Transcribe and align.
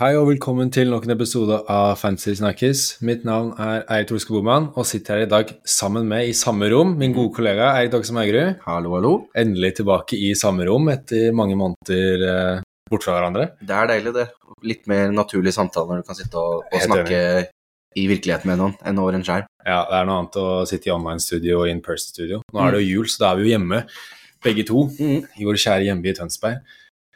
Hei 0.00 0.14
og 0.16 0.30
velkommen 0.30 0.70
til 0.72 0.88
nok 0.88 1.04
en 1.04 1.12
episode 1.12 1.58
av 1.68 1.90
Fancy 2.00 2.32
Snakkes. 2.38 3.02
Mitt 3.04 3.26
navn 3.28 3.50
er 3.60 3.82
Eirik 3.84 4.08
Torske 4.08 4.32
Boman 4.32 4.70
og 4.72 4.86
sitter 4.88 5.18
her 5.18 5.26
i 5.26 5.28
dag 5.28 5.50
sammen 5.68 6.06
med 6.08 6.30
i 6.30 6.36
samme 6.36 6.70
rom 6.72 6.94
min 6.96 7.12
gode 7.12 7.34
kollega 7.36 7.66
Eirik 7.74 7.92
Dagse 7.92 8.14
Maugerud. 8.16 8.62
Hallo, 8.64 8.94
hallo. 8.96 9.10
Endelig 9.36 9.74
tilbake 9.82 10.16
i 10.16 10.30
samme 10.40 10.64
rom 10.70 10.88
etter 10.88 11.36
mange 11.36 11.58
måneder 11.60 12.24
eh, 12.30 12.64
bort 12.88 13.04
fra 13.04 13.18
hverandre. 13.18 13.50
Det 13.60 13.76
er 13.76 13.92
deilig, 13.92 14.14
det. 14.16 14.26
Litt 14.72 14.88
mer 14.88 15.12
naturlig 15.12 15.52
samtale 15.58 15.92
når 15.92 16.00
du 16.00 16.08
kan 16.08 16.20
sitte 16.22 16.40
og, 16.48 16.64
og 16.64 16.86
snakke 16.86 17.20
i 18.00 18.08
virkeligheten 18.08 18.48
med 18.54 18.62
noen 18.62 18.76
enn 18.88 19.04
over 19.04 19.20
en 19.20 19.26
skjerm. 19.26 19.52
Ja, 19.66 19.82
det 19.84 20.00
er 20.00 20.08
noe 20.08 20.22
annet 20.22 20.40
å 20.40 20.48
sitte 20.70 20.88
i 20.88 20.96
online-studio 20.96 21.60
og 21.60 21.74
in-person-studio. 21.74 22.40
Nå 22.48 22.64
er 22.64 22.72
det 22.72 22.86
jo 22.86 22.94
jul, 22.96 23.12
så 23.12 23.26
da 23.26 23.34
er 23.34 23.42
vi 23.42 23.50
jo 23.50 23.56
hjemme 23.58 23.84
begge 24.40 24.64
to 24.64 24.88
Mm. 24.96 25.26
i 25.36 25.44
vår 25.44 25.60
kjære 25.60 25.90
hjemby 25.90 26.14
i 26.14 26.16
Tønsberg. 26.16 26.64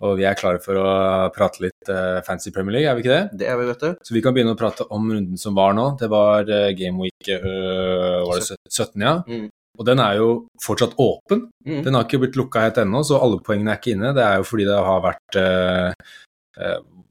Og 0.03 0.17
vi 0.19 0.25
er 0.27 0.35
klare 0.35 0.59
for 0.59 0.75
å 0.81 0.87
prate 1.35 1.63
litt 1.63 1.91
uh, 1.93 2.19
fancy 2.27 2.51
Premier 2.51 2.75
League, 2.81 2.91
er 2.91 2.97
vi 2.99 3.05
ikke 3.05 3.15
det? 3.15 3.39
Det 3.45 3.47
er 3.47 3.59
vi, 3.61 3.67
vet 3.69 3.85
du. 3.85 3.91
Så 4.03 4.15
vi 4.17 4.23
kan 4.25 4.35
begynne 4.35 4.57
å 4.57 4.59
prate 4.59 4.87
om 4.91 5.05
runden 5.07 5.39
som 5.39 5.55
var 5.55 5.77
nå. 5.79 5.85
Det 6.01 6.09
var 6.11 6.49
uh, 6.51 6.71
Game 6.75 6.99
Week 7.05 7.31
uh, 7.31 8.25
var 8.27 8.41
det 8.43 8.59
17, 8.73 9.05
ja. 9.05 9.15
Mm. 9.29 9.47
Og 9.79 9.87
den 9.87 10.03
er 10.03 10.19
jo 10.19 10.27
fortsatt 10.63 10.99
åpen. 11.03 11.47
Mm. 11.67 11.81
Den 11.87 11.95
har 11.99 12.05
ikke 12.07 12.21
blitt 12.25 12.37
lukka 12.39 12.63
helt 12.63 12.79
ennå, 12.83 13.05
så 13.07 13.23
alle 13.23 13.39
poengene 13.43 13.73
er 13.73 13.81
ikke 13.81 13.95
inne. 13.95 14.13
Det 14.15 14.23
er 14.27 14.43
jo 14.43 14.47
fordi 14.47 14.67
det 14.69 14.77
har 14.87 15.01
vært 15.03 15.39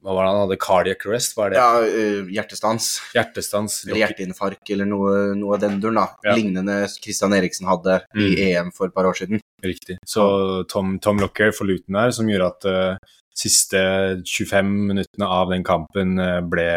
Hva 0.04 0.14
var 0.16 0.24
det 0.24 0.30
han 0.30 0.38
hadde? 0.42 0.56
Cardiac 0.60 1.04
arrest? 1.04 1.34
Hva 1.36 1.46
er 1.50 1.52
det? 1.52 1.60
Ja, 1.60 2.24
hjertestans. 2.38 2.88
Hjertestans? 3.12 3.82
Eller 3.84 4.00
hjerteinfarkt 4.06 4.72
eller 4.72 4.88
noe, 4.88 5.12
noe 5.36 5.58
av 5.58 5.62
den 5.66 5.76
duren, 5.80 6.00
da. 6.00 6.06
Ja. 6.24 6.38
Lignende 6.40 6.78
Christian 6.94 7.36
Eriksen 7.36 7.68
hadde 7.68 8.00
i 8.16 8.30
Mm. 8.32 8.40
EM 8.48 8.72
for 8.72 8.88
et 8.88 8.96
par 8.96 9.08
år 9.08 9.20
siden. 9.20 9.43
Riktig. 9.64 9.98
Så 10.06 10.24
Tom, 10.70 10.98
Tom 11.00 11.20
Locker 11.22 11.54
for 11.56 11.68
Luton 11.68 11.96
der, 11.96 12.14
som 12.14 12.28
gjorde 12.28 12.50
at 12.52 12.68
uh, 12.68 13.12
siste 13.34 13.80
25 14.22 14.72
minuttene 14.92 15.28
av 15.40 15.52
den 15.52 15.64
kampen 15.66 16.18
uh, 16.20 16.40
ble 16.44 16.70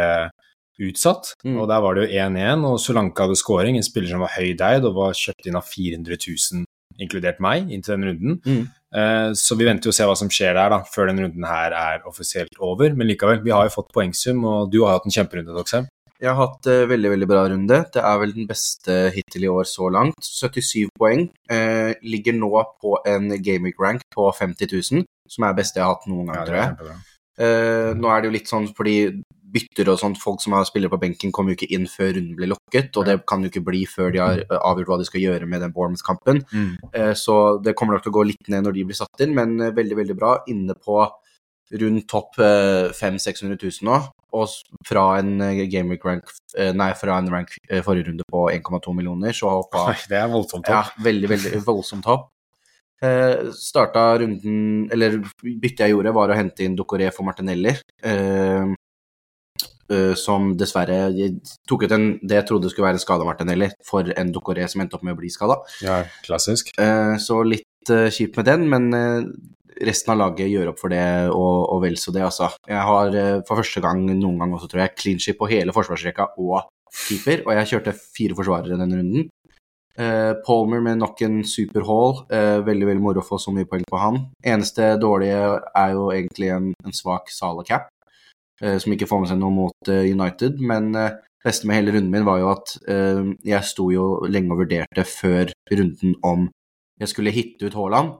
utsatt. 0.77 1.33
Mm. 1.45 1.59
Og 1.61 1.67
der 1.69 1.83
var 1.83 1.97
det 1.97 2.07
jo 2.07 2.23
1-1, 2.23 2.65
og 2.69 2.79
Solanke 2.81 3.25
hadde 3.25 3.37
scoring, 3.39 3.77
en 3.77 3.85
spiller 3.85 4.13
som 4.13 4.23
var 4.23 4.35
høydeid 4.37 4.87
og 4.87 4.97
var 4.97 5.17
kjøpt 5.17 5.49
inn 5.49 5.59
av 5.59 5.67
400 5.67 6.19
000, 6.21 6.65
inkludert 7.01 7.41
meg, 7.43 7.71
inntil 7.73 7.97
den 7.97 8.09
runden. 8.11 8.39
Mm. 8.45 8.65
Eh, 8.95 9.29
så 9.37 9.57
vi 9.59 9.67
venter 9.67 9.89
jo 9.89 9.93
å 9.93 9.97
se 9.97 10.07
hva 10.07 10.15
som 10.17 10.31
skjer 10.31 10.55
der, 10.55 10.71
da, 10.73 10.81
før 10.93 11.11
den 11.11 11.21
runden 11.25 11.47
her 11.47 11.75
er 11.75 12.07
offisielt 12.09 12.61
over. 12.63 12.93
Men 12.97 13.09
likevel, 13.09 13.41
vi 13.45 13.53
har 13.55 13.67
jo 13.67 13.75
fått 13.79 13.93
poengsum, 13.95 14.43
og 14.47 14.71
du 14.73 14.83
har 14.83 14.97
hatt 14.97 15.09
en 15.09 15.17
kjemperunde, 15.17 15.55
Doxheim. 15.57 15.89
Jeg 16.17 16.33
har 16.33 16.39
hatt 16.39 16.67
uh, 16.69 16.87
veldig 16.89 17.11
veldig 17.13 17.27
bra 17.29 17.43
runde. 17.51 17.77
Det 17.93 18.01
er 18.01 18.17
vel 18.21 18.33
den 18.33 18.47
beste 18.49 18.95
hittil 19.13 19.45
i 19.45 19.51
år 19.53 19.67
så 19.69 19.89
langt. 19.93 20.17
77 20.25 20.89
poeng. 20.97 21.27
Uh, 21.51 21.93
ligger 22.01 22.33
nå 22.37 22.49
på 22.81 22.97
en 23.05 23.29
gaming 23.43 23.75
rank 23.79 24.01
på 24.13 24.25
50 24.33 24.73
000, 24.73 25.05
som 25.29 25.45
er 25.45 25.57
beste 25.57 25.79
jeg 25.79 25.85
har 25.85 25.93
hatt 25.93 26.09
noen 26.09 26.31
gang, 26.31 26.45
tror 26.47 26.61
jeg. 26.61 26.95
Uh, 27.37 27.91
nå 27.99 28.09
er 28.09 28.23
det 28.23 28.31
jo 28.31 28.37
litt 28.39 28.49
sånn 28.49 28.71
fordi 28.73 28.97
bytter 29.47 29.91
og 29.93 29.99
sånt, 30.01 30.17
folk 30.19 30.41
som 30.43 30.57
har 30.57 30.65
spillere 30.67 30.91
på 30.91 30.99
benken, 30.99 31.31
kommer 31.31 31.53
jo 31.53 31.59
ikke 31.59 31.69
inn 31.77 31.85
før 31.87 32.09
runden 32.17 32.33
blir 32.35 32.49
lokket, 32.51 32.89
og 32.97 33.05
det 33.07 33.19
kan 33.29 33.45
jo 33.45 33.51
ikke 33.51 33.63
bli 33.69 33.85
før 33.87 34.09
de 34.11 34.19
har 34.19 34.41
avgjort 34.57 34.89
hva 34.89 34.97
de 34.99 35.05
skal 35.07 35.23
gjøre 35.23 35.47
med 35.47 35.63
den 35.63 35.71
Bournemouth-kampen. 35.71 36.41
Mm. 36.51 36.73
Så 37.15 37.37
det 37.63 37.71
kommer 37.79 37.95
nok 37.95 38.03
til 38.03 38.11
å 38.11 38.17
gå 38.17 38.25
litt 38.27 38.51
ned 38.51 38.67
når 38.67 38.75
de 38.75 38.83
blir 38.89 38.99
satt 38.99 39.23
inn, 39.23 39.31
men 39.37 39.55
veldig, 39.77 39.97
veldig 40.01 40.17
bra. 40.19 40.33
Inne 40.51 40.75
på 40.75 40.99
rundt 41.71 42.07
topp 42.09 42.39
eh, 42.39 42.93
500 42.95 43.19
000-600 43.19 43.57
000 43.83 43.89
nå, 43.89 43.99
og 44.37 44.87
fra 44.87 45.05
en 45.19 45.41
eh, 45.43 45.65
game 45.71 45.97
rank 46.03 46.31
eh, 46.57 46.73
Nei, 46.75 46.91
fra 46.99 47.19
en 47.19 47.29
rank 47.31 47.53
eh, 47.69 47.83
forrige 47.85 48.11
runde 48.11 48.25
på 48.31 48.47
1,2 48.53 48.95
millioner, 48.95 49.35
så 49.35 49.51
hoppa 49.59 49.89
det 50.07 50.19
er 50.21 50.31
voldsomt 50.31 50.67
ja, 50.69 50.83
topp. 50.87 51.05
veldig, 51.05 51.29
veldig 51.35 51.61
voldsomt 51.67 52.07
hopp. 52.09 52.29
Eh, 52.97 53.51
starta 53.53 54.15
runden 54.17 54.87
Eller 54.89 55.19
byttet 55.43 55.83
jeg 55.85 55.93
gjorde, 55.93 56.15
var 56.17 56.31
å 56.33 56.37
hente 56.37 56.65
inn 56.65 56.73
Docoré 56.77 57.11
for 57.13 57.27
Martinelli. 57.27 57.75
Eh, 58.01 58.71
eh, 59.93 60.13
som 60.17 60.49
dessverre 60.57 61.03
tok 61.69 61.85
ut 61.85 61.93
en 61.93 62.07
det 62.23 62.39
jeg 62.39 62.47
trodde 62.49 62.71
skulle 62.73 62.87
være 62.87 62.97
en 62.97 63.05
skada 63.05 63.27
Martinelli, 63.27 63.69
for 63.85 64.09
en 64.17 64.33
Docoré 64.33 64.65
som 64.71 64.81
endte 64.81 64.97
opp 64.97 65.05
med 65.05 65.13
å 65.13 65.19
bli 65.19 65.29
skada. 65.33 65.59
Ja, 65.85 66.01
klassisk. 66.25 66.73
Eh, 66.81 67.15
så 67.21 67.43
litt 67.45 67.65
kjipt 67.87 68.35
med 68.35 68.49
den, 68.49 68.65
men 68.67 68.89
resten 69.85 70.13
av 70.13 70.19
laget 70.21 70.49
gjør 70.51 70.71
opp 70.71 70.81
for 70.81 70.93
det, 70.93 71.05
og, 71.29 71.55
og 71.73 71.81
vel 71.83 71.97
så 71.99 72.13
det, 72.15 72.23
altså. 72.25 72.49
Jeg 72.67 72.83
har 72.89 73.15
eh, 73.15 73.39
for 73.47 73.61
første 73.61 73.83
gang 73.83 74.03
noen 74.09 74.41
gang 74.41 74.55
også, 74.57 74.69
tror 74.71 74.85
jeg, 74.85 74.95
clean 74.97 75.39
på 75.39 75.49
hele 75.51 75.75
forsvarsrekka 75.75 76.31
og 76.37 76.69
keeper, 77.07 77.43
og 77.45 77.53
jeg 77.59 77.71
kjørte 77.73 77.97
fire 77.97 78.37
forsvarere 78.37 78.79
denne 78.79 79.01
runden. 79.01 79.27
Uh, 79.97 80.37
Palmer 80.45 80.81
med 80.85 80.99
nok 81.01 81.21
en 81.25 81.39
super 81.41 81.81
haul. 81.87 82.19
Uh, 82.29 82.61
veldig 82.65 82.85
veldig 82.85 83.01
moro 83.01 83.23
å 83.23 83.25
få 83.25 83.39
så 83.41 83.53
mye 83.53 83.65
poeng 83.69 83.85
på 83.89 83.97
han. 83.97 84.19
Eneste 84.45 84.91
dårlige 85.01 85.39
er 85.73 85.95
jo 85.95 86.11
egentlig 86.13 86.51
en, 86.53 86.67
en 86.85 86.93
svak 86.93 87.31
Sala 87.33 87.65
cap, 87.65 87.87
uh, 88.61 88.77
som 88.77 88.93
ikke 88.93 89.09
får 89.09 89.23
med 89.23 89.31
seg 89.31 89.41
noe 89.41 89.55
mot 89.55 89.89
United. 89.89 90.61
Men 90.61 90.91
det 90.93 91.07
beste 91.47 91.69
med 91.69 91.79
hele 91.79 91.95
runden 91.95 92.13
min 92.13 92.27
var 92.27 92.41
jo 92.41 92.51
at 92.51 92.73
jeg 93.47 93.63
sto 93.63 93.87
jo 93.93 94.05
lenge 94.27 94.51
og 94.51 94.65
vurderte 94.65 95.05
før 95.07 95.53
runden 95.71 96.17
om 96.25 96.49
jeg 96.99 97.11
skulle 97.13 97.33
hitte 97.33 97.69
ut 97.69 97.77
Haaland. 97.77 98.15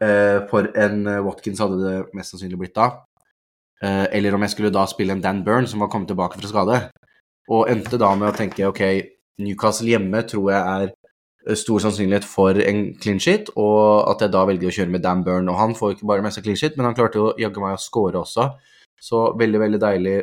Eh, 0.00 0.46
for 0.50 0.68
en 0.78 1.06
eh, 1.10 1.20
Watkins 1.26 1.60
hadde 1.62 1.78
det 1.82 1.96
mest 2.14 2.34
sannsynlig 2.34 2.60
blitt 2.60 2.76
da. 2.76 2.88
Eh, 3.82 4.06
eller 4.18 4.34
om 4.36 4.44
jeg 4.46 4.54
skulle 4.54 4.74
da 4.74 4.84
spille 4.90 5.14
en 5.14 5.22
Dan 5.22 5.42
Byrne 5.46 5.70
som 5.70 5.82
var 5.82 5.90
kommet 5.90 6.10
tilbake 6.12 6.38
fra 6.38 6.50
skade. 6.50 6.78
Og 7.50 7.68
endte 7.72 7.98
da 8.00 8.12
med 8.18 8.30
å 8.30 8.36
tenke 8.36 8.68
ok, 8.68 8.82
Newcastle 9.42 9.90
hjemme 9.90 10.22
tror 10.28 10.50
jeg 10.52 10.62
er 10.62 11.56
stor 11.56 11.80
sannsynlighet 11.80 12.26
for 12.28 12.58
en 12.60 12.80
clean 13.00 13.20
shit, 13.22 13.46
og 13.56 14.10
at 14.10 14.20
jeg 14.20 14.34
da 14.34 14.42
velger 14.44 14.68
å 14.68 14.74
kjøre 14.74 14.92
med 14.92 15.04
Dan 15.06 15.22
Byrne. 15.24 15.48
Og 15.50 15.56
han 15.56 15.76
får 15.78 15.94
ikke 15.96 16.08
bare 16.10 16.24
med 16.26 16.34
seg 16.34 16.44
clean 16.44 16.58
shit, 16.60 16.76
men 16.76 16.90
han 16.90 16.98
klarte 16.98 17.22
jo 17.22 17.30
jaggu 17.40 17.62
meg 17.62 17.78
å 17.78 17.80
score 17.80 18.20
også. 18.20 18.50
Så 19.00 19.22
veldig, 19.38 19.60
veldig 19.62 19.78
deilig. 19.78 20.16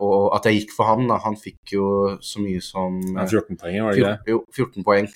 og 0.00 0.32
at 0.34 0.48
jeg 0.48 0.62
gikk 0.62 0.70
for 0.72 0.88
ham, 0.88 1.04
da. 1.06 1.18
Han 1.20 1.36
fikk 1.36 1.76
jo 1.76 1.86
så 2.24 2.40
mye 2.40 2.62
som 2.64 2.96
Ja, 3.04 3.22
eh, 3.22 3.28
14 3.28 3.60
poeng, 3.60 3.82
var 3.84 3.92
det 3.92 4.00
ikke 4.00 4.12
det? 4.16 4.32
jo, 4.32 4.38
14 4.56 4.84
poeng, 4.88 5.08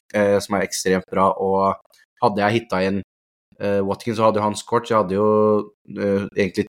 som 0.45 0.59
er 0.59 0.67
ekstremt 0.69 1.09
bra. 1.11 1.31
Og 1.33 1.81
hadde 2.23 2.43
jeg 2.45 2.61
hitta 2.61 2.83
eh, 2.85 3.01
Watkins, 3.61 4.21
hadde 4.23 4.39
jo 4.41 4.45
han 4.45 4.57
scoret. 4.59 4.91
Jeg 4.91 4.99
hadde 5.01 5.17
jo 5.17 5.29
eh, 5.97 6.27
egentlig 6.37 6.69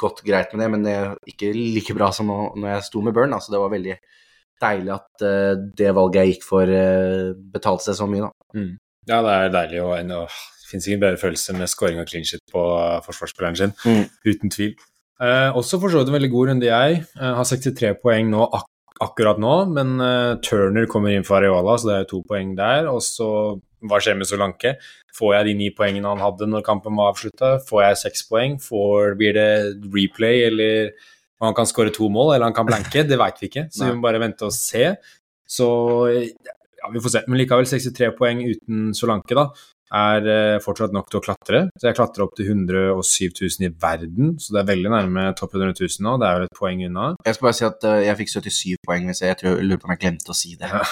gått 0.00 0.22
greit 0.24 0.52
med 0.54 0.62
det, 0.64 0.68
men 0.72 0.84
det 0.86 0.96
ikke 1.28 1.50
like 1.56 1.96
bra 1.96 2.10
som 2.14 2.30
nå- 2.30 2.54
når 2.56 2.74
jeg 2.76 2.86
sto 2.88 3.02
med 3.04 3.16
Burn. 3.16 3.34
Altså, 3.36 3.52
det 3.52 3.60
var 3.60 3.72
veldig 3.74 3.96
deilig 4.60 4.92
at 4.92 5.24
uh, 5.24 5.54
det 5.76 5.90
valget 5.96 6.20
jeg 6.20 6.34
gikk 6.34 6.42
for, 6.44 6.68
uh, 6.68 7.32
betalte 7.52 7.86
seg 7.88 7.96
så 7.96 8.06
mye, 8.08 8.28
da. 8.28 8.62
Ja, 9.08 9.20
det 9.24 9.34
er 9.34 9.52
deilig. 9.54 9.82
Og 9.84 9.94
en, 9.96 10.14
det 10.14 10.70
finnes 10.70 10.88
ingen 10.88 11.02
bedre 11.02 11.20
følelse 11.20 11.56
med 11.56 11.70
scoring 11.72 12.00
og 12.00 12.08
clean 12.08 12.24
shit 12.28 12.42
på 12.52 12.64
forsvarsspilleren 13.06 13.58
sin. 13.58 13.72
Mm. 13.84 14.04
Uten 14.28 14.52
tvil. 14.52 14.74
Uh, 15.20 15.52
også 15.58 15.80
for 15.80 15.92
så 15.92 16.00
vidt 16.00 16.08
en 16.08 16.16
veldig 16.16 16.30
god 16.32 16.52
runde, 16.52 16.68
jeg. 16.70 17.02
Eh, 17.20 17.32
har 17.36 17.44
63 17.44 17.96
poeng 18.00 18.30
nå, 18.32 18.46
ak 18.56 18.68
akkurat 19.00 19.40
nå, 19.40 19.52
men 19.72 19.94
eh, 20.04 20.34
Turner 20.44 20.84
kommer 20.88 21.12
inn 21.12 21.24
for 21.24 21.38
Areola, 21.38 21.78
så 21.80 21.88
det 21.88 21.94
er 21.96 22.08
to 22.08 22.20
poeng 22.28 22.54
der. 22.56 22.88
Og 22.92 23.00
så 23.04 23.28
hva 23.88 24.00
skjer 24.02 24.18
med 24.18 24.28
Solanke? 24.28 24.74
Får 25.16 25.34
jeg 25.36 25.48
de 25.48 25.56
ni 25.58 25.70
poengene 25.76 26.12
han 26.12 26.22
hadde 26.22 26.48
når 26.50 26.66
kampen 26.66 26.98
var 26.98 27.14
avslutta? 27.14 27.56
Får 27.68 27.84
jeg 27.86 28.02
seks 28.04 28.26
poeng? 28.28 28.58
Får, 28.62 29.16
blir 29.20 29.36
det 29.36 29.48
replay, 29.94 30.44
eller 30.50 30.92
han 31.40 31.56
kan 31.56 31.68
skåre 31.68 31.92
to 31.94 32.10
mål, 32.12 32.34
eller 32.34 32.50
han 32.50 32.56
kan 32.56 32.68
blanke? 32.68 33.06
Det 33.08 33.18
veit 33.20 33.40
vi 33.40 33.50
ikke, 33.50 33.66
så 33.72 33.88
vi 33.88 33.96
må 33.96 34.04
bare 34.04 34.22
vente 34.22 34.48
og 34.48 34.54
se. 34.56 34.92
Så 35.50 35.68
ja, 36.12 36.92
vi 36.92 37.02
får 37.02 37.16
se. 37.16 37.26
Men 37.28 37.40
likevel 37.40 37.68
63 37.68 38.12
poeng 38.18 38.44
uten 38.46 38.90
Solanke, 38.96 39.38
da 39.38 39.50
er 39.90 40.26
eh, 40.30 40.58
fortsatt 40.62 40.94
nok 40.94 41.08
til 41.10 41.18
å 41.18 41.24
klatre. 41.24 41.62
Så 41.78 41.88
jeg 41.88 41.98
klatrer 41.98 42.24
opp 42.24 42.36
til 42.38 42.50
107 42.52 43.40
000 43.42 43.66
i 43.66 43.72
verden, 43.82 44.36
så 44.38 44.54
det 44.54 44.62
er 44.62 44.68
veldig 44.70 44.92
nærme 44.92 45.24
topp 45.38 45.56
100 45.58 45.74
000 45.74 46.06
nå. 46.06 46.16
Det 46.22 46.28
er 46.28 46.36
jo 46.36 46.50
et 46.50 46.60
poeng 46.60 46.84
unna. 46.86 47.08
Jeg 47.26 47.36
skal 47.36 47.48
bare 47.48 47.58
si 47.58 47.66
at 47.66 47.88
eh, 47.90 48.04
jeg 48.06 48.20
fikk 48.20 48.34
77 48.36 48.84
poeng, 48.86 49.10
hvis 49.10 49.24
jeg, 49.24 49.34
jeg 49.34 49.40
tror, 49.42 49.58
lurer 49.64 49.82
på 49.82 49.90
om 49.90 49.94
jeg 49.96 50.02
glemte 50.04 50.34
å 50.34 50.38
si 50.38 50.54
det. 50.60 50.70
Ja. 50.70 50.84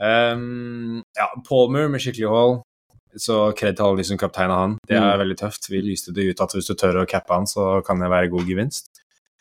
Ehm, 0.00 1.02
ja, 1.16 1.28
Palmer 1.48 1.88
med 1.90 2.00
skikkelig 2.00 2.28
hold. 2.30 2.58
Så 3.18 3.38
kred 3.56 3.74
til 3.76 3.84
alle 3.86 3.96
de 4.02 4.04
som 4.04 4.18
kapteina 4.20 4.54
han. 4.60 4.76
Det 4.86 4.96
er 4.96 5.16
Mm. 5.16 5.20
veldig 5.24 5.38
tøft. 5.38 5.68
Vi 5.70 5.80
lyste 5.82 6.12
det 6.14 6.28
ut 6.30 6.40
at 6.40 6.50
hvis 6.52 6.66
du 6.68 6.74
tør 6.74 7.02
å 7.02 7.08
cappe 7.08 7.30
han, 7.34 7.46
så 7.46 7.82
kan 7.84 7.98
det 7.98 8.10
være 8.10 8.30
god 8.30 8.46
gevinst. 8.46 8.86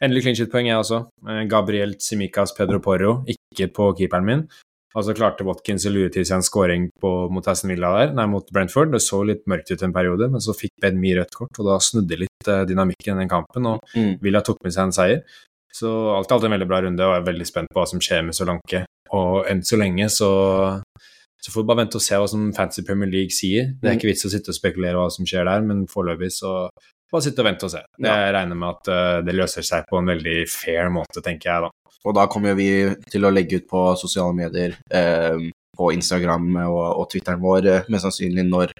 Endelig 0.01 0.21
clean 0.23 0.35
shit-poeng, 0.35 0.65
jeg 0.67 0.77
også. 0.77 1.07
Eh, 1.27 1.43
Gabriel 1.47 1.95
Simicas 1.99 2.51
Pedro 2.55 2.79
Porro, 2.79 3.25
ikke 3.27 3.67
på 3.73 3.95
keeperen 3.97 4.25
min. 4.25 4.47
Og 4.95 5.03
så 5.03 5.13
klarte 5.13 5.43
Watkins 5.45 5.85
å 5.85 5.91
lure 5.93 6.09
til 6.09 6.23
seg 6.23 6.37
en 6.37 6.41
scoring 6.41 6.89
på, 7.01 7.29
mot 7.29 7.45
Aston 7.47 7.69
Villa 7.69 7.91
der, 8.07 8.13
nei, 8.13 8.25
mot 8.25 8.47
Brentford. 8.51 8.91
Det 8.91 9.01
så 9.01 9.23
litt 9.25 9.43
mørkt 9.45 9.69
ut 9.71 9.83
en 9.83 9.93
periode, 9.93 10.29
men 10.31 10.39
så 10.39 10.55
fikk 10.57 10.71
Ben 10.81 10.99
Mee 10.99 11.15
rødt 11.15 11.35
kort, 11.35 11.59
og 11.59 11.65
da 11.65 11.77
snudde 11.77 12.17
litt 12.17 12.47
eh, 12.47 12.63
dynamikken 12.65 13.17
i 13.17 13.19
den 13.19 13.29
kampen, 13.29 13.65
og 13.67 13.79
Mm. 13.95 14.19
Villa 14.21 14.41
tok 14.41 14.57
med 14.63 14.71
seg 14.73 14.83
en 14.85 14.91
seier. 14.91 15.23
Så 15.73 15.89
alt 16.15 16.31
i 16.31 16.33
alt 16.33 16.43
en 16.47 16.53
veldig 16.55 16.67
bra 16.69 16.81
runde, 16.81 17.03
og 17.05 17.13
jeg 17.15 17.21
er 17.21 17.27
veldig 17.31 17.47
spent 17.47 17.69
på 17.73 17.79
hva 17.81 17.87
som 17.89 17.99
skjer 18.01 18.23
med 18.25 18.35
Solanke. 18.37 18.85
Og 19.13 19.45
enn 19.49 19.61
så 19.63 19.77
lenge 19.79 20.07
så, 20.09 20.29
så 21.41 21.51
får 21.53 21.61
vi 21.63 21.67
bare 21.69 21.81
vente 21.83 21.99
og 21.99 22.03
se 22.03 22.17
hva 22.19 22.27
som 22.31 22.47
Fancy 22.55 22.83
Premier 22.87 23.09
League 23.11 23.35
sier. 23.35 23.73
Det 23.77 23.87
er 23.89 23.93
Mm. 23.95 23.99
ikke 23.99 24.09
vits 24.11 24.25
å 24.25 24.31
sitte 24.33 24.49
og 24.53 24.57
spekulere 24.57 24.97
hva 24.97 25.09
som 25.13 25.25
skjer 25.27 25.45
der, 25.45 25.61
men 25.61 25.85
foreløpig 25.87 26.31
så 26.33 26.69
bare 27.11 27.23
sitte 27.23 27.39
og 27.43 27.45
vente 27.47 27.63
og 27.67 27.71
se. 27.71 27.83
Jeg 28.03 28.33
regner 28.35 28.55
med 28.59 28.69
at 28.73 28.89
uh, 28.91 29.21
det 29.23 29.35
løser 29.35 29.63
seg 29.63 29.85
på 29.87 29.99
en 30.01 30.09
veldig 30.11 30.37
fair 30.51 30.89
måte, 30.91 31.21
tenker 31.23 31.51
jeg 31.51 31.67
da. 31.67 31.69
Og 32.07 32.15
da 32.15 32.25
kommer 32.31 32.55
vi 32.55 32.67
til 33.11 33.25
å 33.27 33.31
legge 33.31 33.59
ut 33.61 33.67
på 33.67 33.83
sosiale 33.99 34.33
medier, 34.35 34.75
eh, 34.91 35.37
på 35.77 35.91
Instagram 35.93 36.45
og, 36.65 36.83
og 37.01 37.09
Twitteren 37.11 37.41
vår, 37.41 37.65
eh, 37.67 37.87
mest 37.91 38.05
sannsynlig 38.07 38.45
når 38.47 38.71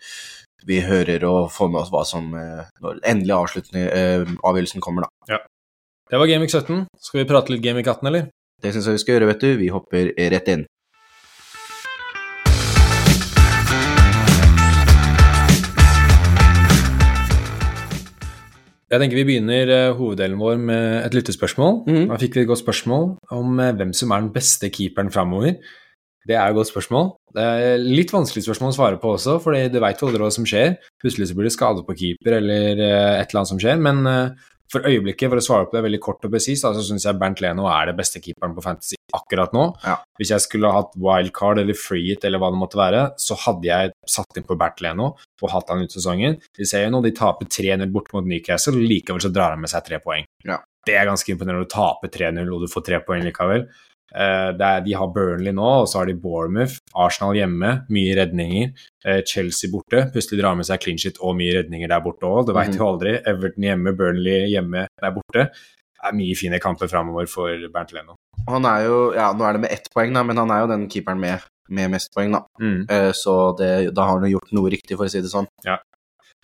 vi 0.68 0.80
hører 0.82 1.24
og 1.28 1.50
får 1.52 1.72
med 1.72 1.82
oss 1.82 1.92
hva 1.92 2.04
som 2.08 2.30
eh, 2.36 2.64
Når 2.84 3.02
endelig 3.04 3.36
avsluttende 3.36 3.84
eh, 3.92 4.24
avgjørelsen 4.48 4.84
kommer, 4.84 5.08
da. 5.08 5.17
Det 6.08 6.16
var 6.16 6.30
Gameweek 6.30 6.52
17. 6.54 6.86
Skal 7.04 7.20
vi 7.20 7.28
prate 7.28 7.52
litt 7.52 7.60
Gameweek 7.60 7.88
18, 7.92 8.08
eller? 8.08 8.30
Det 8.64 8.72
syns 8.72 8.86
jeg 8.88 8.96
vi 8.96 9.00
skal 9.02 9.18
gjøre, 9.18 9.28
vet 9.28 9.42
du. 9.44 9.50
Vi 9.60 9.68
hopper 9.76 10.14
rett 10.32 10.48
inn. 10.54 10.64
Jeg 18.88 19.04
tenker 19.04 19.20
vi 19.20 19.28
begynner 19.28 19.68
uh, 19.68 19.98
hoveddelen 20.00 20.40
vår 20.40 20.56
med 20.64 20.88
et 21.02 21.20
lyttespørsmål. 21.20 21.84
Mm. 21.92 22.06
Da 22.14 22.24
fikk 22.24 22.40
vi 22.40 22.46
et 22.46 22.52
godt 22.56 22.64
spørsmål 22.64 23.10
om 23.36 23.60
uh, 23.60 23.74
hvem 23.76 23.92
som 23.92 24.16
er 24.16 24.24
den 24.24 24.32
beste 24.32 24.72
keeperen 24.72 25.12
framover. 25.12 25.60
Det 26.24 26.40
er 26.40 26.48
et 26.48 26.56
godt 26.56 26.72
spørsmål. 26.72 27.18
Det 27.36 27.44
er 27.44 27.84
litt 27.84 28.16
vanskelig 28.16 28.48
spørsmål 28.48 28.72
å 28.72 28.80
svare 28.80 29.04
på 29.04 29.18
også, 29.20 29.42
for 29.44 29.60
du 29.60 29.82
veit 29.84 30.08
aldri 30.08 30.24
hva 30.24 30.32
som 30.32 30.48
skjer. 30.48 30.80
Plutselig 31.04 31.28
så 31.28 31.36
blir 31.36 31.52
det 31.52 31.58
skade 31.60 31.84
på 31.84 32.00
keeper 32.00 32.40
eller 32.40 32.80
uh, 32.80 33.18
et 33.20 33.28
eller 33.28 33.44
annet 33.44 33.58
som 33.58 33.60
skjer. 33.60 33.84
Men 33.84 34.08
for 34.72 34.88
øyeblikket, 34.88 35.30
for 35.32 35.40
å 35.40 35.44
svare 35.44 35.68
på 35.68 35.78
det 35.78 35.84
veldig 35.86 36.00
kort 36.04 36.26
og 36.28 36.34
presist, 36.34 36.66
så 36.66 36.84
syns 36.84 37.08
jeg 37.08 37.18
Bernt 37.20 37.42
Leno 37.44 37.68
er 37.72 37.90
det 37.90 37.98
beste 38.00 38.22
keeperen 38.24 38.56
på 38.56 38.64
Fantasy 38.66 38.98
akkurat 39.16 39.54
nå. 39.56 39.66
Ja. 39.86 39.96
Hvis 40.20 40.34
jeg 40.34 40.44
skulle 40.44 40.74
hatt 40.76 40.96
wildcard 41.00 41.62
eller 41.62 41.78
free 41.78 42.12
it 42.16 42.26
eller 42.28 42.42
hva 42.42 42.52
det 42.54 42.60
måtte 42.60 42.80
være, 42.80 43.04
så 43.22 43.38
hadde 43.46 43.70
jeg 43.70 43.94
satt 44.10 44.40
inn 44.40 44.48
på 44.48 44.58
Bernt 44.60 44.84
Leno 44.84 45.14
og 45.16 45.52
hatt 45.54 45.72
han 45.72 45.84
ut 45.86 45.94
sesongen. 45.94 46.40
Vi 46.58 46.68
ser 46.68 46.86
jo 46.86 46.96
nå 46.96 47.04
de 47.06 47.16
taper 47.16 47.48
3-0 47.48 47.88
bort 47.94 48.12
mot 48.16 48.28
Newcastle, 48.28 48.76
likevel 48.82 49.24
så 49.24 49.32
drar 49.34 49.56
han 49.56 49.64
med 49.64 49.72
seg 49.72 49.86
tre 49.88 50.02
poeng. 50.04 50.28
Ja. 50.48 50.60
Det 50.88 50.96
er 50.96 51.08
ganske 51.08 51.34
imponerende 51.34 51.68
å 51.68 51.72
tape 51.72 52.12
3-0 52.12 52.48
og 52.48 52.64
du 52.64 52.72
får 52.72 52.88
tre 52.88 53.04
poeng 53.04 53.24
likevel. 53.28 53.68
Uh, 54.16 54.56
er, 54.56 54.80
de 54.86 54.94
har 54.96 55.10
Burnley 55.12 55.52
nå, 55.52 55.68
og 55.82 55.90
så 55.92 56.00
har 56.00 56.08
de 56.08 56.16
Bournemouth. 56.20 56.80
Arsenal 56.96 57.36
hjemme, 57.36 57.74
mye 57.92 58.14
redninger. 58.16 58.86
Eh, 59.06 59.22
Chelsea 59.24 59.70
borte, 59.70 60.12
plutselig 60.12 60.40
drar 60.42 60.56
med 60.58 60.66
seg 60.66 60.80
clean 60.82 60.98
shit 60.98 61.18
og 61.22 61.36
mye 61.38 61.54
redninger 61.60 61.88
der 61.92 62.02
borte 62.02 62.26
òg. 62.26 62.46
Det 62.48 62.56
veit 62.56 62.70
Mhm. 62.74 62.78
du 62.78 62.84
aldri. 62.84 63.12
Everton 63.26 63.64
hjemme, 63.64 63.96
Burnley 63.96 64.48
hjemme 64.50 64.88
der 65.02 65.12
borte. 65.12 65.50
Det 65.54 66.04
er 66.04 66.14
mye 66.18 66.36
fine 66.36 66.60
kamper 66.60 66.88
framover 66.88 67.28
for 67.28 67.50
Bernt 67.74 67.94
Leno. 67.94 68.16
Han 68.48 68.66
er 68.66 68.86
jo 68.86 69.14
Ja, 69.14 69.34
nå 69.34 69.42
er 69.48 69.54
det 69.54 69.62
med 69.62 69.72
ett 69.72 69.88
poeng, 69.96 70.14
da, 70.14 70.24
men 70.24 70.38
han 70.38 70.50
er 70.52 70.62
jo 70.62 70.68
den 70.68 70.88
keeperen 70.90 71.20
med, 71.20 71.42
med 71.70 71.92
mest 71.92 72.10
poeng, 72.16 72.32
da. 72.32 72.42
Mm. 72.62 72.86
Eh, 72.90 73.12
Så 73.12 73.56
det, 73.58 73.94
da 73.94 74.02
har 74.06 74.20
han 74.20 74.30
jo 74.30 74.38
gjort 74.40 74.52
noe 74.54 74.70
riktig, 74.70 74.98
for 74.98 75.06
å 75.06 75.10
si 75.10 75.22
det 75.22 75.30
sånn. 75.30 75.48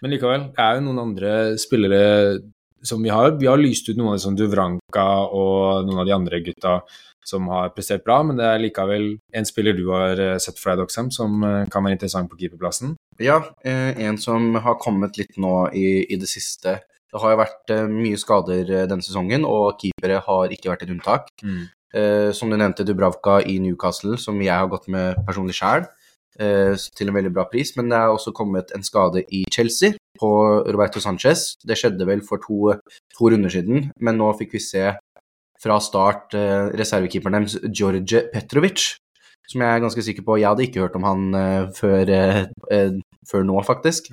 Men 0.02 0.12
likevel, 0.12 0.50
det 0.54 0.60
er 0.60 0.76
jo 0.76 0.82
noen 0.82 1.00
andre 1.00 1.56
spillere 1.58 2.40
som 2.84 3.04
vi 3.04 3.12
har. 3.14 3.32
Vi 3.40 3.50
har 3.50 3.60
lyst 3.62 3.90
ut 3.90 3.98
noen 3.98 4.14
av 4.14 4.20
de 4.20 4.26
som 4.26 4.38
Duvranka 4.38 5.08
og 5.32 5.88
noen 5.88 6.04
av 6.04 6.08
de 6.08 6.16
andre 6.16 6.44
gutta 6.46 6.82
som 7.26 7.48
har 7.48 7.72
prestert 7.76 8.04
bra, 8.06 8.20
men 8.28 8.38
det 8.40 8.48
er 8.48 8.62
likevel 8.62 9.06
en 9.36 9.48
spiller 9.48 9.78
du 9.78 9.86
har 9.92 10.20
eh, 10.20 10.40
sett 10.44 10.60
for 10.60 10.74
deg, 10.74 10.84
Doxham, 10.84 11.12
som 11.14 11.44
eh, 11.48 11.62
kan 11.72 11.86
være 11.86 11.98
interessant 11.98 12.32
på 12.32 12.40
keeperplassen. 12.40 12.98
Ja, 13.24 13.40
eh, 13.64 13.94
en 14.08 14.20
som 14.22 14.58
har 14.64 14.80
kommet 14.82 15.20
litt 15.20 15.40
nå 15.42 15.70
i, 15.72 16.04
i 16.04 16.20
det 16.20 16.30
siste. 16.30 16.82
Det 17.14 17.22
har 17.22 17.36
jo 17.36 17.42
vært 17.44 17.74
mye 17.94 18.18
skader 18.18 18.66
denne 18.90 19.06
sesongen, 19.06 19.46
og 19.46 19.78
keepere 19.82 20.20
har 20.26 20.54
ikke 20.54 20.72
vært 20.72 20.88
et 20.88 20.94
unntak. 20.96 21.32
Mm. 21.46 21.70
som 22.34 22.50
du 22.50 22.56
nevnte, 22.58 22.82
Dubravka 22.82 23.36
i 23.46 23.60
Newcastle, 23.62 24.16
som 24.18 24.40
jeg 24.42 24.50
har 24.50 24.66
gått 24.72 24.88
med 24.90 25.20
personlig 25.28 25.54
sjæl, 25.54 25.86
til 26.34 27.10
en 27.10 27.16
veldig 27.16 27.32
bra 27.36 27.44
pris. 27.52 27.76
Men 27.78 27.92
det 27.92 28.00
er 28.00 28.14
også 28.14 28.34
kommet 28.36 28.74
en 28.76 28.86
skade 28.86 29.22
i 29.30 29.44
Chelsea 29.54 29.94
på 30.20 30.32
Roberto 30.66 31.02
Sanchez. 31.04 31.54
Det 31.62 31.78
skjedde 31.80 32.08
vel 32.10 32.24
for 32.26 32.42
to, 32.44 32.74
to 33.18 33.30
runder 33.30 33.54
siden, 33.54 33.90
men 34.02 34.18
nå 34.20 34.32
fikk 34.40 34.58
vi 34.58 34.64
se 34.64 34.92
fra 35.64 35.80
start 35.84 36.36
eh, 36.38 36.74
reservekeeperen 36.80 37.40
deres, 37.40 37.58
George 37.72 38.28
Petrovic. 38.34 38.98
Som 39.52 39.60
jeg 39.60 39.76
er 39.76 39.82
ganske 39.84 40.04
sikker 40.06 40.24
på 40.24 40.38
Jeg 40.40 40.48
hadde 40.48 40.64
ikke 40.64 40.86
hørt 40.86 40.94
om 40.96 41.04
han 41.08 41.24
eh, 41.36 41.66
før, 41.76 42.10
eh, 42.16 42.46
eh, 42.72 42.94
før 43.28 43.44
nå, 43.48 43.58
faktisk. 43.68 44.08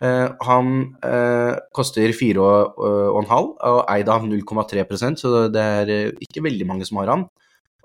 Eh, 0.00 0.28
han 0.46 0.70
eh, 1.06 1.56
koster 1.76 2.14
4,5 2.14 3.50
og 3.70 3.80
eid 3.90 4.12
av 4.14 4.26
0,3 4.28 5.16
så 5.18 5.48
det 5.52 5.64
er 5.80 5.94
eh, 5.96 6.22
ikke 6.28 6.44
veldig 6.46 6.68
mange 6.70 6.86
som 6.88 7.02
har 7.02 7.10
han. 7.16 7.26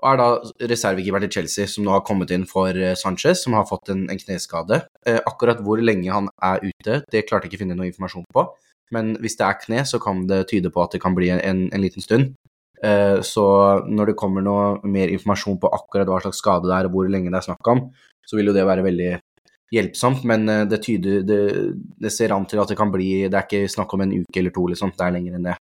Og 0.02 0.08
er 0.10 0.20
da 0.20 0.28
reservekeeper 0.72 1.24
til 1.24 1.32
Chelsea, 1.38 1.68
som 1.70 1.86
nå 1.86 1.94
har 1.94 2.04
kommet 2.06 2.32
inn 2.34 2.46
for 2.48 2.76
eh, 2.76 2.96
Sanchez, 2.98 3.42
som 3.44 3.56
har 3.56 3.66
fått 3.68 3.92
en, 3.94 4.06
en 4.12 4.20
kneskade. 4.20 4.82
Eh, 5.06 5.20
akkurat 5.24 5.62
hvor 5.64 5.80
lenge 5.82 6.12
han 6.12 6.28
er 6.44 6.64
ute, 6.66 7.00
det 7.12 7.26
klarte 7.28 7.46
jeg 7.46 7.54
ikke 7.54 7.62
å 7.62 7.64
finne 7.64 7.78
noe 7.78 7.88
informasjon 7.90 8.26
på. 8.34 8.48
Men 8.94 9.16
hvis 9.22 9.38
det 9.38 9.46
er 9.46 9.60
kne, 9.62 9.86
så 9.88 9.98
kan 10.02 10.26
det 10.30 10.44
tyde 10.52 10.70
på 10.74 10.82
at 10.84 10.94
det 10.94 11.02
kan 11.02 11.16
bli 11.16 11.32
en, 11.34 11.66
en 11.72 11.82
liten 11.82 12.04
stund. 12.04 12.34
Eh, 12.84 13.20
så 13.24 13.46
når 13.88 14.12
det 14.12 14.18
kommer 14.20 14.44
noe 14.44 14.90
mer 14.92 15.12
informasjon 15.12 15.58
på 15.62 15.70
akkurat 15.72 16.10
hva 16.10 16.20
slags 16.24 16.42
skade 16.42 16.68
det 16.68 16.76
er, 16.76 16.88
og 16.88 16.96
hvor 16.96 17.08
lenge 17.10 17.32
det 17.32 17.40
er 17.40 17.48
snakk 17.48 17.72
om, 17.72 17.86
så 18.26 18.38
vil 18.38 18.50
jo 18.50 18.56
det 18.56 18.66
være 18.68 18.84
veldig 18.86 19.10
hjelpsomt, 19.74 20.24
men 20.28 20.48
eh, 20.52 20.64
det 20.70 20.82
tyder 20.84 21.24
det, 21.26 21.40
det 22.02 22.12
ser 22.14 22.34
an 22.36 22.46
til 22.48 22.62
at 22.62 22.70
det 22.70 22.78
kan 22.78 22.92
bli 22.92 23.26
Det 23.26 23.34
er 23.34 23.48
ikke 23.48 23.72
snakk 23.72 23.94
om 23.96 24.04
en 24.04 24.14
uke 24.20 24.42
eller 24.42 24.54
to, 24.54 24.66
liksom. 24.72 24.92
Det 24.96 25.06
er 25.06 25.16
lenger 25.16 25.38
enn 25.38 25.50
det. 25.50 25.56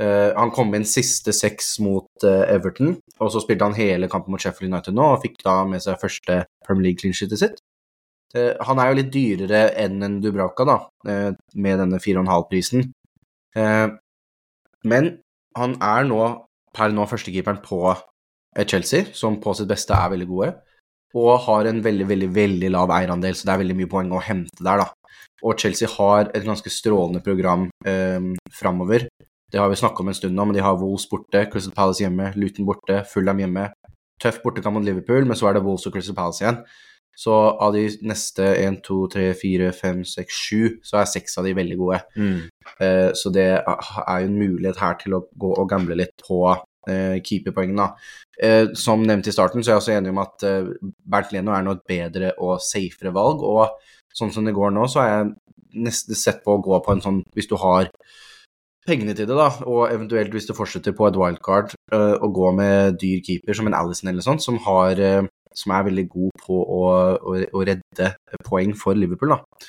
Eh, 0.00 0.30
han 0.36 0.52
kom 0.54 0.72
inn 0.76 0.86
siste 0.88 1.32
seks 1.36 1.74
mot 1.84 2.24
uh, 2.24 2.44
Everton, 2.48 2.94
og 3.20 3.32
så 3.32 3.42
spilte 3.42 3.66
han 3.68 3.76
hele 3.76 4.08
kampen 4.12 4.32
mot 4.32 4.40
Sheffield 4.40 4.72
United 4.72 4.96
nå, 4.96 5.08
og 5.14 5.24
fikk 5.24 5.40
da 5.44 5.58
med 5.68 5.84
seg 5.84 6.00
første 6.00 6.44
Premier 6.66 6.88
League 6.88 7.02
clean 7.02 7.16
sitt. 7.16 7.60
Eh, 8.34 8.54
han 8.64 8.80
er 8.80 8.90
jo 8.90 9.00
litt 9.00 9.12
dyrere 9.12 9.64
enn 9.82 10.00
en 10.06 10.20
Dubravka, 10.22 10.64
da, 10.68 10.78
med 11.54 11.82
denne 11.82 12.00
4,5-prisen. 12.00 12.86
Eh, 13.58 13.88
men 14.88 15.12
han 15.58 15.76
er 15.82 16.08
nå 16.08 16.22
per 16.72 16.94
nå 16.94 17.04
førstekeeperen 17.10 17.58
på 17.64 17.82
Chelsea, 18.70 19.10
som 19.12 19.40
på 19.42 19.52
sitt 19.58 19.68
beste 19.70 19.94
er 19.94 20.12
veldig 20.14 20.28
gode 20.30 20.52
og 21.18 21.40
har 21.46 21.66
en 21.66 21.80
veldig, 21.82 22.06
veldig 22.06 22.28
veldig 22.34 22.70
lav 22.70 22.92
eierandel, 22.94 23.34
så 23.34 23.48
det 23.48 23.54
er 23.54 23.62
veldig 23.64 23.76
mye 23.80 23.90
poeng 23.90 24.12
å 24.14 24.22
hente 24.22 24.62
der, 24.62 24.84
da. 24.84 25.16
Og 25.42 25.56
Chelsea 25.58 25.88
har 25.90 26.28
et 26.36 26.44
ganske 26.46 26.70
strålende 26.70 27.22
program 27.24 27.68
eh, 27.88 28.30
framover. 28.54 29.08
Det 29.50 29.58
har 29.58 29.70
vi 29.70 29.78
snakket 29.80 30.04
om 30.04 30.10
en 30.12 30.14
stund 30.14 30.36
nå, 30.36 30.46
men 30.46 30.56
de 30.56 30.62
har 30.62 30.78
Wolves 30.78 31.08
borte, 31.10 31.46
Crystal 31.50 31.74
Palace 31.74 32.04
hjemme, 32.04 32.30
Luton 32.38 32.68
borte, 32.68 33.02
Fulham 33.10 33.42
hjemme. 33.42 33.70
Tøff 34.20 34.38
bortekamp 34.44 34.76
mot 34.76 34.84
Liverpool, 34.86 35.26
men 35.26 35.38
så 35.38 35.48
er 35.48 35.56
det 35.56 35.64
Wolves 35.64 35.88
og 35.88 35.96
Crystal 35.96 36.16
Palace 36.16 36.44
igjen. 36.44 36.62
Så 37.20 37.34
av 37.34 37.74
de 37.74 37.82
neste 38.06 38.46
1, 38.62 38.78
2, 38.86 38.96
3, 39.12 39.26
4, 39.36 39.72
5, 39.76 40.04
6, 40.08 40.40
7, 40.46 40.78
så 40.86 41.00
er 41.00 41.10
seks 41.10 41.36
av 41.40 41.48
de 41.48 41.56
veldig 41.58 41.76
gode. 41.80 41.98
Eh, 42.80 43.10
så 43.18 43.32
det 43.34 43.48
er 43.58 44.22
jo 44.22 44.30
en 44.30 44.38
mulighet 44.38 44.80
her 44.80 44.96
til 45.02 45.18
å 45.18 45.24
gå 45.42 45.50
og 45.52 45.68
gamble 45.68 45.98
litt 45.98 46.14
på 46.22 46.40
eh, 46.52 47.18
keeperpoengene. 47.26 47.90
Eh, 48.40 48.70
som 48.78 49.04
nevnt 49.04 49.28
i 49.28 49.34
starten, 49.34 49.64
så 49.64 49.72
er 49.72 49.76
jeg 49.76 49.82
også 49.82 49.96
enig 49.98 50.14
om 50.14 50.22
at 50.22 50.46
eh, 50.48 50.70
Bernt 51.12 51.34
Leno 51.34 51.52
er 51.56 51.66
nå 51.66 51.76
et 51.76 51.86
bedre 51.90 52.32
og 52.38 52.62
safere 52.64 53.12
valg. 53.16 53.44
Og 53.44 54.14
sånn 54.16 54.32
som 54.32 54.46
det 54.46 54.56
går 54.56 54.72
nå, 54.76 54.86
så 54.88 55.02
er 55.02 55.12
jeg 55.12 55.30
nesten 55.90 56.18
sett 56.18 56.40
på 56.46 56.56
å 56.56 56.62
gå 56.62 56.80
på 56.82 56.96
en 56.96 57.02
sånn 57.04 57.20
Hvis 57.36 57.46
du 57.46 57.54
har 57.60 57.90
pengene 58.90 59.14
til 59.16 59.28
det, 59.30 59.36
da, 59.38 59.48
og 59.70 59.84
eventuelt 59.88 60.34
hvis 60.34 60.48
du 60.48 60.54
fortsetter 60.56 60.94
på 60.96 61.08
et 61.08 61.18
wildcard, 61.18 61.74
uh, 61.94 62.16
å 62.18 62.30
gå 62.34 62.50
med 62.58 62.98
dyr 63.00 63.22
keeper 63.26 63.56
som 63.56 63.70
en 63.70 63.76
Alison 63.78 64.10
eller 64.10 64.26
sånt, 64.26 64.44
som, 64.44 64.58
har, 64.66 64.98
uh, 64.98 65.28
som 65.56 65.74
er 65.76 65.86
veldig 65.88 66.06
god 66.12 66.42
på 66.44 66.58
å, 66.60 66.80
å, 67.16 67.36
å 67.54 67.66
redde 67.66 68.14
poeng 68.46 68.74
for 68.78 68.98
Liverpool, 68.98 69.36
da. 69.36 69.68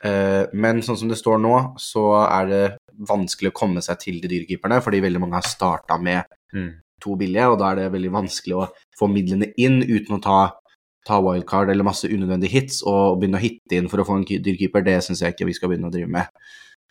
Uh, 0.00 0.44
Men 0.56 0.80
sånn 0.84 0.96
som 0.96 1.10
det 1.10 1.18
står 1.20 1.42
nå, 1.42 1.56
så 1.82 2.06
er 2.22 2.46
det 2.48 2.62
vanskelig 3.08 3.50
å 3.50 3.56
komme 3.56 3.82
seg 3.84 4.00
til 4.00 4.22
de 4.22 4.30
dyrekeeperne, 4.30 4.80
fordi 4.84 5.02
veldig 5.04 5.20
mange 5.22 5.40
har 5.40 5.48
starta 5.48 5.98
med 6.00 6.24
to 7.00 7.16
billige, 7.16 7.48
og 7.48 7.58
da 7.60 7.70
er 7.70 7.78
det 7.78 7.92
veldig 7.94 8.12
vanskelig 8.12 8.56
å 8.58 8.66
få 8.98 9.08
midlene 9.10 9.50
inn 9.60 9.80
uten 9.82 10.18
å 10.18 10.22
ta, 10.24 10.40
ta 11.08 11.20
wildcard 11.24 11.72
eller 11.72 11.86
masse 11.86 12.08
unødvendige 12.10 12.52
hits 12.52 12.82
og 12.84 13.20
begynne 13.20 13.40
å 13.40 13.44
hitte 13.44 13.78
inn 13.78 13.88
for 13.88 14.02
å 14.02 14.06
få 14.08 14.18
en 14.18 14.26
dyrkeeper. 14.28 14.84
Det 14.84 14.98
syns 15.06 15.22
jeg 15.24 15.34
ikke 15.34 15.48
vi 15.48 15.56
skal 15.56 15.72
begynne 15.72 15.88
å 15.88 15.94
drive 15.94 16.10
med. 16.12 16.28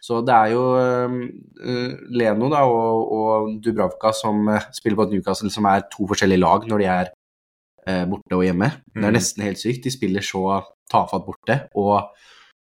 Så 0.10 0.24
det 0.26 0.34
er 0.34 0.56
jo 0.56 0.64
uh, 0.74 1.92
Leno 2.10 2.50
da, 2.50 2.64
og, 2.66 3.12
og 3.14 3.52
Dubravka 3.62 4.10
som 4.18 4.48
eh, 4.50 4.66
spiller 4.74 4.98
på 4.98 5.06
et 5.06 5.14
Newcastle, 5.14 5.52
som 5.54 5.68
er 5.70 5.86
to 5.94 6.08
forskjellige 6.10 6.42
lag 6.42 6.66
når 6.66 6.82
de 6.82 6.88
er 6.90 7.12
uh, 7.14 8.06
borte 8.10 8.40
og 8.40 8.48
hjemme. 8.48 8.72
Det 8.90 9.04
er 9.04 9.12
Mm. 9.14 9.18
nesten 9.20 9.46
helt 9.46 9.62
sykt. 9.62 9.84
De 9.86 9.94
spiller 9.94 10.26
så 10.26 10.42
tafatt 10.90 11.28
borte 11.28 11.60
og 11.78 12.10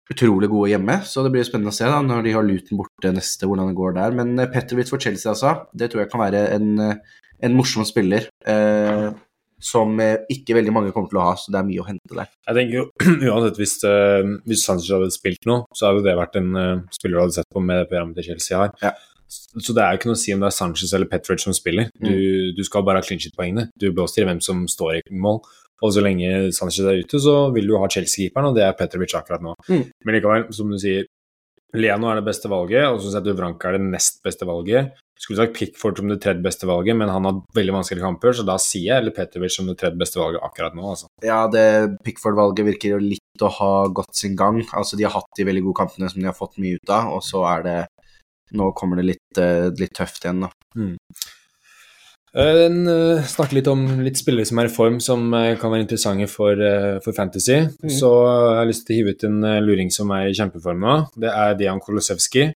utrolig 0.08 0.48
gode 0.48 0.70
hjemme, 0.70 1.00
så 1.04 1.24
det 1.26 1.32
blir 1.34 1.44
spennende 1.44 1.72
å 1.72 1.76
se 1.76 1.84
da, 1.90 1.98
når 2.00 2.22
de 2.24 2.32
har 2.36 2.44
Luton 2.46 2.78
borte 2.78 3.10
neste, 3.12 3.44
hvordan 3.44 3.68
det 3.72 3.76
går 3.76 3.96
der. 3.98 4.12
Men 4.14 4.36
Petter 4.38 4.52
Petrovic 4.54 4.88
for 4.92 5.02
Chelsea, 5.02 5.32
altså, 5.32 5.66
det 5.74 5.90
tror 5.90 6.04
jeg 6.04 6.10
kan 6.12 6.22
være 6.22 6.42
en, 6.54 6.68
en 7.42 7.56
morsom 7.58 7.84
spiller. 7.84 8.28
Eh, 8.46 9.08
som 9.62 9.98
eh, 10.02 10.22
ikke 10.32 10.56
veldig 10.58 10.72
mange 10.74 10.92
kommer 10.94 11.10
til 11.10 11.20
å 11.20 11.26
ha, 11.30 11.34
så 11.40 11.52
det 11.52 11.60
er 11.60 11.68
mye 11.68 11.82
å 11.82 11.88
hente 11.88 12.18
der. 12.18 12.30
Jeg 12.48 12.58
tenker 12.58 12.78
jo 12.78 12.86
uansett 13.32 13.60
hvis, 13.60 13.76
uh, 13.88 14.32
hvis 14.48 14.64
Sanchez 14.68 14.92
hadde 14.92 15.12
spilt 15.14 15.48
nå, 15.48 15.62
så 15.76 15.90
hadde 15.90 16.04
det 16.06 16.16
vært 16.18 16.38
en 16.40 16.50
uh, 16.56 16.86
spiller 16.94 17.16
du 17.16 17.22
hadde 17.24 17.38
sett 17.38 17.52
på 17.52 17.62
med 17.64 17.80
det 17.82 17.90
programmet 17.90 18.20
til 18.20 18.30
Chelsea 18.30 18.60
har. 18.60 18.74
Ja. 18.84 18.92
Så, 19.26 19.58
så 19.58 19.74
det 19.74 19.82
er 19.82 19.94
jo 19.94 20.00
ikke 20.00 20.10
noe 20.12 20.18
å 20.18 20.22
si 20.22 20.34
om 20.34 20.42
det 20.44 20.50
er 20.50 20.58
Sanchez 20.58 20.92
eller 20.94 21.10
Petrovic 21.10 21.42
som 21.42 21.56
spiller. 21.56 21.88
Du, 21.98 22.52
du 22.54 22.62
skal 22.66 22.84
bare 22.86 23.00
ha 23.00 23.06
clean 23.06 23.22
shit-poengene. 23.22 23.70
Du 23.74 23.88
blåser 23.90 24.22
i 24.22 24.28
hvem 24.28 24.42
som 24.44 24.66
står 24.70 25.00
i 25.00 25.02
mål. 25.18 25.40
Og 25.84 25.92
så 25.92 26.00
lenge 26.04 26.52
Sanchez 26.56 26.86
er 26.88 27.02
ute, 27.02 27.18
så 27.20 27.50
vil 27.52 27.68
du 27.68 27.74
ha 27.76 27.88
Chelsea-keeperen, 27.90 28.48
og 28.48 28.56
det 28.56 28.64
er 28.64 28.76
Petrovic 28.78 29.12
akkurat 29.18 29.42
nå. 29.44 29.56
Mm. 29.68 29.82
Men 30.06 30.16
likevel, 30.16 30.46
som 30.56 30.70
du 30.72 30.78
sier, 30.80 31.08
Leno 31.76 32.08
er 32.08 32.20
det 32.20 32.28
beste 32.28 32.48
valget, 32.48 32.86
og 32.88 33.00
så 33.00 33.08
syns 33.08 33.18
jeg 33.18 33.26
Duvranka 33.26 33.68
er 33.68 33.76
det 33.76 33.88
nest 33.90 34.22
beste 34.24 34.48
valget. 34.48 34.94
Skulle 35.26 35.42
sagt 35.42 35.56
Pickford 35.58 35.98
som 35.98 36.06
det 36.06 36.20
tredje 36.22 36.38
beste 36.44 36.68
valget, 36.70 36.94
men 36.94 37.10
han 37.10 37.24
har 37.26 37.40
veldig 37.56 37.72
vanskelige 37.74 38.04
kamper, 38.04 38.36
så 38.38 38.44
da 38.46 38.54
sier 38.62 38.92
jeg 38.92 39.02
eller 39.02 39.14
Petrovic 39.14 39.56
som 39.56 39.66
det 39.66 39.74
tredje 39.80 39.98
beste 39.98 40.20
valget 40.20 40.44
akkurat 40.46 40.76
nå, 40.78 40.84
altså. 40.92 41.08
Ja, 41.26 41.40
det 41.50 41.64
Pickford-valget 42.06 42.68
virker 42.68 42.94
jo 42.94 43.00
litt 43.02 43.42
å 43.42 43.50
ha 43.56 43.72
gått 43.90 44.14
sin 44.14 44.36
gang. 44.38 44.60
Altså, 44.70 44.94
de 44.94 45.08
har 45.08 45.16
hatt 45.16 45.26
de 45.34 45.48
veldig 45.48 45.64
gode 45.64 45.80
kampene 45.80 46.12
som 46.12 46.22
de 46.22 46.30
har 46.30 46.36
fått 46.38 46.60
mye 46.62 46.78
ut 46.78 46.92
av, 46.94 47.10
og 47.16 47.26
så 47.26 47.42
er 47.56 47.66
det 47.66 47.78
Nå 48.54 48.68
kommer 48.78 49.00
det 49.00 49.08
litt, 49.08 49.38
eh, 49.42 49.72
litt 49.74 49.90
tøft 49.98 50.22
igjen, 50.22 50.44
da. 50.44 50.48
Mm. 50.78 50.92
En, 52.38 52.76
uh, 52.86 53.24
snakke 53.26 53.56
litt 53.56 53.66
om 53.66 53.80
litt 54.04 54.20
spillere 54.20 54.46
som 54.46 54.60
er 54.62 54.68
i 54.68 54.72
form, 54.72 55.00
som 55.02 55.24
uh, 55.34 55.56
kan 55.58 55.72
være 55.72 55.82
interessante 55.82 56.28
for, 56.30 56.54
uh, 56.54 57.00
for 57.02 57.16
Fantasy. 57.16 57.56
Mm. 57.82 57.90
Så 57.90 58.10
jeg 58.28 58.60
har 58.60 58.68
lyst 58.70 58.86
til 58.86 58.94
å 58.94 59.00
hive 59.00 59.16
ut 59.16 59.26
en 59.26 59.48
luring 59.66 59.90
som 59.90 60.14
er 60.14 60.28
i 60.28 60.36
kjempeform 60.36 60.86
nå. 60.86 60.94
Det 61.18 61.32
er 61.32 61.58
Dian 61.58 61.82
Kolosevskij. 61.82 62.52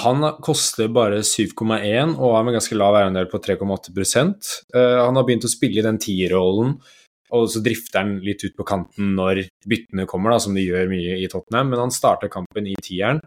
Han 0.00 0.24
koster 0.40 0.88
bare 0.88 1.20
7,1 1.20 2.14
og 2.16 2.36
har 2.36 2.44
med 2.46 2.56
ganske 2.56 2.76
lav 2.78 2.96
eierandel 2.96 3.28
på 3.28 3.40
3,8 3.44 3.92
uh, 3.92 5.00
Han 5.04 5.18
har 5.18 5.26
begynt 5.28 5.44
å 5.44 5.52
spille 5.52 5.82
i 5.82 5.84
den 5.84 6.00
tierrollen, 6.00 6.78
og 7.32 7.48
så 7.52 7.60
drifter 7.64 8.00
han 8.00 8.14
litt 8.24 8.44
ut 8.44 8.56
på 8.56 8.66
kanten 8.68 9.12
når 9.18 9.44
byttene 9.68 10.08
kommer, 10.08 10.32
da, 10.32 10.40
som 10.40 10.56
de 10.56 10.64
gjør 10.64 10.88
mye 10.92 11.18
i 11.20 11.28
Tottenham, 11.32 11.72
men 11.72 11.84
han 11.86 11.92
starter 11.92 12.32
kampen 12.32 12.70
i 12.72 12.76
tieren 12.80 13.20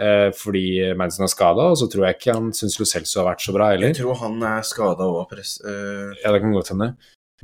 uh, 0.00 0.32
fordi 0.36 0.94
Madison 0.96 1.28
er 1.28 1.34
skada, 1.34 1.68
og 1.72 1.76
så 1.82 1.90
tror 1.92 2.08
jeg 2.08 2.18
ikke 2.18 2.38
han 2.38 2.48
syns 2.56 2.78
Lo 2.80 2.88
Celso 2.88 3.20
har 3.20 3.34
vært 3.34 3.44
så 3.44 3.56
bra 3.56 3.70
heller. 3.74 3.92
Jeg 3.92 4.00
tror 4.00 4.20
han 4.24 4.40
er 4.54 4.64
skada 4.64 5.10
òg, 5.12 5.36
uh... 5.36 6.16
Ja, 6.22 6.32
det 6.32 6.40
kan 6.40 6.56
godt 6.56 6.72
hende. 6.72 6.94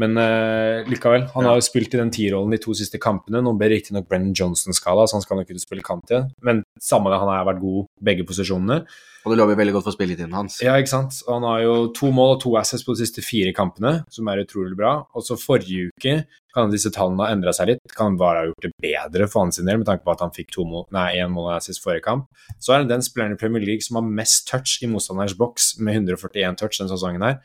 Men 0.01 0.17
uh, 0.17 0.89
likevel, 0.89 1.27
han 1.35 1.49
har 1.49 1.59
jo 1.59 1.65
spilt 1.67 1.93
i 1.93 2.01
den 2.01 2.13
tierrollen 2.15 2.55
de 2.55 2.61
to 2.63 2.73
siste 2.77 3.01
kampene. 3.03 3.43
Nå 3.45 3.53
ber 3.61 3.73
riktignok 3.75 4.09
Brennan 4.09 4.37
Johnson-skala, 4.37 5.05
så 5.07 5.19
han 5.19 5.25
skal 5.25 5.41
nok 5.41 5.51
kunne 5.51 5.63
spille 5.63 5.85
kant 5.85 6.13
igjen. 6.13 6.31
Men 6.45 6.63
samme 6.81 7.13
det, 7.13 7.21
han 7.21 7.33
har 7.33 7.49
vært 7.49 7.65
god 7.65 7.89
begge 8.09 8.27
posisjonene. 8.29 8.83
Og 9.23 9.31
det 9.31 9.39
lover 9.39 9.59
veldig 9.59 9.77
godt 9.77 9.87
for 9.87 9.95
spilletiden 9.95 10.33
hans. 10.35 10.57
Ja, 10.65 10.75
ikke 10.81 10.91
sant. 10.91 11.21
Og 11.29 11.37
han 11.37 11.45
har 11.47 11.61
jo 11.63 11.75
to 11.95 12.11
mål 12.15 12.37
og 12.37 12.41
to 12.43 12.57
assets 12.59 12.83
på 12.83 12.97
de 12.97 13.05
siste 13.05 13.23
fire 13.23 13.53
kampene, 13.55 14.01
som 14.11 14.27
er 14.29 14.43
utrolig 14.43 14.75
bra. 14.79 14.97
Og 15.15 15.27
så 15.27 15.39
forrige 15.39 15.93
uke 15.93 16.17
kan 16.53 16.73
disse 16.73 16.91
tallene 16.93 17.23
ha 17.23 17.37
endra 17.37 17.55
seg 17.55 17.71
litt. 17.71 17.95
Kan 17.97 18.19
bare 18.21 18.43
ha 18.43 18.49
gjort 18.49 18.67
det 18.67 18.73
bedre 18.83 19.29
for 19.31 19.45
hans 19.45 19.61
del, 19.61 19.79
med 19.79 19.87
tanke 19.89 20.05
på 20.05 20.15
at 20.17 20.25
han 20.25 20.35
fikk 20.35 20.51
to 20.57 20.67
mål, 20.69 20.89
nei, 20.95 21.13
én 21.23 21.31
mål 21.33 21.53
og 21.53 21.57
assist 21.61 21.85
forrige 21.85 22.05
kamp. 22.09 22.27
Så 22.59 22.75
er 22.75 22.83
det 22.83 22.93
den 22.93 23.07
spilleren 23.07 23.37
i 23.37 23.41
Premier 23.41 23.65
League 23.65 23.87
som 23.87 24.01
har 24.01 24.11
mest 24.21 24.49
touch 24.51 24.83
i 24.83 24.91
motstanders 24.91 25.37
boks, 25.39 25.77
med 25.79 26.03
141 26.03 26.59
touch 26.59 26.83
denne 26.83 26.93
sesongen 26.93 27.25
her. 27.25 27.39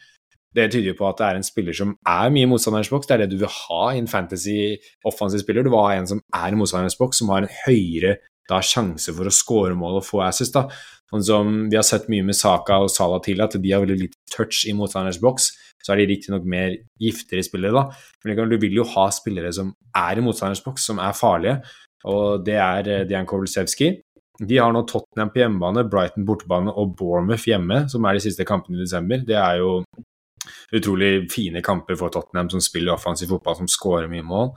Det 0.56 0.70
tyder 0.72 0.92
jo 0.92 0.98
på 0.98 1.08
at 1.10 1.20
det 1.20 1.28
er 1.28 1.38
en 1.40 1.46
spiller 1.46 1.76
som 1.76 1.94
er 2.08 2.32
mye 2.34 2.48
i 2.48 2.50
motstanderens 2.50 2.90
boks. 2.94 3.08
Det 3.10 3.16
er 3.16 3.24
det 3.24 3.34
du 3.34 3.42
vil 3.42 3.52
ha 3.52 3.82
i 3.92 4.02
en 4.02 4.10
fantasy 4.10 4.78
offensiv 5.06 5.44
spiller. 5.44 5.66
Du 5.66 5.72
vil 5.74 5.84
ha 5.84 5.98
en 5.98 6.10
som 6.10 6.22
er 6.36 6.54
i 6.54 6.60
motstanderens 6.60 6.98
boks, 7.00 7.22
som 7.22 7.34
har 7.34 7.44
en 7.44 7.56
høyere 7.66 8.18
da, 8.48 8.62
sjanse 8.64 9.14
for 9.14 9.28
å 9.28 9.34
score 9.34 9.76
mål 9.78 10.00
og 10.00 10.08
få 10.08 10.24
assist. 10.26 10.56
da. 10.56 10.68
Sånn 11.12 11.24
som 11.24 11.52
vi 11.72 11.78
har 11.80 11.86
sett 11.88 12.10
mye 12.12 12.26
med 12.28 12.36
Saka 12.36 12.82
og 12.84 12.92
Salah 12.92 13.22
til, 13.24 13.40
at 13.44 13.56
de 13.56 13.72
har 13.72 13.84
veldig 13.84 14.00
lite 14.02 14.18
touch 14.34 14.66
i 14.68 14.76
motstanderens 14.76 15.22
boks. 15.24 15.52
Så 15.84 15.94
er 15.94 16.02
de 16.02 16.10
riktignok 16.10 16.48
mer 16.48 16.74
giftere 17.00 17.44
spillere, 17.46 17.76
da. 17.76 18.16
Men 18.26 18.50
du 18.50 18.58
vil 18.60 18.82
jo 18.82 18.88
ha 18.96 19.08
spillere 19.14 19.54
som 19.56 19.72
er 19.96 20.20
i 20.20 20.26
motstanderens 20.26 20.64
boks, 20.66 20.90
som 20.90 21.00
er 21.04 21.16
farlige. 21.16 21.62
Og 22.08 22.44
det 22.46 22.58
er 22.60 22.92
eh, 22.92 23.06
Dian 23.08 23.28
Kovalsevskij. 23.28 24.02
De 24.48 24.60
har 24.62 24.74
nå 24.74 24.84
Tottenham 24.86 25.32
på 25.34 25.42
hjemmebane, 25.42 25.88
Brighton 25.90 26.28
bortebane 26.28 26.74
og 26.78 26.94
Bournemouth 27.00 27.48
hjemme, 27.50 27.86
som 27.90 28.06
er 28.06 28.18
de 28.18 28.26
siste 28.28 28.46
kampene 28.46 28.78
i 28.78 28.84
desember. 28.84 29.24
Det 29.26 29.38
er 29.40 29.64
jo 29.64 29.80
utrolig 30.76 31.28
fine 31.34 31.62
kamper 31.66 32.00
for 32.00 32.14
Tottenham, 32.14 32.50
som 32.54 32.64
spiller 32.64 32.96
offensiv 32.96 33.32
fotball, 33.34 33.60
som 33.62 33.72
skårer 33.72 34.12
mye 34.12 34.26
mål. 34.26 34.52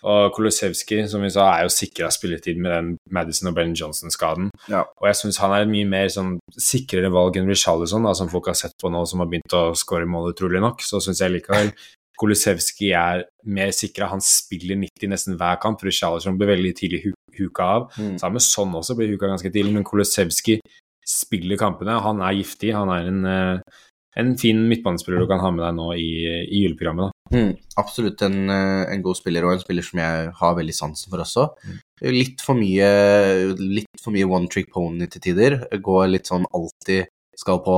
Og 0.00 0.32
Kolosevskij, 0.32 1.04
som 1.12 1.20
vi 1.20 1.28
sa, 1.32 1.50
er 1.52 1.66
jo 1.66 1.72
sikra 1.74 2.08
spilletid 2.12 2.56
med 2.56 2.72
den 2.72 2.90
Madison 3.12 3.50
og 3.50 3.56
Ben 3.58 3.74
Johnson-skaden. 3.76 4.48
Ja. 4.72 4.86
Og 4.96 5.08
jeg 5.10 5.18
syns 5.18 5.40
han 5.42 5.52
er 5.52 5.66
et 5.66 5.72
mye 5.72 5.88
mer 5.88 6.08
sånn 6.12 6.38
sikrere 6.56 7.10
valg 7.12 7.36
enn 7.36 7.50
Richarlison, 7.50 8.08
som 8.16 8.30
folk 8.32 8.48
har 8.48 8.56
sett 8.56 8.78
på 8.80 8.88
nå, 8.92 9.04
som 9.04 9.20
har 9.20 9.28
begynt 9.28 9.56
å 9.56 9.70
skåre 9.76 10.08
mål, 10.08 10.32
utrolig 10.32 10.62
nok. 10.64 10.80
Så 10.86 11.02
syns 11.04 11.20
jeg 11.20 11.36
likevel 11.36 11.74
Kolosevskij 12.20 12.92
er 12.96 13.24
mer 13.48 13.70
sikra. 13.72 14.10
Han 14.12 14.20
spiller 14.24 14.76
90 14.76 15.12
nesten 15.12 15.38
hver 15.40 15.60
kamp. 15.60 15.84
Richarlison 15.84 16.36
blir 16.40 16.52
veldig 16.52 16.74
tidlig 16.76 17.04
hu 17.06 17.12
huka 17.38 17.68
av. 17.76 17.86
Mm. 17.96 18.16
Sammen 18.20 18.36
med 18.36 18.44
Sånn 18.44 18.74
også 18.76 18.96
blir 18.98 19.12
huka 19.14 19.30
ganske 19.30 19.52
tidlig, 19.52 19.72
men 19.76 19.86
Kolosevskij 19.88 20.60
spiller 21.08 21.60
kampene. 21.60 21.96
Han 22.04 22.20
er 22.24 22.36
giftig. 22.36 22.74
Han 22.76 22.92
er 22.92 23.08
en 23.08 23.22
uh, 23.24 23.78
en 24.18 24.32
fin 24.38 24.58
midtbanespiller 24.68 25.22
du 25.22 25.28
kan 25.30 25.42
ha 25.42 25.50
med 25.54 25.62
deg 25.64 25.76
nå 25.76 25.92
i, 25.94 26.10
i 26.42 26.64
juleprogrammet. 26.64 27.14
Mm, 27.30 27.52
absolutt 27.78 28.22
en, 28.26 28.38
eh, 28.50 28.84
en, 28.90 29.02
god 29.04 29.18
spiller, 29.20 29.46
og 29.46 29.54
en 29.54 29.62
spiller 29.62 29.86
som 29.86 30.02
jeg 30.02 30.32
har 30.40 30.56
veldig 30.58 30.74
sansen 30.74 31.12
for 31.12 31.22
også. 31.22 31.46
Mm. 31.62 31.78
Litt 32.16 32.42
for 32.42 32.58
mye, 32.58 32.90
litt 33.60 34.02
for 34.02 34.14
mye 34.16 34.26
one 34.26 34.50
trick 34.50 34.72
pony 34.74 35.06
til 35.10 35.22
tider. 35.28 35.60
Går 35.84 36.10
litt 36.10 36.30
sånn 36.30 36.48
alltid 36.56 37.06
skal 37.38 37.62
på 37.64 37.76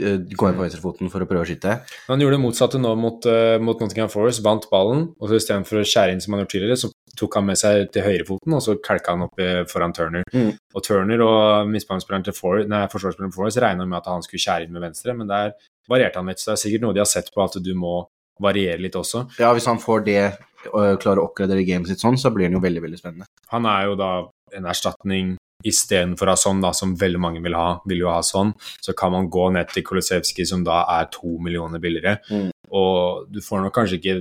eh, 0.00 0.18
gå 0.26 0.48
inn 0.48 0.58
på 0.58 0.64
venstrefoten 0.64 1.10
for 1.12 1.24
å 1.24 1.28
prøve 1.28 1.44
å 1.44 1.48
skyte. 1.48 1.78
Han 2.08 2.22
gjorde 2.22 2.38
det 2.38 2.42
motsatte 2.44 2.80
nå 2.80 2.94
mot, 3.00 3.28
uh, 3.28 3.56
mot 3.62 3.80
Nottingham 3.82 4.10
Forest, 4.12 4.42
vant 4.44 4.68
ballen, 4.72 5.06
og 5.20 5.30
så 5.30 5.40
istedenfor 5.40 5.82
å 5.82 5.86
skjære 5.86 6.16
inn 6.16 6.24
som 6.24 6.34
han 6.34 6.44
gjorde 6.44 6.54
tidligere, 6.54 6.80
så 6.80 6.92
tok 7.16 7.38
han 7.38 7.46
med 7.48 7.60
seg 7.60 7.86
til 7.94 8.04
høyrefoten, 8.04 8.56
og 8.56 8.64
så 8.64 8.76
kalka 8.84 9.14
han 9.14 9.24
opp 9.24 9.40
foran 9.70 9.94
Turner. 9.96 10.26
Mm. 10.34 10.50
Og 10.76 10.84
Turner 10.84 11.22
og 11.24 11.70
midtbanespilleren 11.72 12.26
til 12.26 12.36
For 12.36 12.66
nei, 12.68 12.82
forsvarsspilleren 12.92 13.32
Forest 13.32 13.62
regna 13.64 13.86
med 13.88 14.02
at 14.02 14.10
han 14.12 14.24
skulle 14.26 14.42
skjære 14.42 14.68
inn 14.68 14.76
med 14.76 14.84
venstre, 14.84 15.14
men 15.16 15.30
der 15.30 15.54
varierte 15.88 16.20
han 16.20 16.28
litt. 16.28 16.42
Så 16.42 16.50
det 16.50 16.58
er 16.58 16.62
sikkert 16.66 16.84
noe 16.84 16.96
de 16.96 17.00
har 17.00 17.08
sett 17.08 17.32
på, 17.32 17.40
at 17.46 17.56
du 17.62 17.72
må 17.78 18.02
variere 18.42 18.82
litt 18.84 18.98
også. 18.98 19.24
Ja, 19.40 19.54
hvis 19.56 19.68
han 19.70 19.80
får 19.80 20.04
det 20.06 20.20
og 20.66 21.00
klarer 21.02 21.22
å 21.22 21.28
oppgradere 21.28 21.64
gamet 21.66 21.90
sitt 21.90 22.02
sånn, 22.02 22.18
så 22.20 22.32
blir 22.34 22.48
han 22.48 22.56
jo 22.58 22.62
veldig, 22.64 22.82
veldig 22.84 23.00
spennende. 23.00 23.28
Han 23.52 23.68
er 23.70 23.86
jo 23.88 23.98
da 24.00 24.10
en 24.56 24.68
erstatning 24.70 25.36
istedenfor 25.64 26.28
å 26.28 26.34
ha 26.34 26.40
sånn, 26.40 26.60
da, 26.64 26.72
som 26.76 26.94
veldig 26.98 27.20
mange 27.22 27.42
vil 27.44 27.56
ha, 27.56 27.78
vil 27.88 28.04
jo 28.04 28.12
ha 28.12 28.20
sånn, 28.24 28.52
så 28.82 28.94
kan 28.98 29.14
man 29.14 29.30
gå 29.32 29.48
ned 29.54 29.72
til 29.72 29.86
Kolosevskij, 29.86 30.48
som 30.48 30.64
da 30.66 30.82
er 30.98 31.08
to 31.14 31.36
millioner 31.42 31.82
billigere. 31.82 32.18
Mm. 32.30 32.50
Og 32.76 33.30
du 33.32 33.40
får 33.44 33.64
nok 33.64 33.76
kanskje 33.76 34.00
ikke 34.00 34.16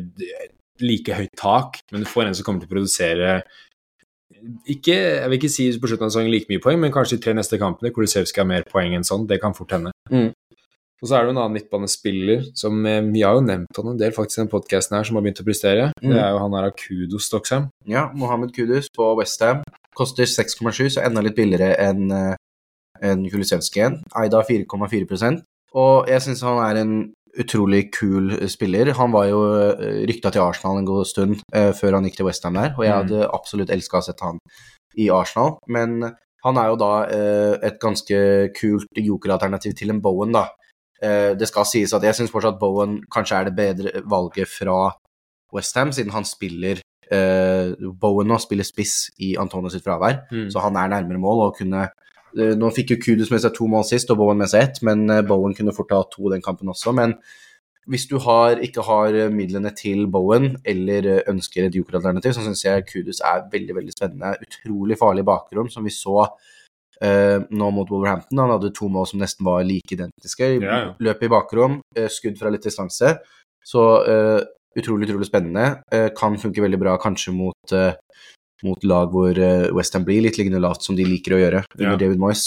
like 0.84 1.20
høyt 1.20 1.36
tak, 1.40 1.82
men 1.92 2.04
du 2.04 2.10
får 2.10 2.30
en 2.30 2.38
som 2.38 2.48
kommer 2.48 2.64
til 2.64 2.72
å 2.72 2.76
produsere 2.76 3.40
ikke, 4.70 4.94
jeg 4.94 5.30
vil 5.30 5.40
ikke 5.40 5.50
si 5.50 5.68
på 5.82 5.90
slutten 5.90 6.08
av 6.08 6.12
sesongen 6.14 6.34
like 6.34 6.50
mye 6.52 6.62
poeng, 6.62 6.80
men 6.82 6.94
kanskje 6.94 7.18
de 7.18 7.26
tre 7.26 7.34
neste 7.38 7.58
kampene. 7.62 7.94
Kolosevskij 7.96 8.44
har 8.44 8.50
mer 8.50 8.66
poeng 8.70 8.94
enn 8.98 9.06
sånn. 9.08 9.26
Det 9.30 9.40
kan 9.42 9.56
fort 9.58 9.74
hende. 9.74 9.94
Mm. 10.12 10.32
Og 11.04 11.10
så 11.10 11.18
er 11.18 11.26
det 11.26 11.30
jo 11.30 11.34
en 11.36 11.40
annen 11.42 11.56
midtbanespiller 11.58 12.46
som 12.56 12.78
eh, 12.88 13.02
Vi 13.14 13.22
har 13.26 13.36
jo 13.36 13.44
nevnt 13.44 13.78
han 13.78 13.92
en 13.92 14.00
del 14.00 14.14
faktisk 14.16 14.40
i 14.40 14.42
den 14.44 14.52
podkasten 14.54 14.96
her, 14.98 15.08
som 15.08 15.20
har 15.20 15.26
begynt 15.26 15.42
å 15.44 15.48
prestere. 15.48 15.90
Mm. 16.00 16.14
Det 16.14 16.22
er 16.22 16.30
jo 16.32 16.40
han 16.44 16.56
her 16.58 16.70
av 16.70 16.78
Kudos 16.80 17.28
Stocksham. 17.30 17.68
Ja, 17.90 18.08
Mohammed 18.16 18.56
Kudos 18.56 18.88
på 18.96 19.12
Westham. 19.20 19.65
Koster 19.96 20.28
6,7, 20.28 20.90
så 20.98 21.04
enda 21.06 21.24
litt 21.24 21.38
billigere 21.38 21.74
enn 21.80 22.12
en 23.04 23.28
Kulisevskij 23.32 23.82
igjen. 23.82 24.00
Eida 24.16 24.42
4,4% 24.48 25.44
Og 25.76 26.10
jeg 26.10 26.24
syns 26.24 26.44
han 26.46 26.62
er 26.64 26.82
en 26.82 26.94
utrolig 27.36 27.90
kul 27.92 28.32
spiller. 28.48 28.94
Han 28.96 29.12
var 29.12 29.28
jo 29.28 29.40
eh, 29.60 30.04
rykta 30.08 30.32
til 30.32 30.46
Arsenal 30.46 30.80
en 30.80 30.88
god 30.88 31.08
stund 31.10 31.42
eh, 31.54 31.72
før 31.76 31.98
han 31.98 32.08
gikk 32.08 32.22
til 32.22 32.30
Westham 32.30 32.56
der, 32.56 32.72
og 32.78 32.86
jeg 32.86 32.94
mm. 32.94 33.00
hadde 33.02 33.32
absolutt 33.36 33.74
elska 33.76 34.00
å 34.00 34.06
sett 34.06 34.24
han 34.24 34.40
i 34.96 35.10
Arsenal. 35.12 35.58
Men 35.68 35.98
han 36.46 36.62
er 36.62 36.70
jo 36.72 36.78
da 36.80 36.92
eh, 37.12 37.56
et 37.68 37.80
ganske 37.82 38.20
kult 38.56 39.02
jokeralternativ 39.04 39.76
til 39.76 39.92
en 39.92 40.00
Bowen, 40.04 40.32
da. 40.36 40.48
Eh, 41.04 41.34
det 41.36 41.50
skal 41.52 41.68
sies 41.68 41.92
at 41.96 42.08
jeg 42.08 42.16
syns 42.16 42.32
fortsatt 42.32 42.62
Bowen 42.62 43.02
kanskje 43.12 43.42
er 43.42 43.50
det 43.50 43.58
bedre 43.58 44.06
valget 44.08 44.48
fra 44.48 44.94
Westham, 45.56 45.92
siden 45.96 46.16
han 46.16 46.28
spiller 46.28 46.80
Bowen 47.06 48.28
nå 48.32 48.40
spiller 48.42 48.66
spiss 48.66 49.12
i 49.22 49.36
Antonio 49.38 49.70
sitt 49.70 49.84
fravær, 49.86 50.24
mm. 50.32 50.48
så 50.50 50.64
han 50.64 50.80
er 50.82 50.90
nærmere 50.96 51.22
mål 51.22 51.44
og 51.44 51.60
kunne 51.60 51.84
Eh, 52.36 52.54
nå 52.60 52.70
fikk 52.76 52.96
jo 52.96 53.02
Kudus 53.04 53.32
med 53.32 53.42
seg 53.44 53.56
to 53.56 53.68
mål 53.72 53.86
sist, 53.88 54.12
og 54.12 54.20
Bowen 54.20 54.42
med 54.42 54.52
seg 54.52 54.68
ett, 54.68 54.82
men 54.86 55.08
eh, 55.12 55.24
Bowen 55.26 55.56
kunne 55.56 55.76
fort 55.76 55.94
ha 55.96 56.02
to 56.12 56.32
den 56.34 56.44
kampen 56.44 56.72
også. 56.72 56.92
Men 56.96 57.16
hvis 57.92 58.08
du 58.10 58.18
har, 58.24 58.60
ikke 58.66 58.84
har 58.88 59.16
eh, 59.16 59.32
midlene 59.32 59.72
til 59.78 60.06
Bowen, 60.12 60.56
eller 60.68 61.08
ønsker 61.32 61.68
et 61.68 61.78
jokeralternativ, 61.80 62.36
så 62.36 62.44
syns 62.44 62.66
jeg 62.66 62.88
Kudus 62.90 63.24
er 63.24 63.46
veldig 63.52 63.78
veldig 63.80 63.96
spennende. 63.96 64.36
Utrolig 64.44 65.00
farlig 65.00 65.26
bakgrunn, 65.28 65.72
som 65.72 65.88
vi 65.88 65.94
så 65.96 66.26
uh, 66.26 67.40
nå 67.46 67.70
mot 67.76 67.90
Wolverhampton. 67.92 68.42
Han 68.42 68.56
hadde 68.56 68.74
to 68.76 68.90
mål 68.92 69.08
som 69.12 69.22
nesten 69.22 69.46
var 69.48 69.64
like 69.68 69.96
identiske. 69.96 70.50
Ja, 70.58 70.82
ja. 70.82 70.92
Løp 71.08 71.24
i 71.24 71.32
bakrom, 71.32 71.80
uh, 72.00 72.08
skudd 72.12 72.40
fra 72.42 72.52
litt 72.52 72.66
distanse. 72.66 73.14
Så 73.66 73.86
uh, 74.02 74.42
utrolig, 74.76 75.10
utrolig 75.10 75.28
spennende. 75.30 75.82
kan 76.18 76.38
funke 76.42 76.64
veldig 76.64 76.80
bra 76.82 76.98
kanskje 77.02 77.34
mot 77.36 77.76
mot 78.64 78.86
lag 78.88 79.12
hvor 79.12 79.36
uh, 79.36 79.68
Westham 79.76 80.06
blir 80.08 80.24
litt 80.24 80.38
liggende 80.40 80.62
lavt, 80.64 80.86
som 80.86 80.96
de 80.98 81.04
liker 81.06 81.36
å 81.36 81.40
gjøre 81.42 81.62
under 81.76 81.92
ja. 81.92 82.00
David 82.00 82.22
Moyes. 82.22 82.46